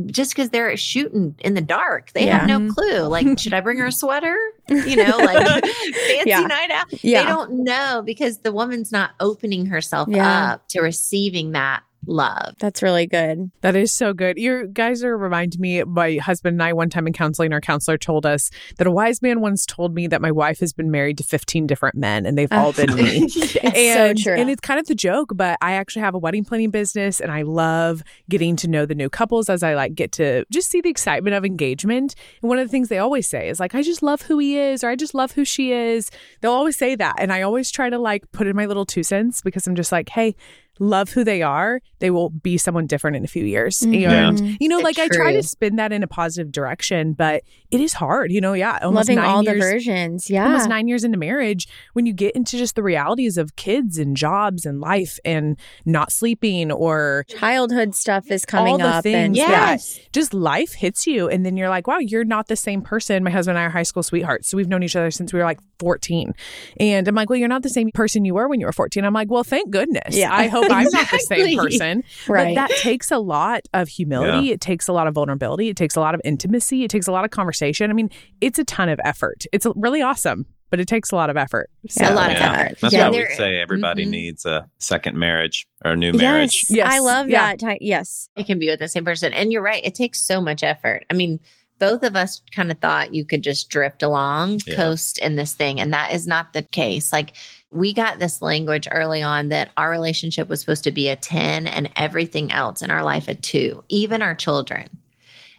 just 0.07 0.31
because 0.35 0.51
they're 0.51 0.77
shooting 0.77 1.35
in 1.41 1.55
the 1.55 1.61
dark. 1.61 2.13
They 2.13 2.27
have 2.27 2.49
no 2.49 2.73
clue. 2.73 3.03
Like, 3.03 3.39
should 3.39 3.55
I 3.55 3.61
bring 3.61 3.79
her 3.79 3.87
a 3.87 3.93
sweater? 3.93 4.37
You 4.69 4.97
know, 4.97 5.17
like 5.19 5.47
fancy 5.65 6.23
Yeah. 6.27 6.41
night 6.41 6.71
out. 6.71 7.05
Yeah. 7.05 7.23
They 7.23 7.29
don't 7.29 7.65
know 7.65 8.03
because 8.05 8.39
the 8.39 8.53
woman's 8.53 8.91
not 8.93 9.11
opening 9.21 9.67
herself 9.67 10.09
Yeah. 10.11 10.53
up 10.55 10.69
to 10.71 10.81
receiving 10.81 11.53
that 11.53 11.83
love. 12.07 12.55
That's 12.59 12.83
really 12.83 13.07
good. 13.07 13.51
That 13.61 13.77
is 13.77 13.93
so 13.93 14.13
good. 14.13 14.39
You 14.39 14.67
guys 14.67 15.03
are 15.05 15.17
reminding 15.17 15.61
me. 15.61 15.83
My 15.85 16.17
husband 16.17 16.55
and 16.55 16.63
I, 16.63 16.73
one 16.73 16.91
time 16.91 17.07
in 17.07 17.13
counseling, 17.13 17.53
our 17.53 17.61
counselor 17.61 17.99
told 17.99 18.27
us 18.27 18.51
that 18.79 18.87
a 18.87 18.91
wise 18.91 19.23
man 19.23 19.41
once 19.41 19.67
told 19.67 19.95
me 19.95 20.07
that 20.09 20.21
my 20.21 20.31
wife 20.31 20.61
has 20.61 20.73
been 20.73 20.91
married 20.91 21.19
to 21.19 21.25
15 21.25 21.67
different 21.67 21.97
men 21.97 22.27
and 22.27 22.37
they've 22.37 22.53
all 22.53 22.73
been 22.73 22.95
me. 22.95 23.29
It's 23.65 23.79
and, 23.79 24.19
so 24.19 24.23
true. 24.23 24.41
and 24.41 24.51
it's 24.51 24.61
kind 24.61 24.79
of 24.79 24.87
the 24.87 24.95
joke, 24.95 25.33
but 25.35 25.57
I 25.63 25.73
actually 25.73 26.03
have 26.03 26.15
a 26.15 26.19
wedding 26.19 26.45
planning 26.45 26.71
business 26.71 27.21
and 27.21 27.31
I 27.31 27.43
love 27.43 28.03
getting 28.29 28.57
to 28.57 28.69
know 28.69 28.85
the 28.85 28.95
new 28.95 29.09
couples 29.09 29.49
as 29.49 29.63
I 29.63 29.75
like 29.75 29.95
get 29.95 30.13
to 30.13 30.45
just 30.51 30.71
see 30.71 30.81
the 30.81 30.91
excitement 30.91 31.35
of 31.35 31.45
engagement. 31.45 32.15
And 32.43 32.49
one 32.49 32.59
of 32.59 32.67
the 32.67 32.71
things 32.71 32.89
they 32.89 32.99
always 32.99 33.29
say 33.29 33.49
is 33.49 33.61
like, 33.61 33.75
I 33.75 33.83
just 33.83 34.03
love 34.03 34.23
who 34.23 34.39
he 34.39 34.59
is 34.59 34.85
or 34.85 34.89
I 34.89 34.97
just 34.97 35.15
love 35.15 35.33
who 35.33 35.45
she 35.45 35.73
is. 35.73 36.11
They'll 36.41 36.53
always 36.53 36.77
say 36.77 36.95
that. 36.97 37.15
And 37.19 37.33
I 37.33 37.43
always 37.43 37.71
try 37.71 37.91
to 37.91 37.99
like 37.99 38.31
put 38.33 38.47
in 38.47 38.57
my 38.57 38.67
little 38.67 38.87
two 38.87 39.03
cents 39.03 39.41
because 39.41 39.67
I'm 39.67 39.75
just 39.75 39.93
like, 39.93 40.11
hey, 40.11 40.37
love 40.79 41.11
who 41.11 41.25
they 41.25 41.43
are, 41.43 41.81
they 42.01 42.11
will 42.11 42.31
be 42.31 42.59
someone 42.59 42.87
different 42.87 43.17
in 43.17 43.25
a 43.25 43.29
few 43.29 43.45
years. 43.45 43.83
And, 43.83 43.95
mm-hmm. 43.95 44.55
you 44.61 44.69
know, 44.69 44.79
It's 44.79 44.85
like 44.85 44.99
I 44.99 45.09
try 45.09 45.33
to 45.33 45.43
spin 45.43 45.77
that 45.77 45.93
in 45.93 46.03
a 46.03 46.07
positive 46.07 46.53
direction, 46.53 47.13
but 47.13 47.43
it 47.71 47.81
is 47.81 47.95
hard. 47.95 48.33
You 48.33 48.41
know, 48.41 48.53
yeah. 48.53 48.79
Almost 48.83 49.09
Loving 49.09 49.23
nine 49.23 49.31
all 49.31 49.43
the 49.43 49.53
years- 49.53 49.65
versions. 49.65 50.31
Yeah. 50.31 50.45
almost 50.47 50.69
nine 50.69 50.89
years 50.89 51.05
into 51.05 51.19
marriage, 51.19 51.69
when 51.93 52.07
you 52.07 52.13
get 52.13 52.35
into 52.35 52.57
just 52.57 52.75
the 52.75 52.83
realities 52.83 53.39
of 53.39 53.57
kids 53.57 53.99
and 53.99 54.17
jobs 54.17 54.67
and 54.67 54.81
life 54.81 55.19
and 55.25 55.59
not 55.85 56.13
sleeping 56.13 56.73
or 56.73 57.25
Childhood 57.29 57.95
stuff 57.95 58.31
is 58.31 58.45
coming 58.45 58.73
all 58.73 58.79
the 58.79 58.85
up. 58.87 58.95
and 59.07 59.35
things 59.35 59.39
yeah. 59.39 59.77
Just 60.13 60.35
life 60.35 60.75
hits 60.75 61.07
you. 61.07 61.29
And 61.29 61.47
then 61.47 61.57
you're 61.57 61.69
like, 61.69 61.87
wow, 61.87 61.99
you're 61.99 62.25
not 62.25 62.49
the 62.49 62.57
same 62.57 62.83
person. 62.83 63.23
My 63.25 63.31
husband 63.31 63.57
and 63.57 63.63
I 63.63 63.67
are 63.67 63.71
high 63.71 63.83
school 63.83 64.03
sweethearts. 64.03 64.49
So 64.49 64.57
we've 64.57 64.69
known 64.69 64.83
each 64.83 64.97
other 64.97 65.11
since 65.11 65.33
we 65.33 65.39
were 65.39 65.45
like 65.45 65.61
14. 65.79 66.33
And 66.81 67.09
I'm 67.09 67.15
like, 67.15 67.31
well, 67.31 67.39
you're 67.39 67.49
not 67.49 67.63
the 67.63 67.69
same 67.69 67.91
person 67.93 68.25
you 68.25 68.35
were 68.35 68.49
when 68.49 68.61
you 68.61 68.67
were 68.67 68.73
14. 68.73 69.05
I'm 69.05 69.13
like, 69.13 69.31
well, 69.31 69.45
thank 69.45 69.71
goodness. 69.71 70.17
Yeah. 70.17 70.35
I 70.35 70.49
hope 70.49 70.64
I'm 70.73 70.85
not 70.91 71.11
the 71.11 71.19
same 71.19 71.59
person. 71.59 72.05
Right. 72.29 72.55
But 72.55 72.69
that 72.69 72.71
takes 72.79 73.11
a 73.11 73.19
lot 73.19 73.63
of 73.73 73.89
humility. 73.89 74.51
It 74.51 74.61
takes 74.61 74.89
a 74.89 74.93
lot 74.93 75.07
of 75.07 75.15
vulnerability. 75.15 75.69
It 75.69 75.77
takes 75.77 75.97
a 75.97 76.01
lot 76.01 76.15
of 76.15 76.21
intimacy. 76.25 76.85
It 76.85 76.89
takes 76.91 77.07
a 77.07 77.13
lot 77.13 77.25
of 77.25 77.31
conversation. 77.31 77.91
I 77.91 77.95
mean, 77.95 78.11
it's 78.41 78.59
a 78.59 78.65
ton 78.65 78.89
of 78.89 79.01
effort. 79.05 79.45
It's 79.53 79.67
really 79.77 80.03
awesome, 80.03 80.47
but 80.71 80.81
it 80.81 80.87
takes 80.89 81.11
a 81.13 81.17
lot 81.17 81.31
of 81.31 81.37
effort. 81.37 81.71
So, 81.89 82.05
A 82.05 82.15
lot 82.15 82.31
of 82.31 82.37
Yeah. 82.39 82.53
effort. 82.53 82.79
That's 82.81 82.95
Yeah. 82.95 83.09
why 83.11 83.17
we 83.19 83.35
say 83.35 83.57
everybody 83.61 84.05
Mhm. 84.07 84.11
needs 84.11 84.45
a 84.47 84.69
second 84.79 85.17
marriage 85.17 85.67
or 85.85 85.93
a 85.93 85.97
new 85.97 86.13
marriage. 86.13 86.65
Yes, 86.69 86.77
Yes. 86.79 86.93
I 86.93 86.99
love 87.01 87.29
Yeah. 87.29 87.41
that. 87.51 87.59
Ty- 87.61 87.79
yes. 87.81 88.29
it 88.37 88.47
can 88.47 88.59
be 88.59 88.69
with 88.69 88.81
the 88.81 88.89
same 88.89 89.05
person. 89.05 89.33
And 89.33 89.53
you're 89.53 89.63
right, 89.63 89.85
it 89.85 89.95
takes 89.95 90.23
so 90.23 90.41
much 90.41 90.63
effort. 90.63 91.05
I 91.11 91.15
mean, 91.15 91.41
both 91.81 92.05
of 92.05 92.15
us 92.15 92.41
kind 92.55 92.71
of 92.71 92.79
thought 92.79 93.13
you 93.15 93.25
could 93.25 93.43
just 93.43 93.69
drift 93.69 94.03
along, 94.03 94.61
Yeah. 94.67 94.77
coast 94.77 95.19
in 95.19 95.35
this 95.37 95.55
thing. 95.55 95.81
And 95.81 95.93
that 95.93 96.13
is 96.15 96.25
not 96.27 96.53
the 96.53 96.63
case. 96.63 97.13
Like, 97.13 97.33
we 97.75 97.93
got 97.93 98.19
this 98.21 98.41
language 98.41 98.87
early 98.91 99.23
on 99.23 99.49
that 99.49 99.71
our 99.77 99.91
relationship 99.91 100.49
was 100.49 100.61
supposed 100.61 100.85
to 100.85 100.93
be 100.93 101.09
a 101.09 101.17
10 101.17 101.67
and 101.67 101.91
everything 101.97 102.53
else 102.53 102.83
in 102.83 102.91
our 102.91 103.03
life 103.03 103.27
a 103.29 103.35
two, 103.35 103.83
even 103.89 104.23
our 104.23 104.35
children. 104.35 104.89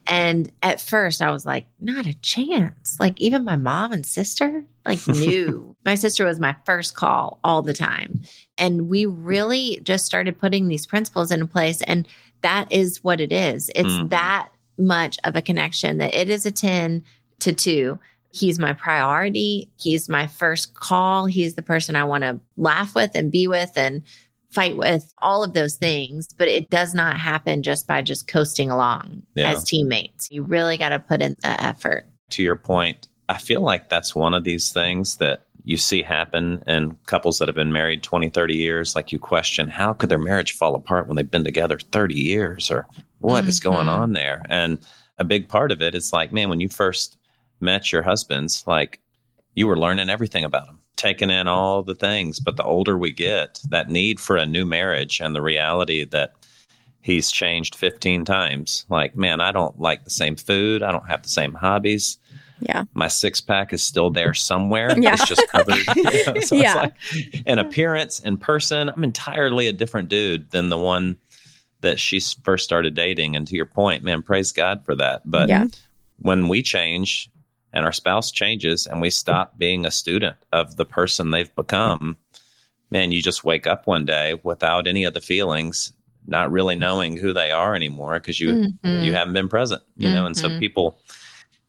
And 0.08 0.52
at 0.62 0.80
first, 0.80 1.22
I 1.22 1.32
was 1.32 1.46
like, 1.48 1.66
not 1.80 2.06
a 2.06 2.14
chance. 2.16 2.96
Like, 3.00 3.20
even 3.20 3.44
my 3.44 3.56
mom 3.56 3.92
and 3.92 4.06
sister, 4.06 4.64
like, 4.86 5.06
knew. 5.08 5.76
my 5.84 5.96
sister 5.96 6.26
was 6.26 6.40
my 6.40 6.56
first 6.66 6.96
call 6.96 7.40
all 7.44 7.62
the 7.64 7.74
time. 7.74 8.22
And 8.58 8.88
we 8.88 9.08
really 9.08 9.80
just 9.84 10.06
started 10.06 10.40
putting 10.40 10.68
these 10.68 10.86
principles 10.86 11.32
into 11.32 11.48
place. 11.48 11.82
And 11.82 12.08
that 12.42 12.72
is 12.72 13.04
what 13.04 13.20
it 13.20 13.32
is. 13.32 13.72
It's 13.76 13.90
Mhm. 13.90 14.10
that 14.12 14.50
much 14.78 15.18
of 15.24 15.36
a 15.36 15.42
connection 15.42 15.98
that 15.98 16.14
it 16.14 16.30
is 16.30 16.46
a 16.46 16.52
10 16.52 17.04
to 17.40 17.52
2. 17.52 17.98
He's 18.36 18.60
my 18.60 18.74
priority. 18.74 19.72
He's 19.78 20.10
my 20.10 20.28
first 20.28 20.74
call. 20.74 21.26
He's 21.26 21.56
the 21.56 21.62
person 21.62 21.96
I 21.96 22.04
want 22.04 22.24
to 22.26 22.38
laugh 22.58 22.94
with 22.94 23.12
and 23.16 23.32
be 23.32 23.48
with 23.48 23.72
and 23.78 24.02
fight 24.52 24.76
with, 24.76 25.14
all 25.20 25.42
of 25.42 25.54
those 25.54 25.76
things. 25.76 26.28
But 26.38 26.50
it 26.50 26.70
does 26.70 26.94
not 26.94 27.18
happen 27.18 27.64
just 27.64 27.88
by 27.88 28.02
just 28.02 28.28
coasting 28.28 28.70
along 28.70 29.22
Yeah. 29.36 29.52
as 29.54 29.64
teammates. 29.64 30.30
You 30.32 30.44
really 30.44 30.76
got 30.76 30.90
to 30.90 31.00
put 31.00 31.22
in 31.22 31.38
the 31.42 31.64
effort. 31.64 32.08
To 32.32 32.44
your 32.44 32.58
point, 32.58 33.08
I 33.30 33.38
feel 33.38 33.62
like 33.62 33.88
that's 33.88 34.14
one 34.14 34.34
of 34.34 34.44
these 34.44 34.74
things 34.74 35.16
that 35.18 35.44
you 35.64 35.78
see 35.78 36.02
happen 36.02 36.62
in 36.68 36.98
couples 37.06 37.40
that 37.40 37.48
have 37.48 37.56
been 37.56 37.72
married 37.72 38.04
20, 38.04 38.30
30 38.30 38.56
years. 38.56 38.96
Like 38.98 39.14
you 39.14 39.18
question, 39.20 39.70
how 39.70 39.94
could 39.94 40.10
their 40.10 40.20
marriage 40.20 40.52
fall 40.52 40.76
apart 40.76 41.08
when 41.08 41.16
they've 41.16 41.32
been 41.32 41.46
together 41.46 41.80
30 41.80 42.16
years 42.16 42.70
or 42.70 42.86
what 43.20 43.46
is 43.46 43.62
going 43.62 43.88
Mhm. 43.88 43.98
on 43.98 44.14
there? 44.14 44.46
And 44.50 44.78
a 45.18 45.24
big 45.24 45.48
part 45.48 45.72
of 45.72 45.82
it 45.82 45.96
is 45.96 46.12
like, 46.12 46.34
man, 46.34 46.50
when 46.50 46.60
you 46.60 46.68
first 46.70 47.18
met 47.60 47.92
your 47.92 48.02
husbands, 48.02 48.64
like 48.68 49.00
you 49.54 49.68
were 49.68 49.78
learning 49.78 50.10
everything 50.10 50.44
about 50.44 50.66
them, 50.68 50.80
taking 50.96 51.30
in 51.30 51.48
all 51.48 51.84
the 51.84 51.96
things. 51.96 52.40
But 52.40 52.58
the 52.58 52.64
older 52.64 52.98
we 52.98 53.12
get, 53.12 53.60
that 53.70 53.90
need 53.90 54.20
for 54.20 54.36
a 54.36 54.46
new 54.46 54.66
marriage 54.66 55.20
and 55.22 55.36
the 55.36 55.42
reality 55.42 56.06
that 56.06 56.34
he's 57.02 57.32
changed 57.32 57.76
15 57.76 58.26
times. 58.26 58.86
Like, 58.90 59.16
man, 59.16 59.40
I 59.42 59.52
don't 59.52 59.80
like 59.80 60.04
the 60.04 60.10
same 60.10 60.36
food. 60.36 60.84
I 60.84 60.92
don't 60.92 61.08
have 61.08 61.24
the 61.24 61.30
same 61.30 61.54
hobbies. 61.54 62.18
Yeah. 62.62 62.86
My 62.94 63.08
six 63.10 63.42
pack 63.42 63.74
is 63.74 63.84
still 63.84 64.10
there 64.10 64.34
somewhere. 64.34 64.98
Yeah. 65.02 65.14
It's 65.14 65.28
just 65.28 65.48
covered. 65.50 65.76
so 66.44 66.56
Yeah. 66.56 66.86
it's 66.90 67.36
like 67.36 67.44
in 67.46 67.60
appearance, 67.60 68.22
in 68.22 68.38
person, 68.38 68.90
I'm 68.90 69.04
entirely 69.04 69.68
a 69.68 69.74
different 69.74 70.10
dude 70.10 70.50
than 70.52 70.70
the 70.70 70.78
one 70.78 71.18
that 71.82 72.00
she 72.00 72.20
first 72.44 72.64
started 72.64 72.96
dating. 72.96 73.36
And 73.36 73.46
to 73.48 73.56
your 73.56 73.66
point, 73.66 74.04
man, 74.04 74.22
praise 74.24 74.52
God 74.52 74.84
for 74.86 74.96
that. 74.96 75.22
But 75.26 75.50
Yeah. 75.50 75.68
when 76.20 76.48
we 76.48 76.64
change 76.64 77.30
and 77.76 77.86
our 77.86 77.92
spouse 77.92 78.32
changes 78.32 78.88
and 78.88 79.02
we 79.02 79.10
stop 79.12 79.58
being 79.60 79.86
a 79.86 79.92
student 79.92 80.38
of 80.54 80.78
the 80.78 80.86
person 80.86 81.32
they've 81.32 81.54
become, 81.56 82.18
man, 82.92 83.12
you 83.12 83.22
just 83.22 83.44
wake 83.44 83.68
up 83.68 83.88
one 83.88 84.06
day 84.06 84.40
without 84.44 84.88
any 84.88 85.04
of 85.04 85.14
the 85.14 85.22
feelings, 85.22 85.94
not 86.28 86.52
really 86.52 86.76
knowing 86.76 87.18
who 87.18 87.34
they 87.34 87.52
are 87.52 87.76
anymore 87.76 88.16
because 88.20 88.40
you 88.40 88.56
Mhm. 88.84 89.04
you 89.04 89.14
haven't 89.14 89.34
been 89.34 89.50
present, 89.50 89.84
you 89.98 90.10
know. 90.10 90.26
And 90.26 90.38
so 90.38 90.50
Mhm. 90.50 90.60
people 90.60 90.98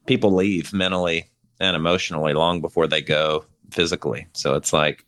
people 0.05 0.33
leave 0.33 0.73
mentally 0.73 1.25
and 1.59 1.75
emotionally 1.75 2.33
long 2.33 2.61
before 2.61 2.87
they 2.87 3.01
go 3.01 3.45
physically. 3.71 4.27
So 4.33 4.55
it's 4.55 4.73
like 4.73 5.05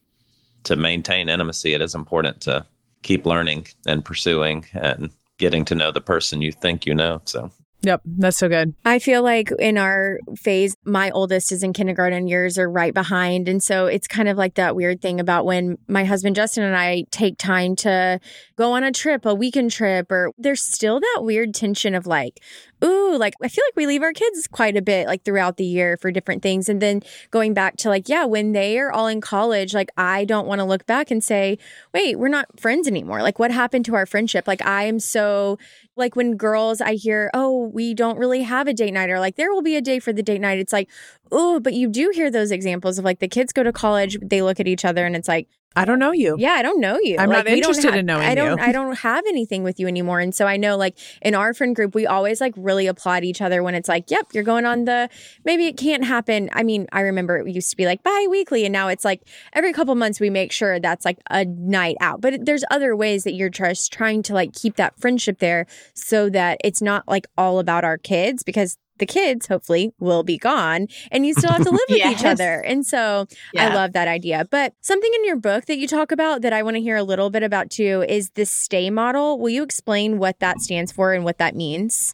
to 0.63 0.75
maintain 0.75 1.29
intimacy, 1.29 1.73
it 1.73 1.81
is 1.81 1.95
important 1.95 2.41
to 2.41 2.65
keep 3.03 3.25
learning 3.25 3.67
and 3.87 4.03
pursuing 4.03 4.65
and 4.73 5.09
getting 5.37 5.65
to 5.65 5.75
know 5.75 5.91
the 5.91 6.01
person 6.01 6.41
you 6.41 6.51
think 6.51 6.85
you 6.85 6.93
know. 6.95 7.21
So 7.25 7.51
Yep, 7.81 8.01
that's 8.05 8.37
so 8.37 8.49
good. 8.49 8.73
I 8.83 8.99
feel 8.99 9.23
like 9.23 9.51
in 9.57 9.77
our 9.77 10.19
phase, 10.35 10.75
my 10.83 11.11
oldest 11.11 11.51
is 11.53 11.63
in 11.63 11.71
kindergarten, 11.71 12.27
yours 12.27 12.57
are 12.57 12.69
right 12.69 12.93
behind. 12.93 13.47
And 13.47 13.63
so 13.63 13.85
it's 13.85 14.07
kind 14.07 14.27
of 14.27 14.37
like 14.37 14.55
that 14.55 14.75
weird 14.75 15.01
thing 15.01 15.19
about 15.19 15.45
when 15.45 15.77
my 15.87 16.03
husband 16.03 16.35
Justin 16.35 16.65
and 16.65 16.75
I 16.75 17.05
take 17.09 17.37
time 17.37 17.77
to 17.77 18.19
go 18.57 18.73
on 18.73 18.83
a 18.83 18.91
trip, 18.91 19.25
a 19.25 19.33
weekend 19.33 19.71
trip, 19.71 20.11
or 20.11 20.33
there's 20.37 20.61
still 20.61 20.99
that 20.99 21.19
weird 21.21 21.53
tension 21.53 21.95
of 21.95 22.05
like, 22.05 22.41
ooh, 22.83 23.15
like 23.17 23.33
I 23.41 23.47
feel 23.47 23.63
like 23.67 23.77
we 23.77 23.87
leave 23.87 24.03
our 24.03 24.13
kids 24.13 24.45
quite 24.47 24.75
a 24.75 24.81
bit 24.81 25.07
like 25.07 25.23
throughout 25.23 25.55
the 25.55 25.65
year 25.65 25.95
for 25.95 26.11
different 26.11 26.43
things. 26.43 26.67
And 26.67 26.81
then 26.81 27.01
going 27.31 27.53
back 27.53 27.77
to 27.77 27.89
like, 27.89 28.09
yeah, 28.09 28.25
when 28.25 28.51
they 28.51 28.77
are 28.77 28.91
all 28.91 29.07
in 29.07 29.21
college, 29.21 29.73
like 29.73 29.89
I 29.95 30.25
don't 30.25 30.47
want 30.47 30.59
to 30.59 30.65
look 30.65 30.85
back 30.85 31.11
and 31.11 31.23
say, 31.23 31.57
wait, 31.93 32.19
we're 32.19 32.27
not 32.27 32.59
friends 32.59 32.89
anymore. 32.89 33.21
Like 33.21 33.39
what 33.39 33.51
happened 33.51 33.85
to 33.85 33.95
our 33.95 34.05
friendship? 34.05 34.47
Like 34.47 34.65
I 34.65 34.83
am 34.83 34.99
so 34.99 35.57
like 35.99 36.15
when 36.15 36.37
girls 36.37 36.81
I 36.81 36.95
hear, 36.95 37.29
oh, 37.33 37.67
we 37.67 37.93
don't 37.93 38.17
really 38.17 38.41
have 38.41 38.67
a 38.67 38.73
date 38.73 38.93
night, 38.93 39.09
or 39.09 39.19
like 39.19 39.35
there 39.35 39.51
will 39.51 39.61
be 39.61 39.75
a 39.75 39.81
day 39.81 39.99
for 39.99 40.11
the 40.11 40.23
date 40.23 40.41
night. 40.41 40.57
It's 40.57 40.73
like, 40.73 40.89
oh, 41.31 41.59
but 41.59 41.73
you 41.73 41.87
do 41.87 42.11
hear 42.13 42.31
those 42.31 42.49
examples 42.51 42.97
of 42.97 43.05
like 43.05 43.19
the 43.19 43.27
kids 43.27 43.53
go 43.53 43.61
to 43.61 43.71
college, 43.71 44.17
they 44.21 44.41
look 44.41 44.59
at 44.59 44.67
each 44.67 44.85
other, 44.85 45.05
and 45.05 45.15
it's 45.15 45.27
like, 45.27 45.47
I 45.75 45.85
don't 45.85 45.99
know 45.99 46.11
you. 46.11 46.35
yeah, 46.39 46.53
I 46.53 46.61
don't 46.63 46.79
know 46.81 46.97
you. 47.01 47.15
I'm 47.19 47.29
Like, 47.29 47.45
not 47.45 47.53
interested 47.53 47.91
have- 47.91 47.99
in 47.99 48.05
knowing 48.07 48.27
I 48.27 48.35
don't. 48.35 48.57
you. 48.57 48.63
I 48.63 48.71
don't 48.71 48.97
have 48.97 49.23
anything 49.27 49.63
with 49.63 49.79
you 49.79 49.87
anymore. 49.87 50.19
And 50.19 50.33
so 50.33 50.45
I 50.47 50.57
know, 50.57 50.75
like 50.75 50.97
in 51.21 51.35
our 51.35 51.53
friend 51.53 51.75
group, 51.75 51.93
we 51.95 52.07
always 52.07 52.41
like 52.41 52.53
really 52.57 52.87
applaud 52.87 53.23
each 53.23 53.41
other 53.41 53.61
when 53.61 53.75
it's 53.75 53.87
like, 53.87 54.09
yep, 54.09 54.25
you're 54.33 54.43
going 54.43 54.65
on 54.65 54.85
the. 54.85 55.09
Maybe 55.45 55.67
it 55.67 55.77
can't 55.77 56.03
happen. 56.03 56.49
I 56.53 56.63
mean, 56.63 56.87
I 56.91 57.01
remember 57.01 57.37
it 57.37 57.53
used 57.53 57.69
to 57.69 57.77
be 57.77 57.85
like 57.85 58.01
bi-weekly, 58.03 58.65
and 58.65 58.73
now 58.73 58.87
it's 58.87 59.05
like 59.05 59.21
every 59.53 59.71
couple 59.71 59.93
months 59.95 60.19
we 60.19 60.29
make 60.29 60.51
sure 60.51 60.79
that's 60.79 61.05
like 61.05 61.19
a 61.29 61.45
night 61.45 61.97
out. 62.01 62.19
But 62.19 62.45
there's 62.45 62.63
other 62.71 62.95
ways 62.95 63.23
that 63.23 63.33
you're 63.33 63.49
just 63.49 63.93
trying 63.93 64.23
to 64.23 64.33
like 64.33 64.53
keep 64.53 64.75
that 64.77 64.99
friendship 64.99 65.39
there, 65.39 65.67
so 65.93 66.29
that 66.31 66.57
it's 66.63 66.81
not 66.81 67.07
like 67.07 67.27
all 67.37 67.59
about 67.59 67.83
our 67.83 67.97
kids 67.97 68.43
because. 68.43 68.77
The 68.99 69.05
kids 69.05 69.47
hopefully 69.47 69.93
will 69.99 70.23
be 70.23 70.37
gone 70.37 70.87
and 71.11 71.25
you 71.25 71.33
still 71.33 71.51
have 71.51 71.63
to 71.63 71.69
live 71.71 71.81
with 71.89 72.05
each 72.05 72.25
other. 72.25 72.61
And 72.61 72.85
so 72.85 73.27
I 73.57 73.73
love 73.73 73.93
that 73.93 74.07
idea. 74.07 74.47
But 74.49 74.73
something 74.81 75.11
in 75.15 75.25
your 75.25 75.37
book 75.37 75.65
that 75.65 75.77
you 75.77 75.87
talk 75.87 76.11
about 76.11 76.41
that 76.41 76.53
I 76.53 76.63
want 76.63 76.75
to 76.75 76.81
hear 76.81 76.95
a 76.95 77.03
little 77.03 77.29
bit 77.29 77.43
about 77.43 77.69
too 77.69 78.05
is 78.07 78.29
the 78.31 78.45
stay 78.45 78.89
model. 78.89 79.39
Will 79.39 79.49
you 79.49 79.63
explain 79.63 80.19
what 80.19 80.39
that 80.39 80.59
stands 80.61 80.91
for 80.91 81.13
and 81.13 81.23
what 81.23 81.37
that 81.39 81.55
means? 81.55 82.13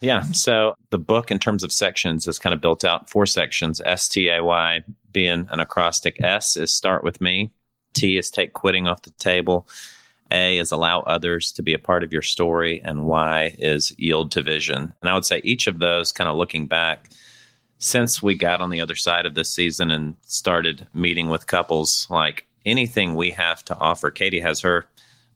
Yeah. 0.00 0.22
So 0.32 0.74
the 0.90 0.98
book, 0.98 1.30
in 1.30 1.38
terms 1.38 1.62
of 1.62 1.72
sections, 1.72 2.26
is 2.26 2.38
kind 2.38 2.54
of 2.54 2.60
built 2.60 2.84
out 2.84 3.10
four 3.10 3.26
sections. 3.26 3.82
S 3.84 4.08
T 4.08 4.28
A 4.28 4.42
Y 4.42 4.80
being 5.12 5.46
an 5.50 5.60
acrostic. 5.60 6.22
S 6.22 6.56
is 6.56 6.72
start 6.72 7.04
with 7.04 7.20
me. 7.20 7.50
T 7.92 8.16
is 8.16 8.30
take 8.30 8.54
quitting 8.54 8.86
off 8.86 9.02
the 9.02 9.10
table. 9.12 9.68
A 10.30 10.58
is 10.58 10.70
allow 10.70 11.00
others 11.00 11.52
to 11.52 11.62
be 11.62 11.74
a 11.74 11.78
part 11.78 12.02
of 12.04 12.12
your 12.12 12.22
story. 12.22 12.80
And 12.84 13.04
Y 13.04 13.54
is 13.58 13.94
yield 13.98 14.30
to 14.32 14.42
vision. 14.42 14.92
And 15.00 15.10
I 15.10 15.14
would 15.14 15.24
say 15.24 15.40
each 15.44 15.66
of 15.66 15.78
those, 15.78 16.12
kind 16.12 16.28
of 16.28 16.36
looking 16.36 16.66
back, 16.66 17.10
since 17.78 18.22
we 18.22 18.34
got 18.34 18.60
on 18.60 18.70
the 18.70 18.80
other 18.80 18.94
side 18.94 19.26
of 19.26 19.34
this 19.34 19.50
season 19.50 19.90
and 19.90 20.14
started 20.26 20.86
meeting 20.92 21.28
with 21.28 21.46
couples, 21.46 22.06
like 22.10 22.46
anything 22.66 23.14
we 23.14 23.30
have 23.30 23.64
to 23.64 23.78
offer, 23.78 24.10
Katie 24.10 24.40
has 24.40 24.60
her 24.60 24.86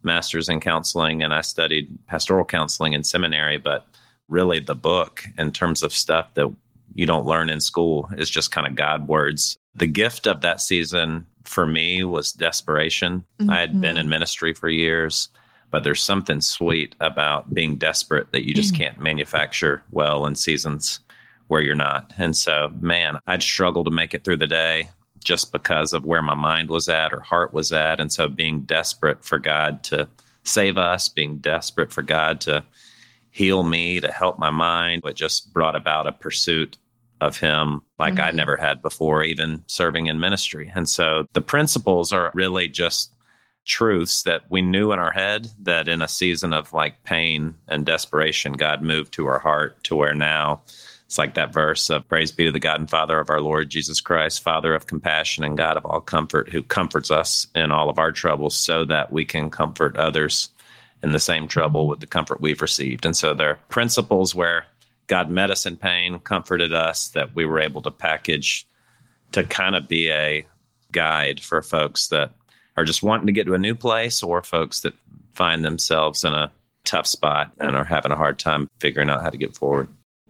master's 0.03 0.49
in 0.49 0.61
counseling 0.61 1.23
and 1.23 1.33
I 1.35 1.41
studied 1.41 1.89
pastoral 2.07 2.45
counseling 2.45 2.93
in 2.93 3.03
seminary, 3.03 3.57
but 3.57 3.87
really 4.29 4.61
the 4.61 4.75
book 4.75 5.25
in 5.39 5.53
terms 5.53 5.83
of 5.83 5.93
stuff 5.93 6.35
that 6.35 6.55
you 6.95 7.07
don't 7.07 7.27
learn 7.27 7.51
in 7.51 7.61
school 7.61 8.09
is 8.17 8.31
just 8.31 8.53
kind 8.53 8.67
of 8.67 8.75
God 8.75 9.09
words. 9.09 9.57
The 9.75 9.87
gift 9.87 10.27
of 10.27 10.43
that 10.43 10.61
season 10.61 11.27
for 11.45 11.67
me 11.67 12.05
was 12.05 12.33
desperation. 12.33 13.25
Mm-hmm. 13.39 13.51
I 13.51 13.61
had 13.61 13.81
been 13.81 13.97
in 13.97 14.05
mm-hmm. 14.05 14.11
ministry 14.11 14.55
for 14.55 14.69
years, 14.69 15.29
but 15.71 15.85
there's 15.85 16.03
something 16.03 16.41
sweet 16.41 16.95
about 17.01 17.53
being 17.53 17.77
desperate 17.77 18.33
that 18.33 18.47
you 18.47 18.55
just 18.55 18.75
mm. 18.75 18.79
can't 18.79 19.01
manufacture 19.01 19.83
well 19.91 20.27
in 20.27 20.35
seasons 20.35 21.01
where 21.49 21.63
you're 21.63 21.75
not. 21.75 22.13
And 22.17 22.37
so, 22.37 22.73
man, 22.81 23.19
I'd 23.27 23.43
struggle 23.43 23.85
to 23.85 23.91
make 23.91 24.15
it 24.15 24.25
through 24.25 24.39
the 24.39 24.47
day 24.47 24.89
just 25.23 25.53
because 25.53 25.93
of 25.93 26.05
where 26.05 26.23
my 26.23 26.35
mind 26.35 26.69
was 26.69 26.89
at 26.89 27.13
or 27.13 27.21
heart 27.21 27.53
was 27.53 27.73
at. 27.73 28.01
And 28.01 28.13
so, 28.13 28.29
being 28.29 28.61
desperate 28.61 29.25
for 29.25 29.39
God 29.39 29.83
to 29.85 30.09
save 30.45 30.79
us, 30.79 31.09
being 31.09 31.39
desperate 31.39 31.93
for 31.93 32.03
God 32.03 32.41
to 32.43 32.65
heal 33.31 33.65
me, 33.65 34.01
to 34.01 34.13
help 34.13 34.39
my 34.39 34.51
mind, 34.51 35.03
it 35.05 35.17
just 35.17 35.53
brought 35.53 35.75
about 35.75 36.07
a 36.07 36.13
pursuit 36.13 36.77
of 37.25 37.39
Him 37.39 37.83
like 37.99 38.15
mm-hmm. 38.15 38.25
I 38.25 38.31
never 38.31 38.57
had 38.57 38.83
before, 38.83 39.23
even 39.23 39.65
serving 39.67 40.07
in 40.07 40.21
ministry. 40.21 40.71
And 40.75 40.89
so, 40.89 41.27
the 41.33 41.41
principles 41.41 42.13
are 42.13 42.31
really 42.35 42.69
just 42.69 43.13
truths 43.65 44.23
that 44.25 44.43
we 44.51 44.61
knew 44.61 44.93
in 44.93 44.99
our 44.99 45.13
head 45.13 45.49
that 45.63 45.89
in 45.89 46.03
a 46.03 46.09
season 46.09 46.53
of 46.53 46.73
like 46.73 47.03
pain 47.05 47.55
and 47.69 47.87
desperation, 47.87 48.53
God 48.53 48.83
moved 48.83 49.13
to 49.15 49.27
our 49.27 49.39
heart 49.39 49.83
to 49.85 49.97
where 49.97 50.15
now 50.15 50.63
it's 51.07 51.19
like 51.19 51.35
that 51.35 51.53
verse 51.53 51.91
of 51.91 52.09
praise 52.09 52.33
be 52.33 52.45
to 52.45 52.53
the 52.53 52.59
God 52.59 52.81
and 52.81 52.91
Father 52.91 53.19
of 53.19 53.31
our 53.31 53.41
Lord 53.41 53.71
Jesus 53.71 54.01
Christ, 54.01 54.43
Father 54.43 54.75
of 54.75 54.87
compassion 54.87 55.45
and 55.45 55.57
God 55.57 55.77
of 55.77 55.85
all 55.87 56.01
comfort, 56.01 56.49
who 56.49 56.63
comforts 56.63 57.11
us 57.11 57.47
in 57.55 57.71
all 57.71 57.89
of 57.89 57.99
our 57.99 58.13
troubles 58.13 58.55
so 58.55 58.85
that 58.87 59.13
we 59.13 59.25
can 59.25 59.51
comfort 59.51 59.97
others 59.97 60.51
in 61.03 61.13
the 61.13 61.21
same 61.21 61.47
trouble 61.47 61.87
with 61.87 62.01
the 62.01 62.07
comfort 62.07 62.41
we've 62.41 62.63
received. 62.63 63.05
And 63.05 63.17
so 63.17 63.35
there 63.35 63.51
are 63.51 63.61
principles 63.69 64.35
where 64.35 64.67
God 65.07 65.31
met 65.31 65.51
us 65.51 65.67
in 65.67 65.77
pain, 65.77 66.19
comforted 66.21 66.73
us, 66.73 67.09
that 67.09 67.35
we 67.35 67.45
were 67.45 67.61
able 67.61 67.83
to 67.83 67.91
package 67.91 68.67
to 69.33 69.45
kind 69.45 69.75
of 69.75 69.89
be 69.89 70.11
a 70.11 70.47
guide 70.93 71.41
for 71.41 71.61
folks 71.61 72.09
that 72.09 72.33
are 72.77 72.85
just 72.85 73.03
wanting 73.03 73.27
to 73.27 73.33
get 73.33 73.47
to 73.47 73.55
a 73.55 73.59
new 73.59 73.75
place 73.75 74.23
or 74.23 74.43
folks 74.43 74.81
that 74.81 74.95
find 75.35 75.65
themselves 75.65 76.25
in 76.25 76.33
a 76.33 76.51
tough 76.85 77.07
spot 77.07 77.51
and 77.59 77.77
are 77.77 77.85
having 77.85 78.13
a 78.13 78.17
hard 78.17 78.39
time 78.39 78.69
figuring 78.81 79.11
out 79.11 79.23
how 79.23 79.31
to 79.31 79.39
get 79.39 79.55
forward. 79.55 79.89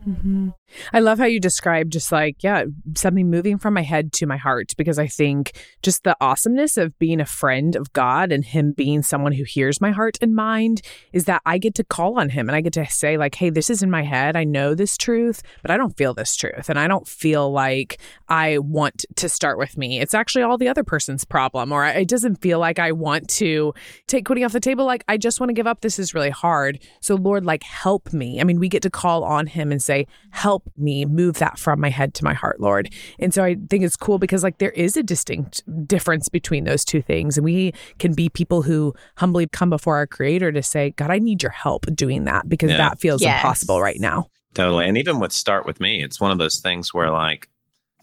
Mm-hmm. 0.08 0.50
I 0.92 1.00
love 1.00 1.18
how 1.18 1.24
you 1.24 1.40
describe 1.40 1.90
just 1.90 2.12
like, 2.12 2.42
yeah, 2.42 2.64
something 2.96 3.30
moving 3.30 3.58
from 3.58 3.74
my 3.74 3.82
head 3.82 4.12
to 4.14 4.26
my 4.26 4.36
heart 4.36 4.74
because 4.76 4.98
I 4.98 5.06
think 5.06 5.52
just 5.82 6.04
the 6.04 6.16
awesomeness 6.20 6.76
of 6.76 6.98
being 6.98 7.20
a 7.20 7.26
friend 7.26 7.76
of 7.76 7.92
God 7.92 8.32
and 8.32 8.44
Him 8.44 8.72
being 8.72 9.02
someone 9.02 9.32
who 9.32 9.44
hears 9.44 9.80
my 9.80 9.90
heart 9.90 10.18
and 10.20 10.34
mind 10.34 10.82
is 11.12 11.24
that 11.24 11.42
I 11.46 11.58
get 11.58 11.74
to 11.76 11.84
call 11.84 12.18
on 12.18 12.30
Him 12.30 12.48
and 12.48 12.56
I 12.56 12.60
get 12.60 12.72
to 12.74 12.86
say, 12.86 13.16
like, 13.16 13.34
hey, 13.34 13.50
this 13.50 13.70
is 13.70 13.82
in 13.82 13.90
my 13.90 14.02
head. 14.02 14.36
I 14.36 14.44
know 14.44 14.74
this 14.74 14.96
truth, 14.96 15.42
but 15.62 15.70
I 15.70 15.76
don't 15.76 15.96
feel 15.96 16.14
this 16.14 16.36
truth. 16.36 16.68
And 16.68 16.78
I 16.78 16.88
don't 16.88 17.06
feel 17.06 17.50
like 17.50 18.00
I 18.28 18.58
want 18.58 19.04
to 19.16 19.28
start 19.28 19.58
with 19.58 19.76
me. 19.76 20.00
It's 20.00 20.14
actually 20.14 20.42
all 20.42 20.58
the 20.58 20.68
other 20.68 20.84
person's 20.84 21.24
problem, 21.24 21.72
or 21.72 21.86
it 21.86 22.08
doesn't 22.08 22.40
feel 22.40 22.58
like 22.58 22.78
I 22.78 22.92
want 22.92 23.28
to 23.30 23.74
take 24.06 24.26
quitting 24.26 24.44
off 24.44 24.52
the 24.52 24.60
table. 24.60 24.84
Like, 24.84 25.04
I 25.08 25.16
just 25.16 25.40
want 25.40 25.50
to 25.50 25.54
give 25.54 25.66
up. 25.66 25.80
This 25.80 25.98
is 25.98 26.14
really 26.14 26.30
hard. 26.30 26.78
So, 27.00 27.14
Lord, 27.14 27.44
like, 27.44 27.62
help 27.62 28.12
me. 28.12 28.40
I 28.40 28.44
mean, 28.44 28.58
we 28.58 28.68
get 28.68 28.82
to 28.82 28.90
call 28.90 29.24
on 29.24 29.46
Him 29.46 29.72
and 29.72 29.82
say, 29.82 30.06
help 30.30 30.63
me 30.76 31.04
move 31.04 31.38
that 31.38 31.58
from 31.58 31.80
my 31.80 31.90
head 31.90 32.14
to 32.14 32.24
my 32.24 32.34
heart, 32.34 32.60
Lord. 32.60 32.92
And 33.18 33.32
so 33.32 33.44
I 33.44 33.56
think 33.68 33.84
it's 33.84 33.96
cool 33.96 34.18
because 34.18 34.42
like 34.42 34.58
there 34.58 34.70
is 34.70 34.96
a 34.96 35.02
distinct 35.02 35.62
difference 35.86 36.28
between 36.28 36.64
those 36.64 36.84
two 36.84 37.02
things. 37.02 37.36
And 37.36 37.44
we 37.44 37.72
can 37.98 38.14
be 38.14 38.28
people 38.28 38.62
who 38.62 38.94
humbly 39.16 39.46
come 39.46 39.70
before 39.70 39.96
our 39.96 40.06
creator 40.06 40.52
to 40.52 40.62
say, 40.62 40.90
God, 40.90 41.10
I 41.10 41.18
need 41.18 41.42
your 41.42 41.52
help 41.52 41.86
doing 41.94 42.24
that 42.24 42.48
because 42.48 42.70
yeah. 42.70 42.78
that 42.78 43.00
feels 43.00 43.22
yes. 43.22 43.38
impossible 43.38 43.80
right 43.80 44.00
now. 44.00 44.28
Totally. 44.54 44.86
And 44.86 44.96
even 44.96 45.18
with 45.18 45.32
Start 45.32 45.66
With 45.66 45.80
Me, 45.80 46.02
it's 46.02 46.20
one 46.20 46.30
of 46.30 46.38
those 46.38 46.60
things 46.60 46.94
where 46.94 47.10
like 47.10 47.48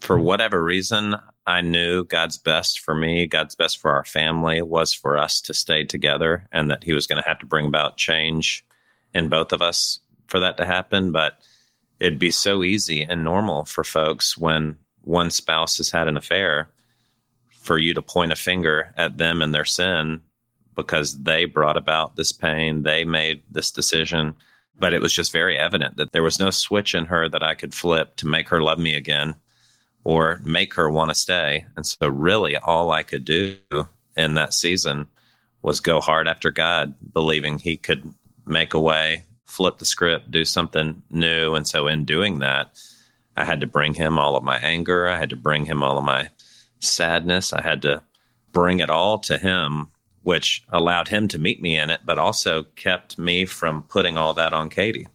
for 0.02 0.18
whatever 0.18 0.62
reason, 0.62 1.16
I 1.46 1.60
knew 1.60 2.04
God's 2.04 2.36
best 2.36 2.80
for 2.80 2.94
me, 2.94 3.26
God's 3.26 3.54
best 3.54 3.78
for 3.78 3.92
our 3.92 4.04
family 4.04 4.60
was 4.60 4.92
for 4.92 5.16
us 5.16 5.40
to 5.42 5.54
stay 5.54 5.84
together 5.84 6.46
and 6.52 6.70
that 6.70 6.84
He 6.84 6.92
was 6.92 7.06
going 7.06 7.22
to 7.22 7.28
have 7.28 7.38
to 7.38 7.46
bring 7.46 7.66
about 7.66 7.96
change 7.96 8.64
in 9.14 9.28
both 9.28 9.52
of 9.52 9.62
us 9.62 10.00
for 10.26 10.40
that 10.40 10.56
to 10.56 10.66
happen. 10.66 11.12
But 11.12 11.38
it'd 12.02 12.18
be 12.18 12.32
so 12.32 12.64
easy 12.64 13.04
and 13.04 13.22
normal 13.22 13.64
for 13.64 13.84
folks 13.84 14.36
when 14.36 14.76
one 15.02 15.30
spouse 15.30 15.76
has 15.76 15.88
had 15.88 16.08
an 16.08 16.16
affair 16.16 16.68
for 17.60 17.78
you 17.78 17.94
to 17.94 18.02
point 18.02 18.32
a 18.32 18.36
finger 18.36 18.92
at 18.96 19.18
them 19.18 19.40
and 19.40 19.54
their 19.54 19.64
sin 19.64 20.20
because 20.74 21.22
they 21.22 21.44
brought 21.44 21.76
about 21.76 22.16
this 22.16 22.32
pain, 22.32 22.82
they 22.82 23.04
made 23.04 23.40
this 23.52 23.70
decision. 23.70 24.34
But 24.76 24.94
it 24.94 25.00
was 25.00 25.12
just 25.12 25.30
very 25.30 25.56
evident 25.56 25.96
that 25.96 26.10
there 26.10 26.24
was 26.24 26.40
no 26.40 26.50
switch 26.50 26.92
in 26.92 27.04
her 27.04 27.28
that 27.28 27.44
I 27.44 27.54
could 27.54 27.72
flip 27.72 28.16
to 28.16 28.26
make 28.26 28.48
her 28.48 28.60
love 28.60 28.80
me 28.80 28.96
again 28.96 29.36
or 30.02 30.40
make 30.42 30.74
her 30.74 30.90
want 30.90 31.10
to 31.10 31.14
stay. 31.14 31.66
And 31.76 31.86
so, 31.86 32.08
really, 32.08 32.56
all 32.56 32.90
I 32.90 33.04
could 33.04 33.24
do 33.24 33.58
in 34.16 34.34
that 34.34 34.54
season 34.54 35.06
was 35.60 35.78
go 35.78 36.00
hard 36.00 36.26
after 36.26 36.50
God, 36.50 36.94
believing 37.12 37.60
He 37.60 37.76
could 37.76 38.12
make 38.44 38.74
a 38.74 38.80
way 38.80 39.24
flip 39.52 39.76
the 39.76 39.84
script, 39.84 40.30
do 40.30 40.46
something 40.46 41.02
new. 41.10 41.54
And 41.54 41.68
so 41.68 41.86
in 41.86 42.06
doing 42.06 42.38
that, 42.38 42.72
I 43.36 43.44
had 43.44 43.60
to 43.60 43.66
bring 43.66 43.92
him 43.92 44.18
all 44.18 44.34
of 44.34 44.42
my 44.42 44.56
anger. 44.58 45.06
I 45.06 45.18
had 45.18 45.28
to 45.30 45.36
bring 45.36 45.66
him 45.66 45.82
all 45.82 45.98
of 45.98 46.04
my 46.04 46.30
sadness. 46.80 47.52
I 47.52 47.60
had 47.60 47.82
to 47.82 48.02
bring 48.52 48.80
it 48.80 48.88
all 48.88 49.18
to 49.20 49.36
him, 49.36 49.88
which 50.22 50.64
allowed 50.70 51.08
him 51.08 51.28
to 51.28 51.38
meet 51.38 51.60
me 51.60 51.76
in 51.76 51.90
it, 51.90 52.00
but 52.04 52.18
also 52.18 52.62
kept 52.76 53.18
me 53.18 53.44
from 53.44 53.82
putting 53.82 54.16
all 54.16 54.32
that 54.34 54.54
on 54.54 54.70
Katie. 54.70 55.08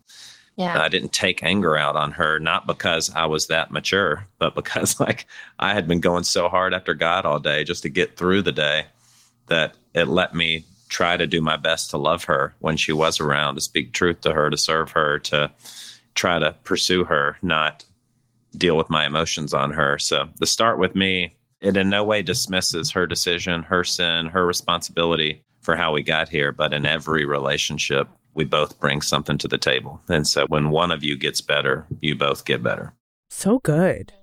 Yeah. 0.56 0.80
I 0.82 0.88
didn't 0.88 1.14
take 1.14 1.44
anger 1.44 1.76
out 1.76 1.96
on 1.96 2.12
her, 2.12 2.40
not 2.40 2.68
because 2.68 3.12
I 3.16 3.26
was 3.26 3.48
that 3.48 3.72
mature, 3.72 4.28
but 4.38 4.54
because 4.54 5.00
like 5.00 5.26
I 5.58 5.74
had 5.74 5.88
been 5.88 6.00
going 6.00 6.26
so 6.26 6.48
hard 6.48 6.76
after 6.76 6.94
God 6.94 7.26
all 7.26 7.40
day 7.40 7.64
just 7.64 7.82
to 7.84 7.90
get 7.90 8.18
through 8.18 8.44
the 8.44 8.52
day 8.52 8.86
that 9.48 9.74
it 9.96 10.08
let 10.08 10.36
me 10.36 10.66
try 10.90 11.18
to 11.18 11.28
do 11.28 11.42
my 11.42 11.58
best 11.58 11.90
to 11.92 11.98
love 11.98 12.26
her 12.26 12.56
when 12.60 12.78
she 12.78 12.94
was 12.94 13.20
around, 13.20 13.56
to 13.56 13.62
speak 13.62 13.94
truth 13.94 14.22
to 14.22 14.34
her, 14.34 14.50
to 14.50 14.58
serve 14.58 14.92
her, 14.92 15.20
to 15.20 15.52
try 16.16 16.40
to 16.40 16.54
pursue 16.64 17.04
her, 17.04 17.38
not 17.42 17.86
deal 18.56 18.78
with 18.78 18.90
my 18.90 19.06
emotions 19.06 19.54
on 19.54 19.72
her. 19.72 19.98
So 20.00 20.30
the 20.40 20.46
start 20.46 20.80
with 20.80 20.96
me, 20.96 21.36
it 21.62 21.78
in 21.78 21.90
no 21.90 22.04
way 22.04 22.22
dismisses 22.22 22.92
her 22.92 23.06
decision, 23.06 23.64
her 23.64 23.84
sin, 23.84 24.28
her 24.28 24.46
responsibility 24.46 25.44
for 25.62 25.76
how 25.76 25.92
we 25.92 26.04
got 26.04 26.30
here. 26.30 26.52
But 26.52 26.74
in 26.74 26.86
every 26.86 27.26
relationship, 27.26 28.08
we 28.34 28.46
both 28.46 28.80
bring 28.80 29.02
something 29.02 29.38
to 29.40 29.48
the 29.48 29.58
table. 29.58 30.02
And 30.08 30.28
so 30.28 30.46
when 30.48 30.70
one 30.70 30.92
of 30.92 31.04
you 31.04 31.18
gets 31.18 31.42
better, 31.42 31.86
you 32.02 32.16
both 32.16 32.46
get 32.46 32.64
better. 32.64 32.94
So 33.30 33.60
good. 33.60 34.14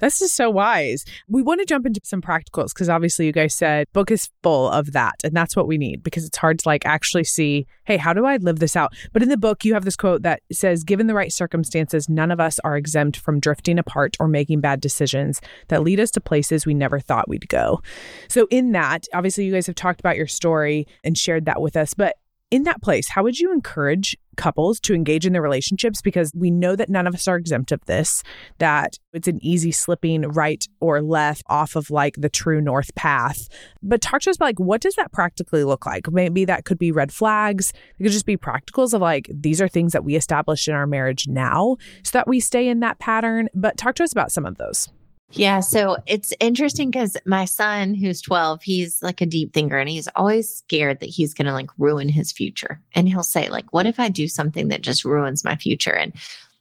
That's 0.00 0.18
just 0.18 0.34
so 0.34 0.50
wise. 0.50 1.04
We 1.28 1.42
want 1.42 1.60
to 1.60 1.66
jump 1.66 1.86
into 1.86 2.00
some 2.04 2.20
practicals 2.20 2.74
because 2.74 2.88
obviously 2.88 3.26
you 3.26 3.32
guys 3.32 3.54
said 3.54 3.86
book 3.92 4.10
is 4.10 4.30
full 4.42 4.70
of 4.70 4.92
that. 4.92 5.16
And 5.22 5.34
that's 5.34 5.54
what 5.54 5.68
we 5.68 5.78
need 5.78 6.02
because 6.02 6.24
it's 6.24 6.38
hard 6.38 6.58
to 6.60 6.68
like 6.68 6.84
actually 6.84 7.24
see, 7.24 7.66
hey, 7.84 7.96
how 7.96 8.12
do 8.12 8.24
I 8.24 8.36
live 8.36 8.58
this 8.58 8.76
out? 8.76 8.92
But 9.12 9.22
in 9.22 9.28
the 9.28 9.36
book, 9.36 9.64
you 9.64 9.74
have 9.74 9.84
this 9.84 9.96
quote 9.96 10.22
that 10.22 10.42
says, 10.52 10.84
given 10.84 11.06
the 11.06 11.14
right 11.14 11.32
circumstances, 11.32 12.08
none 12.08 12.30
of 12.30 12.40
us 12.40 12.58
are 12.64 12.76
exempt 12.76 13.18
from 13.18 13.40
drifting 13.40 13.78
apart 13.78 14.16
or 14.18 14.28
making 14.28 14.60
bad 14.60 14.80
decisions 14.80 15.40
that 15.68 15.82
lead 15.82 16.00
us 16.00 16.10
to 16.12 16.20
places 16.20 16.66
we 16.66 16.74
never 16.74 16.98
thought 16.98 17.28
we'd 17.28 17.48
go. 17.48 17.82
So, 18.28 18.46
in 18.50 18.72
that, 18.72 19.06
obviously, 19.12 19.44
you 19.44 19.52
guys 19.52 19.66
have 19.66 19.76
talked 19.76 20.00
about 20.00 20.16
your 20.16 20.26
story 20.26 20.86
and 21.04 21.16
shared 21.16 21.44
that 21.44 21.60
with 21.60 21.76
us. 21.76 21.94
But 21.94 22.16
in 22.50 22.64
that 22.64 22.82
place, 22.82 23.08
how 23.08 23.22
would 23.22 23.38
you 23.38 23.52
encourage 23.52 24.16
couples 24.36 24.80
to 24.80 24.94
engage 24.94 25.26
in 25.26 25.32
their 25.32 25.42
relationships? 25.42 26.02
Because 26.02 26.32
we 26.34 26.50
know 26.50 26.74
that 26.74 26.88
none 26.88 27.06
of 27.06 27.14
us 27.14 27.28
are 27.28 27.36
exempt 27.36 27.72
of 27.72 27.84
this, 27.84 28.22
that 28.58 28.98
it's 29.12 29.28
an 29.28 29.38
easy 29.44 29.70
slipping 29.70 30.22
right 30.22 30.66
or 30.80 31.00
left 31.00 31.42
off 31.46 31.76
of 31.76 31.90
like 31.90 32.16
the 32.16 32.28
true 32.28 32.60
north 32.60 32.94
path. 32.94 33.48
But 33.82 34.00
talk 34.00 34.22
to 34.22 34.30
us 34.30 34.36
about 34.36 34.46
like, 34.46 34.60
what 34.60 34.80
does 34.80 34.94
that 34.96 35.12
practically 35.12 35.64
look 35.64 35.86
like? 35.86 36.10
Maybe 36.10 36.44
that 36.44 36.64
could 36.64 36.78
be 36.78 36.90
red 36.90 37.12
flags. 37.12 37.72
It 37.98 38.02
could 38.02 38.12
just 38.12 38.26
be 38.26 38.36
practicals 38.36 38.94
of 38.94 39.00
like, 39.00 39.30
these 39.32 39.60
are 39.60 39.68
things 39.68 39.92
that 39.92 40.04
we 40.04 40.16
established 40.16 40.66
in 40.68 40.74
our 40.74 40.86
marriage 40.86 41.28
now 41.28 41.76
so 42.02 42.10
that 42.12 42.26
we 42.26 42.40
stay 42.40 42.68
in 42.68 42.80
that 42.80 42.98
pattern. 42.98 43.48
But 43.54 43.76
talk 43.76 43.94
to 43.96 44.02
us 44.02 44.12
about 44.12 44.32
some 44.32 44.46
of 44.46 44.56
those. 44.56 44.88
Yeah. 45.32 45.60
So 45.60 45.96
it's 46.06 46.32
interesting 46.40 46.90
because 46.90 47.16
my 47.24 47.44
son, 47.44 47.94
who's 47.94 48.20
12, 48.20 48.62
he's 48.62 49.02
like 49.02 49.20
a 49.20 49.26
deep 49.26 49.52
thinker 49.52 49.78
and 49.78 49.88
he's 49.88 50.08
always 50.16 50.52
scared 50.52 51.00
that 51.00 51.08
he's 51.08 51.34
going 51.34 51.46
to 51.46 51.52
like 51.52 51.70
ruin 51.78 52.08
his 52.08 52.32
future. 52.32 52.80
And 52.94 53.08
he'll 53.08 53.22
say, 53.22 53.48
like, 53.48 53.72
what 53.72 53.86
if 53.86 54.00
I 54.00 54.08
do 54.08 54.26
something 54.26 54.68
that 54.68 54.82
just 54.82 55.04
ruins 55.04 55.44
my 55.44 55.54
future? 55.54 55.94
And 55.94 56.12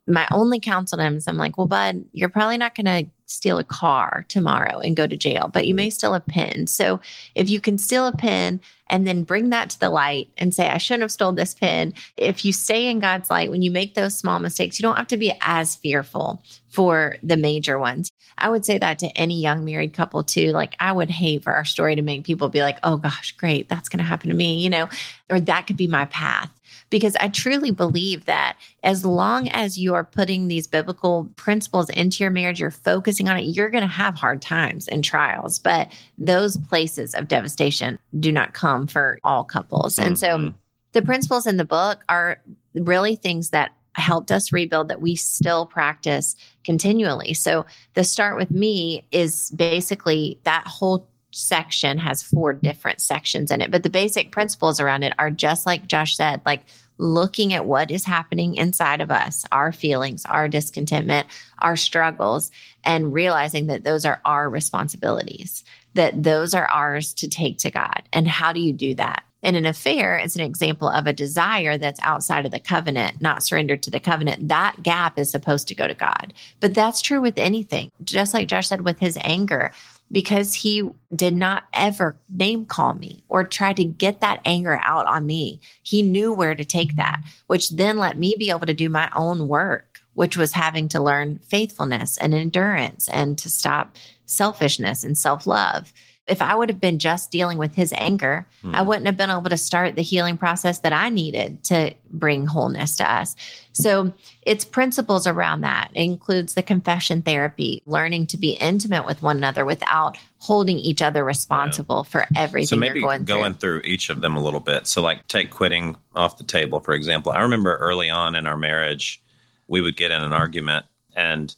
my 0.09 0.27
only 0.31 0.59
counsel 0.59 0.97
to 0.97 1.03
him 1.03 1.17
is 1.17 1.27
I'm 1.27 1.37
like, 1.37 1.57
well, 1.57 1.67
bud, 1.67 2.03
you're 2.11 2.29
probably 2.29 2.57
not 2.57 2.75
going 2.75 2.85
to 2.85 3.09
steal 3.27 3.59
a 3.59 3.63
car 3.63 4.25
tomorrow 4.27 4.79
and 4.79 4.97
go 4.97 5.05
to 5.05 5.15
jail, 5.15 5.49
but 5.53 5.67
you 5.67 5.71
mm-hmm. 5.71 5.77
may 5.77 5.89
steal 5.91 6.15
a 6.15 6.19
pen. 6.19 6.65
So 6.67 6.99
if 7.35 7.49
you 7.49 7.61
can 7.61 7.77
steal 7.77 8.07
a 8.07 8.11
pen 8.11 8.59
and 8.89 9.05
then 9.05 9.23
bring 9.23 9.51
that 9.51 9.69
to 9.69 9.79
the 9.79 9.91
light 9.91 10.29
and 10.37 10.53
say, 10.53 10.67
I 10.67 10.79
shouldn't 10.79 11.03
have 11.03 11.11
stole 11.11 11.31
this 11.31 11.53
pen. 11.53 11.93
If 12.17 12.43
you 12.43 12.51
stay 12.51 12.87
in 12.87 12.99
God's 12.99 13.29
light, 13.29 13.51
when 13.51 13.61
you 13.61 13.69
make 13.69 13.93
those 13.93 14.17
small 14.17 14.39
mistakes, 14.39 14.79
you 14.79 14.83
don't 14.83 14.97
have 14.97 15.07
to 15.07 15.17
be 15.17 15.31
as 15.41 15.75
fearful 15.75 16.41
for 16.69 17.17
the 17.21 17.37
major 17.37 17.77
ones. 17.77 18.11
I 18.37 18.49
would 18.49 18.65
say 18.65 18.77
that 18.77 18.99
to 18.99 19.07
any 19.09 19.39
young 19.39 19.63
married 19.63 19.93
couple 19.93 20.23
too. 20.23 20.51
Like, 20.51 20.75
I 20.79 20.91
would 20.91 21.11
hate 21.11 21.43
for 21.43 21.53
our 21.53 21.65
story 21.65 21.95
to 21.95 22.01
make 22.01 22.23
people 22.23 22.49
be 22.49 22.61
like, 22.61 22.79
oh 22.83 22.97
gosh, 22.97 23.33
great, 23.33 23.69
that's 23.69 23.89
going 23.89 23.99
to 23.99 24.05
happen 24.05 24.29
to 24.29 24.35
me, 24.35 24.59
you 24.59 24.69
know, 24.69 24.89
or 25.29 25.39
that 25.41 25.67
could 25.67 25.77
be 25.77 25.87
my 25.87 26.05
path 26.05 26.49
because 26.89 27.15
I 27.19 27.27
truly 27.27 27.71
believe 27.71 28.25
that 28.25 28.57
as 28.83 29.05
long 29.05 29.47
as 29.49 29.77
you 29.77 29.93
are 29.93 30.03
putting 30.03 30.47
these 30.47 30.67
biblical 30.67 31.29
principles 31.35 31.89
into 31.89 32.23
your 32.23 32.31
marriage, 32.31 32.59
you're 32.59 32.71
focusing 32.71 33.29
on 33.29 33.37
it, 33.37 33.43
you're 33.43 33.69
going 33.69 33.83
to 33.83 33.87
have 33.87 34.15
hard 34.15 34.41
times 34.41 34.87
and 34.87 35.03
trials. 35.03 35.59
But 35.59 35.91
those 36.17 36.57
places 36.57 37.13
of 37.13 37.27
devastation 37.27 37.99
do 38.19 38.31
not 38.31 38.53
come 38.53 38.87
for 38.87 39.19
all 39.23 39.43
couples. 39.43 39.95
Mm-hmm. 39.95 40.07
And 40.07 40.19
so 40.19 40.27
mm-hmm. 40.27 40.57
the 40.93 41.01
principles 41.01 41.45
in 41.45 41.57
the 41.57 41.65
book 41.65 42.03
are 42.09 42.41
really 42.73 43.15
things 43.15 43.49
that 43.49 43.71
helped 43.93 44.31
us 44.31 44.51
rebuild 44.51 44.87
that 44.87 45.01
we 45.01 45.15
still 45.15 45.65
practice 45.65 46.35
continually. 46.63 47.33
So 47.33 47.65
the 47.95 48.03
start 48.03 48.37
with 48.37 48.51
me 48.51 49.05
is 49.11 49.51
basically 49.51 50.39
that 50.43 50.65
whole 50.65 51.07
section 51.31 51.97
has 51.97 52.23
four 52.23 52.53
different 52.53 53.01
sections 53.01 53.51
in 53.51 53.61
it, 53.61 53.71
but 53.71 53.83
the 53.83 53.89
basic 53.89 54.31
principles 54.31 54.79
around 54.79 55.03
it 55.03 55.13
are 55.19 55.31
just 55.31 55.65
like 55.65 55.87
Josh 55.87 56.15
said, 56.15 56.41
like 56.45 56.63
looking 56.97 57.53
at 57.53 57.65
what 57.65 57.89
is 57.89 58.05
happening 58.05 58.55
inside 58.55 59.01
of 59.01 59.09
us, 59.09 59.45
our 59.51 59.71
feelings, 59.71 60.25
our 60.25 60.47
discontentment, 60.47 61.27
our 61.59 61.75
struggles, 61.75 62.51
and 62.83 63.13
realizing 63.13 63.67
that 63.67 63.83
those 63.83 64.05
are 64.05 64.21
our 64.25 64.49
responsibilities, 64.49 65.63
that 65.93 66.23
those 66.23 66.53
are 66.53 66.67
ours 66.67 67.13
to 67.13 67.27
take 67.27 67.57
to 67.59 67.71
God. 67.71 68.03
And 68.11 68.27
how 68.27 68.53
do 68.53 68.59
you 68.59 68.73
do 68.73 68.95
that? 68.95 69.23
In 69.41 69.55
an 69.55 69.65
affair, 69.65 70.17
it's 70.17 70.35
an 70.35 70.41
example 70.41 70.89
of 70.89 71.07
a 71.07 71.13
desire 71.13 71.77
that's 71.77 72.01
outside 72.03 72.45
of 72.45 72.51
the 72.51 72.59
covenant, 72.59 73.21
not 73.21 73.41
surrendered 73.41 73.81
to 73.83 73.89
the 73.89 74.01
covenant. 74.01 74.49
That 74.49 74.83
gap 74.83 75.17
is 75.17 75.31
supposed 75.31 75.69
to 75.69 75.75
go 75.75 75.87
to 75.87 75.93
God. 75.93 76.33
But 76.59 76.73
that's 76.73 77.01
true 77.01 77.21
with 77.21 77.37
anything. 77.37 77.89
Just 78.03 78.33
like 78.33 78.49
Josh 78.49 78.67
said 78.67 78.81
with 78.81 78.99
his 78.99 79.17
anger, 79.21 79.71
because 80.11 80.53
he 80.53 80.89
did 81.15 81.35
not 81.35 81.63
ever 81.73 82.15
name 82.29 82.65
call 82.65 82.93
me 82.93 83.23
or 83.29 83.43
try 83.43 83.73
to 83.73 83.83
get 83.83 84.21
that 84.21 84.41
anger 84.45 84.79
out 84.83 85.05
on 85.05 85.25
me. 85.25 85.59
He 85.83 86.01
knew 86.01 86.33
where 86.33 86.55
to 86.55 86.65
take 86.65 86.95
that, 86.95 87.21
which 87.47 87.69
then 87.69 87.97
let 87.97 88.17
me 88.17 88.35
be 88.37 88.49
able 88.49 88.65
to 88.65 88.73
do 88.73 88.89
my 88.89 89.09
own 89.15 89.47
work, 89.47 89.99
which 90.13 90.37
was 90.37 90.53
having 90.53 90.87
to 90.89 91.01
learn 91.01 91.39
faithfulness 91.39 92.17
and 92.17 92.33
endurance 92.33 93.07
and 93.09 93.37
to 93.37 93.49
stop 93.49 93.95
selfishness 94.25 95.03
and 95.03 95.17
self 95.17 95.47
love 95.47 95.93
if 96.29 96.41
I 96.41 96.55
would 96.55 96.69
have 96.69 96.79
been 96.79 96.99
just 96.99 97.31
dealing 97.31 97.57
with 97.57 97.75
his 97.75 97.93
anger, 97.97 98.45
mm. 98.63 98.73
I 98.73 98.81
wouldn't 98.81 99.05
have 99.05 99.17
been 99.17 99.29
able 99.29 99.49
to 99.49 99.57
start 99.57 99.95
the 99.95 100.01
healing 100.01 100.37
process 100.37 100.79
that 100.79 100.93
I 100.93 101.09
needed 101.09 101.63
to 101.65 101.93
bring 102.11 102.45
wholeness 102.45 102.95
to 102.97 103.11
us. 103.11 103.35
So 103.73 104.13
it's 104.41 104.65
principles 104.65 105.25
around 105.25 105.61
that. 105.61 105.91
It 105.93 106.01
includes 106.01 106.53
the 106.53 106.63
confession 106.63 107.21
therapy, 107.21 107.81
learning 107.85 108.27
to 108.27 108.37
be 108.37 108.51
intimate 108.51 109.05
with 109.05 109.21
one 109.21 109.37
another 109.37 109.65
without 109.65 110.17
holding 110.39 110.77
each 110.77 111.01
other 111.01 111.23
responsible 111.23 112.05
yeah. 112.05 112.11
for 112.11 112.27
everything. 112.35 112.67
So 112.67 112.75
maybe 112.75 113.01
going, 113.01 113.23
going 113.23 113.53
through. 113.53 113.81
through 113.81 113.91
each 113.91 114.09
of 114.09 114.21
them 114.21 114.35
a 114.35 114.41
little 114.41 114.59
bit. 114.59 114.87
So 114.87 115.01
like 115.01 115.27
take 115.27 115.49
quitting 115.49 115.95
off 116.15 116.37
the 116.37 116.43
table, 116.43 116.79
for 116.79 116.93
example. 116.93 117.31
I 117.31 117.41
remember 117.41 117.75
early 117.77 118.09
on 118.09 118.35
in 118.35 118.47
our 118.47 118.57
marriage, 118.57 119.21
we 119.67 119.81
would 119.81 119.95
get 119.97 120.11
in 120.11 120.21
an 120.21 120.33
argument 120.33 120.85
and 121.15 121.55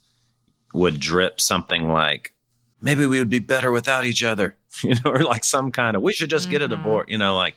would 0.74 1.00
drip 1.00 1.42
something 1.42 1.90
like, 1.90 2.34
maybe 2.82 3.06
we 3.06 3.20
would 3.20 3.30
be 3.30 3.40
better 3.40 3.72
without 3.72 4.06
each 4.06 4.24
other, 4.24 4.56
you 4.84 4.96
know, 4.96 5.12
or 5.12 5.24
like 5.24 5.44
some 5.44 5.72
kind 5.72 5.96
of, 5.96 6.02
we 6.02 6.14
should 6.14 6.30
just 6.30 6.46
mm-hmm. 6.46 6.52
get 6.52 6.62
a 6.62 6.66
mm-hmm. 6.66 6.84
divorce, 6.84 7.06
you 7.10 7.18
know, 7.18 7.36
like 7.36 7.56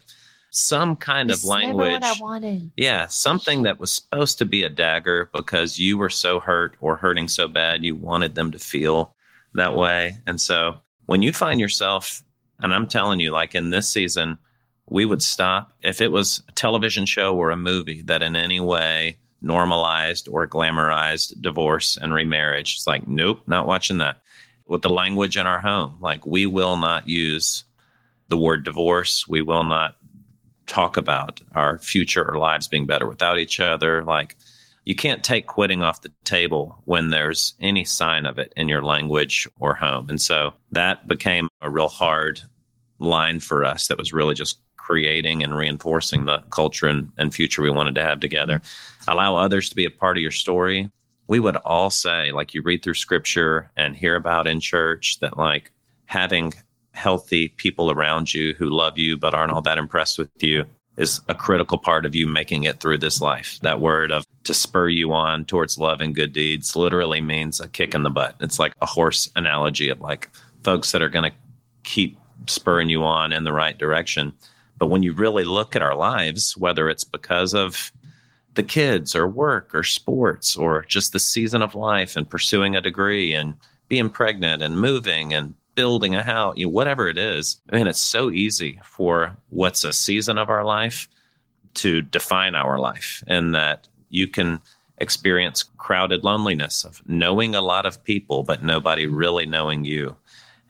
some 0.51 0.97
kind 0.97 1.31
of 1.31 1.45
language. 1.45 2.03
I 2.03 2.15
wanted. 2.21 2.71
Yeah, 2.77 3.07
something 3.07 3.62
that 3.65 3.81
was 3.81 3.93
supposed 3.93 4.39
to 4.39 4.45
be 4.45 4.62
a 4.62 4.69
dagger 4.69 5.31
because 5.33 5.79
you 5.79 5.99
were 5.99 6.11
so 6.11 6.41
hurt 6.41 6.77
or 6.81 6.97
hurting 6.97 7.29
so 7.29 7.49
bad, 7.49 7.85
you 7.85 7.97
wanted 7.97 8.35
them 8.35 8.53
to 8.53 8.59
feel 8.59 9.15
that 9.55 9.75
way. 9.75 10.17
And 10.27 10.41
so 10.41 10.77
when 11.07 11.23
you 11.23 11.33
find 11.33 11.61
yourself, 11.61 12.23
and 12.61 12.73
I'm 12.73 12.87
telling 12.87 13.21
you, 13.21 13.33
like 13.33 13.55
in 13.55 13.71
this 13.71 13.89
season, 13.89 14.39
we 14.89 15.05
would 15.05 15.23
stop 15.23 15.73
if 15.83 16.01
it 16.01 16.12
was 16.12 16.43
a 16.49 16.53
television 16.53 17.07
show 17.07 17.35
or 17.37 17.51
a 17.51 17.57
movie 17.57 18.03
that 18.03 18.23
in 18.23 18.37
any 18.37 18.61
way 18.61 19.17
normalized 19.43 20.29
or 20.29 20.47
glamorized 20.47 21.41
divorce 21.43 21.99
and 22.01 22.15
remarriage. 22.15 22.77
It's 22.77 22.87
like, 22.87 23.07
nope, 23.07 23.43
not 23.47 23.67
watching 23.67 23.99
that 23.99 24.19
with 24.67 24.83
the 24.83 24.91
language 24.91 25.37
in 25.37 25.47
our 25.47 25.61
home. 25.61 25.97
Like 26.01 26.25
we 26.27 26.47
will 26.47 26.77
not 26.77 27.09
use 27.09 27.65
the 28.29 28.37
word 28.37 28.65
divorce. 28.65 29.27
We 29.29 29.43
will 29.43 29.65
not 29.65 29.97
talk 30.67 30.97
about 30.97 31.41
our 31.55 31.79
future 31.79 32.27
or 32.29 32.39
lives 32.39 32.69
being 32.69 32.87
better 32.87 33.07
without 33.07 33.39
each 33.39 33.61
other. 33.61 34.03
Like 34.05 34.37
you 34.85 34.95
can't 34.95 35.25
take 35.25 35.47
quitting 35.47 35.83
off 35.83 36.03
the 36.03 36.12
table 36.25 36.79
when 36.85 37.11
there's 37.11 37.55
any 37.61 37.85
sign 37.85 38.27
of 38.27 38.39
it 38.39 38.53
in 38.57 38.69
your 38.69 38.83
language 38.83 39.49
or 39.59 39.75
home. 39.75 40.09
And 40.09 40.21
so 40.21 40.55
that 40.73 41.07
became 41.09 41.49
a 41.61 41.71
real 41.71 41.89
hard 41.89 42.41
line 42.99 43.41
for 43.41 43.65
us 43.65 43.89
that 43.89 43.99
was 43.99 44.12
really 44.12 44.35
just 44.35 44.61
creating 44.77 45.43
and 45.43 45.57
reinforcing 45.57 46.27
the 46.27 46.39
culture 46.51 46.87
and, 46.87 47.11
and 47.17 47.35
future 47.35 47.62
we 47.62 47.71
wanted 47.71 47.95
to 47.95 48.03
have 48.03 48.21
together. 48.21 48.61
Allow 49.09 49.37
others 49.37 49.69
to 49.71 49.77
be 49.77 49.87
a 49.87 49.91
part 49.91 50.19
of 50.19 50.23
your 50.23 50.31
story 50.31 50.91
we 51.27 51.41
would 51.41 51.57
all 51.57 51.91
say, 51.91 52.33
like 52.33 52.55
you 52.55 52.62
read 52.62 52.83
through 52.83 52.95
scripture 52.95 53.70
and 53.77 53.97
hear 53.97 54.16
about 54.16 54.47
in 54.47 54.61
church, 54.61 55.18
that 55.20 55.37
like 55.39 55.72
having 56.07 56.53
healthy 56.93 57.49
people 57.49 57.91
around 57.91 58.33
you 58.33 58.55
who 58.55 58.70
love 58.70 58.99
you 58.99 59.16
but 59.16 59.35
aren't 59.35 59.53
all 59.53 59.62
that 59.62 59.79
impressed 59.79 60.18
with 60.18 60.31
you 60.41 60.64
is 60.97 61.20
a 61.29 61.35
critical 61.35 61.77
part 61.77 62.07
of 62.07 62.14
you 62.14 62.27
making 62.27 62.64
it 62.64 62.79
through 62.79 62.99
this 62.99 63.20
life. 63.20 63.59
That 63.62 63.81
word 63.81 64.12
of 64.12 64.25
to 64.45 64.55
spur 64.55 64.89
you 64.89 65.12
on 65.12 65.45
towards 65.45 65.79
love 65.79 66.01
and 66.01 66.14
good 66.14 66.33
deeds 66.33 66.77
literally 66.77 67.20
means 67.20 67.59
a 67.59 67.68
kick 67.68 67.95
in 67.95 68.05
the 68.05 68.11
butt. 68.11 68.37
It's 68.41 68.59
like 68.59 68.75
a 68.81 68.87
horse 68.87 69.29
analogy 69.35 69.89
of 69.89 70.01
like 70.01 70.31
folks 70.62 70.93
that 70.93 71.03
are 71.03 71.09
going 71.09 71.31
to 71.31 71.37
keep 71.83 72.16
spurring 72.47 72.91
you 72.91 73.03
on 73.03 73.33
in 73.33 73.45
the 73.45 73.53
right 73.53 73.77
direction. 73.77 74.33
But 74.79 74.87
when 74.87 75.03
you 75.03 75.12
really 75.12 75.45
look 75.45 75.75
at 75.75 75.83
our 75.83 75.97
lives, 75.97 76.57
whether 76.57 76.89
it's 76.89 77.05
because 77.05 77.55
of 77.55 77.91
the 78.55 78.63
kids 78.63 79.15
or 79.15 79.27
work 79.27 79.75
or 79.75 79.83
sports 79.83 80.57
or 80.57 80.85
just 80.89 81.13
the 81.13 81.19
season 81.19 81.63
of 81.63 81.75
life 81.75 82.17
and 82.17 82.29
pursuing 82.29 82.77
a 82.77 82.81
degree 82.81 83.35
and 83.35 83.55
being 83.89 84.09
pregnant 84.09 84.63
and 84.63 84.81
moving 84.81 85.35
and 85.35 85.55
building 85.75 86.15
a 86.15 86.23
house, 86.23 86.55
you 86.57 86.67
know, 86.67 86.71
whatever 86.71 87.09
it 87.09 87.19
is. 87.19 87.61
I 87.71 87.77
mean, 87.77 87.87
it's 87.87 88.01
so 88.01 88.31
easy 88.31 88.81
for 88.85 89.37
what's 89.51 89.85
a 89.85 89.93
season 89.93 90.39
of 90.39 90.49
our 90.49 90.65
life 90.65 91.09
to 91.75 92.03
define 92.03 92.55
our 92.55 92.79
life 92.79 93.25
and 93.27 93.55
that 93.55 93.89
you 94.09 94.29
can 94.29 94.61
experience 94.99 95.65
crowded 95.77 96.23
loneliness 96.23 96.85
of 96.85 97.03
knowing 97.09 97.55
a 97.55 97.61
lot 97.61 97.87
of 97.87 98.03
people, 98.05 98.45
but 98.45 98.63
nobody 98.63 99.07
really 99.07 99.45
knowing 99.45 99.85
you. 99.85 100.15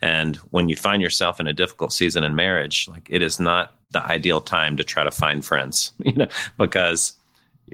And 0.01 0.37
when 0.51 0.69
you 0.69 0.77
find 0.77 1.03
yourself 1.03 1.41
in 1.41 1.47
a 1.47 1.53
difficult 1.53 1.93
season 1.93 2.25
in 2.25 2.35
marriage, 2.35 2.89
like 2.89 3.07
it 3.11 3.23
is 3.23 3.39
not 3.39 3.75
the 3.91 4.05
ideal 4.05 4.41
time 4.41 4.77
to 4.77 4.85
try 4.85 5.05
to 5.05 5.11
find 5.11 5.45
friends, 5.45 5.93
you 5.99 6.13
know, 6.13 6.29
because 6.59 7.15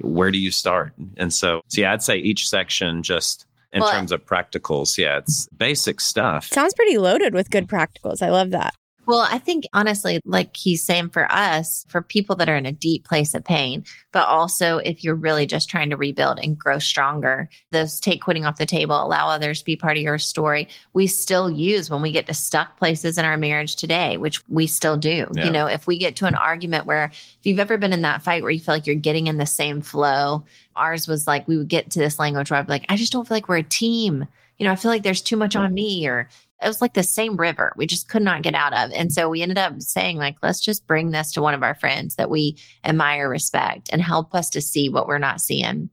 where 0.01 0.31
do 0.31 0.39
you 0.39 0.51
start? 0.51 0.93
And 1.17 1.33
so, 1.33 1.63
so 1.69 1.81
yeah, 1.81 1.93
I'd 1.93 2.03
say 2.03 2.19
each 2.19 2.49
section 2.49 3.03
just 3.03 3.47
in 3.73 3.81
well, 3.81 3.91
terms 3.91 4.13
of 4.13 4.25
practicals, 4.25 4.99
yeah, 4.99 5.19
it's 5.19 5.49
basic 5.57 6.01
stuff. 6.01 6.47
Sounds 6.47 6.75
pretty 6.75 6.99
loaded 6.99 7.35
with 7.35 7.51
good 7.51 7.69
practicals. 7.69 8.23
I 8.23 8.31
love 8.31 8.51
that. 8.51 8.75
Well, 9.07 9.27
I 9.29 9.39
think 9.39 9.65
honestly, 9.73 10.21
like 10.25 10.57
he's 10.57 10.85
saying 10.85 11.11
for 11.11 11.31
us, 11.33 11.85
for 11.89 12.01
people 12.01 12.37
that 12.37 12.49
are 12.49 12.57
in 12.57 12.67
a 12.67 12.73
deep 12.73 13.05
place 13.05 13.35
of 13.35 13.43
pain, 13.43 13.85
but 14.13 14.29
also 14.29 14.79
if 14.79 15.03
you're 15.03 15.17
really 15.17 15.47
just 15.47 15.69
trying 15.69 15.91
to 15.91 15.97
rebuild 15.97 16.39
and 16.39 16.57
grow 16.57 16.79
stronger, 16.79 17.49
those 17.73 17.99
take 17.99 18.23
quitting 18.23 18.45
off 18.45 18.59
the 18.59 18.67
table, 18.67 19.03
allow 19.03 19.29
others 19.29 19.61
to 19.61 19.65
be 19.65 19.75
part 19.75 19.97
of 19.97 20.03
your 20.03 20.19
story. 20.19 20.69
We 20.93 21.07
still 21.07 21.51
use 21.51 21.91
when 21.91 22.03
we 22.03 22.13
get 22.13 22.27
to 22.27 22.35
stuck 22.35 22.79
places 22.79 23.19
in 23.19 23.25
our 23.25 23.37
marriage 23.37 23.75
today, 23.75 24.17
which 24.17 24.47
we 24.49 24.67
still 24.67 24.97
do. 24.97 25.27
Yeah. 25.33 25.47
You 25.47 25.51
know, 25.51 25.67
if 25.67 25.87
we 25.87 25.99
get 25.99 26.15
to 26.17 26.27
an 26.27 26.35
argument 26.35 26.87
where 26.87 27.07
if 27.07 27.39
you've 27.43 27.59
ever 27.59 27.79
been 27.79 27.93
in 27.93 28.03
that 28.03 28.23
fight 28.23 28.43
where 28.43 28.53
you 28.53 28.61
feel 28.61 28.75
like 28.75 28.87
you're 28.87 28.95
getting 28.97 29.27
in 29.27 29.39
the 29.39 29.47
same 29.47 29.81
flow, 29.81 30.45
ours 30.77 31.09
was 31.09 31.27
like 31.27 31.49
we 31.49 31.57
would 31.57 31.69
get 31.69 31.91
to 31.91 31.99
this 31.99 32.19
language 32.19 32.51
where 32.51 32.61
I'd 32.61 32.67
be 32.67 32.73
like, 32.73 32.87
I 32.89 32.97
just 32.97 33.13
don't 33.13 33.27
feel 33.27 33.37
like 33.37 33.49
we're 33.49 33.57
a 33.57 33.63
team 33.63 34.27
you 34.61 34.67
know, 34.67 34.73
I 34.73 34.77
feel 34.77 34.91
like 34.91 35.03
there's 35.03 35.23
too 35.23 35.39
much 35.39 35.57
on 35.57 35.73
me 35.73 36.07
or 36.07 36.29
it 36.63 36.69
was 36.69 36.83
like 36.83 36.93
the 36.93 37.03
same 37.03 37.39
river 37.39 37.73
we 37.77 37.87
just 37.87 38.11
could 38.11 38.21
not 38.21 38.43
get 38.43 38.55
out 38.55 38.75
of. 38.75 38.93
And 38.93 39.11
so 39.11 39.31
we 39.31 39.41
ended 39.41 39.57
up 39.57 39.81
saying, 39.81 40.19
like, 40.19 40.37
let's 40.43 40.61
just 40.61 40.87
bring 40.87 41.11
this 41.11 41.33
to 41.33 41.41
one 41.41 41.55
of 41.55 41.63
our 41.63 41.75
friends 41.75 42.17
that 42.17 42.29
we 42.29 42.59
admire, 42.85 43.27
respect, 43.27 43.89
and 43.91 44.03
help 44.03 44.35
us 44.35 44.51
to 44.51 44.61
see 44.61 44.91
what 44.91 45.09
we're 45.09 45.17
not 45.17 45.41
seeing, 45.41 45.89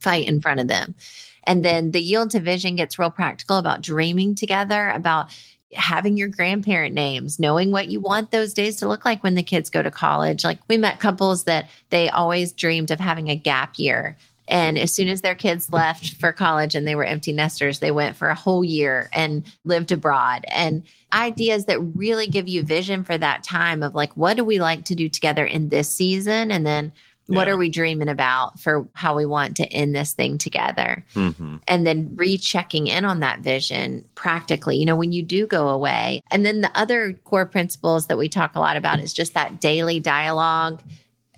fight 0.00 0.26
in 0.26 0.40
front 0.40 0.58
of 0.58 0.66
them. 0.66 0.96
And 1.44 1.64
then 1.64 1.92
the 1.92 2.02
yield 2.02 2.32
to 2.32 2.40
vision 2.40 2.74
gets 2.74 2.98
real 2.98 3.12
practical 3.12 3.56
about 3.56 3.82
dreaming 3.82 4.34
together, 4.34 4.90
about 4.90 5.30
having 5.72 6.16
your 6.16 6.28
grandparent 6.28 6.96
names, 6.96 7.38
knowing 7.38 7.70
what 7.70 7.86
you 7.86 8.00
want 8.00 8.32
those 8.32 8.52
days 8.52 8.76
to 8.76 8.88
look 8.88 9.04
like 9.04 9.22
when 9.22 9.36
the 9.36 9.44
kids 9.44 9.70
go 9.70 9.80
to 9.80 9.92
college. 9.92 10.42
Like 10.42 10.58
we 10.66 10.76
met 10.76 10.98
couples 10.98 11.44
that 11.44 11.68
they 11.90 12.08
always 12.08 12.52
dreamed 12.52 12.90
of 12.90 12.98
having 12.98 13.28
a 13.28 13.36
gap 13.36 13.78
year 13.78 14.16
And 14.48 14.78
as 14.78 14.92
soon 14.92 15.08
as 15.08 15.20
their 15.20 15.34
kids 15.34 15.70
left 15.72 16.14
for 16.14 16.32
college 16.32 16.74
and 16.74 16.88
they 16.88 16.94
were 16.94 17.04
empty 17.04 17.32
nesters, 17.32 17.78
they 17.80 17.90
went 17.90 18.16
for 18.16 18.28
a 18.28 18.34
whole 18.34 18.64
year 18.64 19.10
and 19.12 19.44
lived 19.64 19.92
abroad. 19.92 20.44
And 20.48 20.82
ideas 21.12 21.66
that 21.66 21.80
really 21.80 22.26
give 22.26 22.48
you 22.48 22.62
vision 22.62 23.04
for 23.04 23.16
that 23.18 23.44
time 23.44 23.82
of 23.82 23.94
like, 23.94 24.16
what 24.16 24.36
do 24.36 24.44
we 24.44 24.58
like 24.58 24.84
to 24.86 24.94
do 24.94 25.08
together 25.08 25.44
in 25.44 25.68
this 25.68 25.90
season? 25.90 26.50
And 26.50 26.66
then 26.66 26.92
what 27.26 27.46
Yeah. 27.46 27.52
are 27.54 27.56
we 27.58 27.68
dreaming 27.68 28.08
about 28.08 28.58
for 28.58 28.88
how 28.94 29.14
we 29.14 29.26
want 29.26 29.56
to 29.58 29.66
end 29.66 29.94
this 29.94 30.14
thing 30.14 30.38
together? 30.38 31.04
hmm 31.14 31.56
and 31.66 31.86
then 31.86 32.10
rechecking 32.14 32.86
in 32.86 33.04
on 33.04 33.20
that 33.20 33.40
vision 33.40 34.02
practically, 34.14 34.78
you 34.78 34.86
know, 34.86 34.96
when 34.96 35.12
you 35.12 35.22
do 35.22 35.46
go 35.46 35.68
away. 35.68 36.22
And 36.30 36.46
then 36.46 36.62
the 36.62 36.70
other 36.74 37.12
core 37.24 37.44
principles 37.44 38.06
that 38.06 38.16
we 38.16 38.30
talk 38.30 38.56
a 38.56 38.60
lot 38.60 38.78
about 38.78 39.00
is 39.00 39.12
just 39.12 39.34
that 39.34 39.60
daily 39.60 40.00
dialogue, 40.00 40.80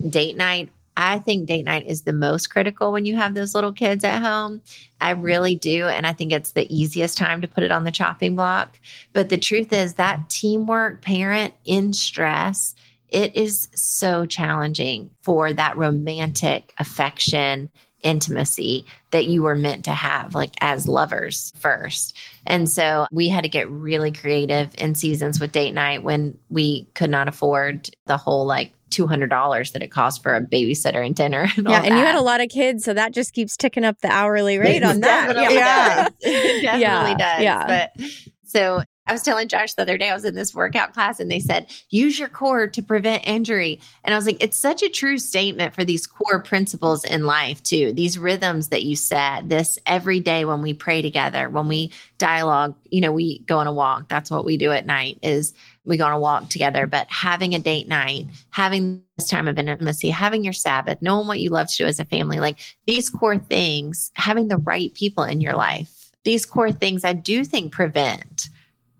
date 0.08 0.36
night. 0.36 0.70
I 1.00 1.18
think 1.18 1.46
date 1.46 1.64
night 1.64 1.86
is 1.86 2.02
the 2.02 2.12
most 2.12 2.48
critical 2.48 2.92
when 2.92 3.06
you 3.06 3.16
have 3.16 3.32
those 3.32 3.54
little 3.54 3.72
kids 3.72 4.04
at 4.04 4.20
home. 4.20 4.60
I 5.00 5.12
really 5.12 5.54
do. 5.54 5.86
And 5.86 6.06
I 6.06 6.12
think 6.12 6.30
it's 6.30 6.52
the 6.52 6.72
easiest 6.74 7.16
time 7.16 7.40
to 7.40 7.48
put 7.48 7.64
it 7.64 7.72
on 7.72 7.84
the 7.84 7.90
chopping 7.90 8.36
block. 8.36 8.78
But 9.14 9.30
the 9.30 9.38
truth 9.38 9.72
is 9.72 9.94
that 9.94 10.28
teamwork 10.28 11.00
parent 11.00 11.54
in 11.64 11.94
stress, 11.94 12.74
it 13.08 13.34
is 13.34 13.68
so 13.74 14.26
challenging 14.26 15.10
for 15.22 15.54
that 15.54 15.78
romantic 15.78 16.74
affection 16.76 17.70
intimacy 18.02 18.84
that 19.10 19.26
you 19.26 19.42
were 19.42 19.56
meant 19.56 19.86
to 19.86 19.92
have, 19.92 20.34
like 20.34 20.52
as 20.60 20.86
lovers 20.86 21.50
first. 21.58 22.16
And 22.46 22.68
so 22.68 23.06
we 23.10 23.28
had 23.28 23.44
to 23.44 23.50
get 23.50 23.70
really 23.70 24.12
creative 24.12 24.70
in 24.76 24.94
seasons 24.94 25.40
with 25.40 25.52
date 25.52 25.72
night 25.72 26.02
when 26.02 26.36
we 26.50 26.84
could 26.94 27.10
not 27.10 27.28
afford 27.28 27.90
the 28.06 28.16
whole 28.16 28.44
like 28.44 28.72
$200 28.90 29.72
that 29.72 29.82
it 29.82 29.88
cost 29.88 30.22
for 30.22 30.34
a 30.34 30.40
babysitter 30.40 31.04
and 31.04 31.14
dinner. 31.14 31.48
And 31.56 31.68
Yeah, 31.68 31.82
and 31.82 31.96
you 31.96 32.04
had 32.04 32.14
a 32.16 32.20
lot 32.22 32.40
of 32.40 32.48
kids, 32.48 32.84
so 32.84 32.94
that 32.94 33.12
just 33.12 33.32
keeps 33.32 33.56
ticking 33.56 33.84
up 33.84 34.00
the 34.00 34.08
hourly 34.08 34.58
rate 34.58 34.82
on 34.82 35.00
that. 35.00 35.34
Yeah. 35.36 36.04
does. 36.04 36.12
It 36.20 36.62
definitely 36.62 36.80
Yeah, 36.80 37.16
does. 37.16 37.42
yeah. 37.42 37.66
But 37.96 38.06
so 38.44 38.82
I 39.06 39.12
was 39.12 39.22
telling 39.22 39.48
Josh 39.48 39.74
the 39.74 39.82
other 39.82 39.98
day, 39.98 40.08
I 40.10 40.14
was 40.14 40.24
in 40.24 40.34
this 40.36 40.54
workout 40.54 40.92
class 40.92 41.18
and 41.18 41.28
they 41.30 41.40
said, 41.40 41.66
use 41.88 42.16
your 42.18 42.28
core 42.28 42.68
to 42.68 42.82
prevent 42.82 43.26
injury. 43.26 43.80
And 44.04 44.14
I 44.14 44.16
was 44.18 44.24
like, 44.26 44.40
it's 44.42 44.56
such 44.56 44.82
a 44.84 44.88
true 44.88 45.18
statement 45.18 45.74
for 45.74 45.84
these 45.84 46.06
core 46.06 46.40
principles 46.40 47.04
in 47.04 47.24
life, 47.26 47.60
too. 47.62 47.92
These 47.92 48.18
rhythms 48.18 48.68
that 48.68 48.84
you 48.84 48.94
set, 48.94 49.48
this 49.48 49.80
every 49.84 50.20
day 50.20 50.44
when 50.44 50.62
we 50.62 50.74
pray 50.74 51.02
together, 51.02 51.48
when 51.50 51.66
we 51.66 51.90
dialogue, 52.18 52.76
you 52.90 53.00
know, 53.00 53.10
we 53.10 53.40
go 53.40 53.58
on 53.58 53.66
a 53.66 53.72
walk. 53.72 54.08
That's 54.08 54.30
what 54.30 54.44
we 54.44 54.56
do 54.56 54.70
at 54.70 54.86
night 54.86 55.18
is 55.22 55.54
we 55.84 55.96
go 55.96 56.06
on 56.06 56.12
a 56.12 56.18
walk 56.20 56.48
together. 56.48 56.86
But 56.86 57.06
having 57.10 57.54
a 57.54 57.58
date 57.58 57.88
night, 57.88 58.26
having 58.50 59.02
this 59.16 59.28
time 59.28 59.48
of 59.48 59.58
intimacy, 59.58 60.10
having 60.10 60.44
your 60.44 60.52
Sabbath, 60.52 61.00
knowing 61.00 61.26
what 61.26 61.40
you 61.40 61.50
love 61.50 61.68
to 61.68 61.76
do 61.76 61.86
as 61.86 62.00
a 62.00 62.04
family, 62.04 62.38
like 62.38 62.58
these 62.86 63.08
core 63.10 63.38
things, 63.38 64.10
having 64.14 64.48
the 64.48 64.58
right 64.58 64.92
people 64.94 65.24
in 65.24 65.40
your 65.40 65.54
life, 65.54 66.10
these 66.24 66.44
core 66.44 66.72
things 66.72 67.04
I 67.04 67.14
do 67.14 67.44
think 67.44 67.72
prevent 67.72 68.48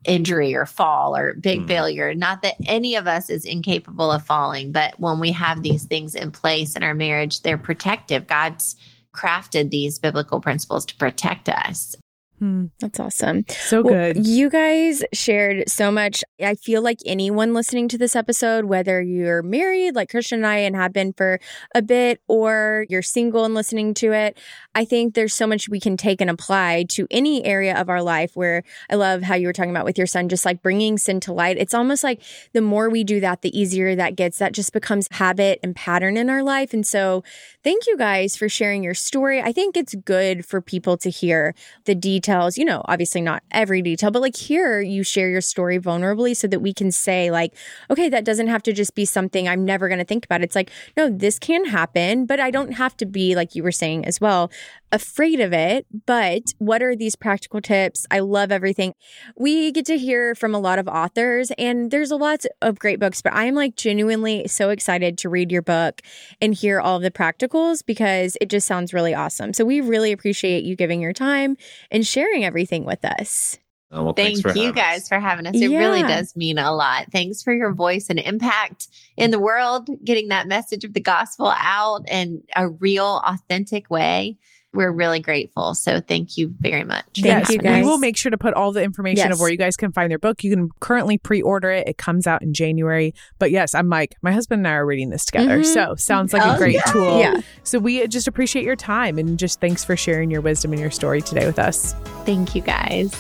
injury 0.05 0.55
or 0.55 0.65
fall 0.65 1.15
or 1.15 1.35
big 1.35 1.61
Mm. 1.61 1.69
failure. 1.69 2.15
Not 2.15 2.41
that 2.43 2.55
any 2.65 2.95
of 2.97 3.07
us 3.07 3.29
is 3.29 3.45
incapable 3.45 4.11
of 4.11 4.25
falling, 4.25 4.73
but 4.73 4.99
when 4.99 5.21
we 5.21 5.33
have 5.33 5.63
these 5.63 5.85
things 5.85 6.15
in 6.15 6.31
place 6.31 6.75
in 6.75 6.83
our 6.83 6.95
marriage, 6.95 7.43
they're 7.43 7.59
protective. 7.59 8.27
God's 8.27 8.77
crafted 9.15 9.71
these 9.71 9.99
biblical 9.99 10.41
principles 10.41 10.87
to 10.87 10.97
protect 10.97 11.51
us. 11.51 11.97
Hmm, 12.41 12.67
That's 12.81 12.99
awesome. 12.99 13.45
so 13.51 13.83
Well, 13.83 13.93
good. 13.93 14.27
You 14.27 14.49
guys 14.49 15.05
shared 15.13 15.69
so 15.69 15.91
much. 15.93 16.25
I 16.43 16.55
feel 16.55 16.81
like 16.81 16.99
anyone 17.05 17.53
listening 17.53 17.87
to 17.89 17.99
this 17.99 18.17
episode, 18.17 18.65
whether 18.65 19.03
you're 19.03 19.43
married 19.43 19.95
like 19.95 20.09
Christian 20.09 20.39
and 20.39 20.47
I 20.47 20.57
and 20.57 20.75
have 20.75 20.95
been 20.95 21.13
for 21.13 21.39
a 21.75 21.83
bit, 21.83 22.23
or 22.29 22.87
you're 22.89 23.03
single 23.03 23.45
and 23.45 23.53
listening 23.55 23.93
to 23.95 24.13
it, 24.13 24.39
I 24.75 24.87
think 24.87 25.13
there's 25.15 25.35
so 25.35 25.47
much 25.47 25.69
we 25.69 25.81
can 25.81 25.99
take 25.99 26.23
and 26.23 26.31
apply 26.31 26.87
to 26.91 27.07
any 27.11 27.45
area 27.45 27.79
of 27.79 27.91
our 27.91 28.01
life 28.03 28.31
where 28.35 28.63
I 28.89 28.95
love 28.95 29.21
how 29.21 29.35
you 29.35 29.47
were 29.47 29.53
talking 29.53 29.71
about 29.71 29.85
with 29.85 29.99
your 29.99 30.07
son, 30.07 30.31
just 30.31 30.47
like 30.47 30.63
bringing 30.63 30.97
sin 30.97 31.21
to 31.21 31.35
light. 31.35 31.59
It's 31.59 31.75
almost 31.75 32.03
like 32.03 32.23
the 32.55 32.63
more 32.63 32.89
we 32.89 33.05
do 33.05 33.21
that, 33.21 33.43
the 33.43 33.59
easier 33.59 33.95
that 33.97 34.17
gets. 34.17 34.39
That 34.39 34.53
just 34.53 34.73
becomes 34.73 35.09
habit 35.11 35.61
and 35.63 35.77
pattern 35.77 36.17
in 36.17 36.31
our 36.31 36.43
life. 36.43 36.73
And 36.73 36.87
so 36.87 37.23
thank 37.63 37.87
you 37.87 37.99
guys 37.99 38.35
for 38.35 38.49
sharing 38.49 38.83
your 38.83 38.95
story. 38.95 39.43
I 39.43 39.53
think 39.53 39.77
it's 39.77 39.95
good 39.95 40.47
for 40.47 40.63
people 40.63 40.97
to 40.97 41.11
hear 41.11 41.55
the 41.85 41.95
details, 41.95 42.30
you 42.57 42.65
know, 42.65 42.83
obviously 42.87 43.21
not 43.21 43.43
every 43.51 43.83
detail, 43.83 44.11
but 44.11 44.23
like 44.23 44.37
here 44.37 44.81
you 44.81 45.03
share 45.03 45.29
your 45.29 45.41
story 45.41 45.79
vulnerably 45.79 46.37
so 46.37 46.47
that 46.47 46.61
we 46.61 46.73
can 46.73 46.91
say, 46.91 47.31
like, 47.31 47.55
okay, 47.91 48.09
that 48.09 48.25
doesn't 48.25 48.49
have 48.49 48.63
to 48.63 48.73
just 48.73 48.95
be 48.95 49.05
something 49.05 49.49
I'm 49.49 49.65
never 49.65 49.89
going 49.89 49.99
to 49.99 50.05
think 50.05 50.25
about. 50.25 50.43
It's 50.43 50.55
like, 50.55 50.71
no, 50.97 51.11
this 51.11 51.39
can 51.39 51.65
happen, 51.67 52.27
but 52.27 52.41
I 52.41 52.51
don't 52.51 52.73
have 52.73 52.97
to 52.99 53.07
be, 53.07 53.35
like 53.35 53.55
you 53.55 53.63
were 53.63 53.73
saying 53.73 54.05
as 54.05 54.21
well, 54.21 54.51
afraid 54.93 55.41
of 55.41 55.53
it. 55.53 55.87
But 56.07 56.55
what 56.59 56.83
are 56.83 56.97
these 56.97 57.17
practical 57.17 57.61
tips? 57.61 58.07
I 58.11 58.21
love 58.21 58.53
everything. 58.53 58.95
We 59.37 59.73
get 59.73 59.87
to 59.87 59.99
hear 59.99 60.35
from 60.35 60.55
a 60.55 60.59
lot 60.59 60.79
of 60.79 60.89
authors, 60.89 61.51
and 61.59 61.91
there's 61.91 62.11
a 62.11 62.17
lot 62.17 62.45
of 62.63 62.79
great 62.79 63.01
books, 63.01 63.23
but 63.23 63.33
I'm 63.35 63.55
like 63.55 63.77
genuinely 63.77 64.49
so 64.49 64.71
excited 64.71 65.19
to 65.19 65.29
read 65.29 65.53
your 65.53 65.63
book 65.63 66.01
and 66.41 66.55
hear 66.55 66.81
all 66.81 66.97
of 66.97 67.03
the 67.03 67.11
practicals 67.11 67.85
because 67.85 68.37
it 68.41 68.51
just 68.51 68.67
sounds 68.67 68.93
really 68.93 69.15
awesome. 69.15 69.53
So 69.53 69.65
we 69.65 69.81
really 69.81 70.13
appreciate 70.13 70.65
you 70.65 70.77
giving 70.77 71.01
your 71.01 71.13
time 71.13 71.57
and 71.91 72.07
sharing 72.07 72.45
everything 72.45 72.85
with 72.85 73.05
us. 73.05 73.59
Oh, 73.93 74.05
well, 74.05 74.13
Thank 74.13 74.37
you 74.37 74.43
having 74.47 74.73
guys 74.73 75.03
us. 75.03 75.09
for 75.09 75.19
having 75.19 75.47
us. 75.47 75.57
It 75.57 75.67
really 75.67 76.03
does 76.03 76.37
mean 76.37 76.59
a 76.59 76.73
lot. 76.73 77.07
Thanks 77.11 77.43
for 77.43 77.53
your 77.53 77.73
voice 77.73 78.09
and 78.09 78.21
impact 78.21 78.87
in 79.17 79.33
the 79.33 79.41
world, 79.41 79.89
getting 80.05 80.29
that 80.29 80.47
message 80.47 80.85
of 80.85 80.93
the 80.93 81.01
gospel 81.01 81.53
out 81.57 82.09
in 82.09 82.43
a 82.55 82.69
real, 82.69 83.21
authentic 83.27 83.91
way. 83.91 84.39
We're 84.73 84.93
really 84.93 85.19
grateful. 85.19 85.75
So 85.75 86.01
thank 86.01 86.39
you 86.39 86.55
very 86.61 86.85
much. 86.85 87.05
for 87.17 87.23
Thank 87.23 87.49
you, 87.49 87.59
guys. 87.59 87.83
We 87.85 87.91
will 87.91 87.99
make 87.99 88.17
sure 88.17 88.31
to 88.31 88.39
put 88.39 88.55
all 88.55 88.71
the 88.71 88.83
information 88.85 89.27
Yes. 89.29 89.35
of 89.35 89.41
where 89.41 89.51
you 89.51 89.57
guys 89.59 89.75
can 89.77 89.91
find 89.91 90.09
their 90.13 90.19
book. 90.21 90.45
You 90.45 90.55
can 90.55 90.71
currently 90.79 91.19
pre-order 91.19 91.71
it. 91.73 91.89
It 91.89 91.99
comes 91.99 92.27
out 92.29 92.41
in 92.41 92.55
January. 92.55 93.13
But 93.41 93.51
yes, 93.51 93.75
I'm 93.75 93.89
Mike. 93.89 94.15
My 94.23 94.31
husband 94.31 94.61
and 94.61 94.69
I 94.69 94.73
are 94.77 94.87
reading 94.87 95.11
this 95.11 95.25
together. 95.25 95.59
Mhm. 95.61 95.65
So 95.67 95.95
sounds 95.97 96.33
like 96.33 96.47
Oh, 96.47 96.55
a 96.55 96.57
great 96.59 96.75
yeah. 96.75 96.83
tool. 96.83 97.19
Yeah. 97.19 97.41
So 97.65 97.81
we 97.81 98.07
just 98.07 98.29
appreciate 98.29 98.65
your 98.65 98.77
time 98.77 99.19
and 99.19 99.37
just 99.41 99.61
thanks 99.61 99.85
for 99.85 99.97
sharing 99.97 100.31
your 100.31 100.41
wisdom 100.41 100.71
and 100.73 100.81
your 100.81 100.93
story 100.93 101.21
today 101.21 101.47
with 101.47 101.59
us. 101.59 101.95
Thank 102.25 102.55
you 102.55 102.63
guys. 102.63 103.13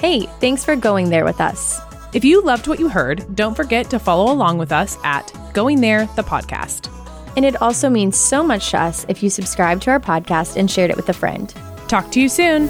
Hey, 0.00 0.26
thanks 0.40 0.64
for 0.64 0.76
going 0.76 1.10
there 1.10 1.24
with 1.24 1.40
us. 1.40 1.80
If 2.14 2.24
you 2.24 2.42
loved 2.42 2.68
what 2.68 2.78
you 2.78 2.88
heard, 2.88 3.24
don't 3.34 3.56
forget 3.56 3.90
to 3.90 3.98
follow 3.98 4.32
along 4.32 4.58
with 4.58 4.70
us 4.70 4.98
at 5.02 5.32
Going 5.52 5.80
There, 5.80 6.06
the 6.14 6.22
podcast. 6.22 6.88
And 7.40 7.46
it 7.46 7.62
also 7.62 7.88
means 7.88 8.18
so 8.18 8.42
much 8.42 8.68
to 8.72 8.82
us 8.82 9.06
if 9.08 9.22
you 9.22 9.30
subscribe 9.30 9.80
to 9.80 9.90
our 9.92 9.98
podcast 9.98 10.58
and 10.58 10.70
shared 10.70 10.90
it 10.90 10.96
with 10.98 11.08
a 11.08 11.14
friend. 11.14 11.48
Talk 11.88 12.12
to 12.12 12.20
you 12.20 12.28
soon. 12.28 12.68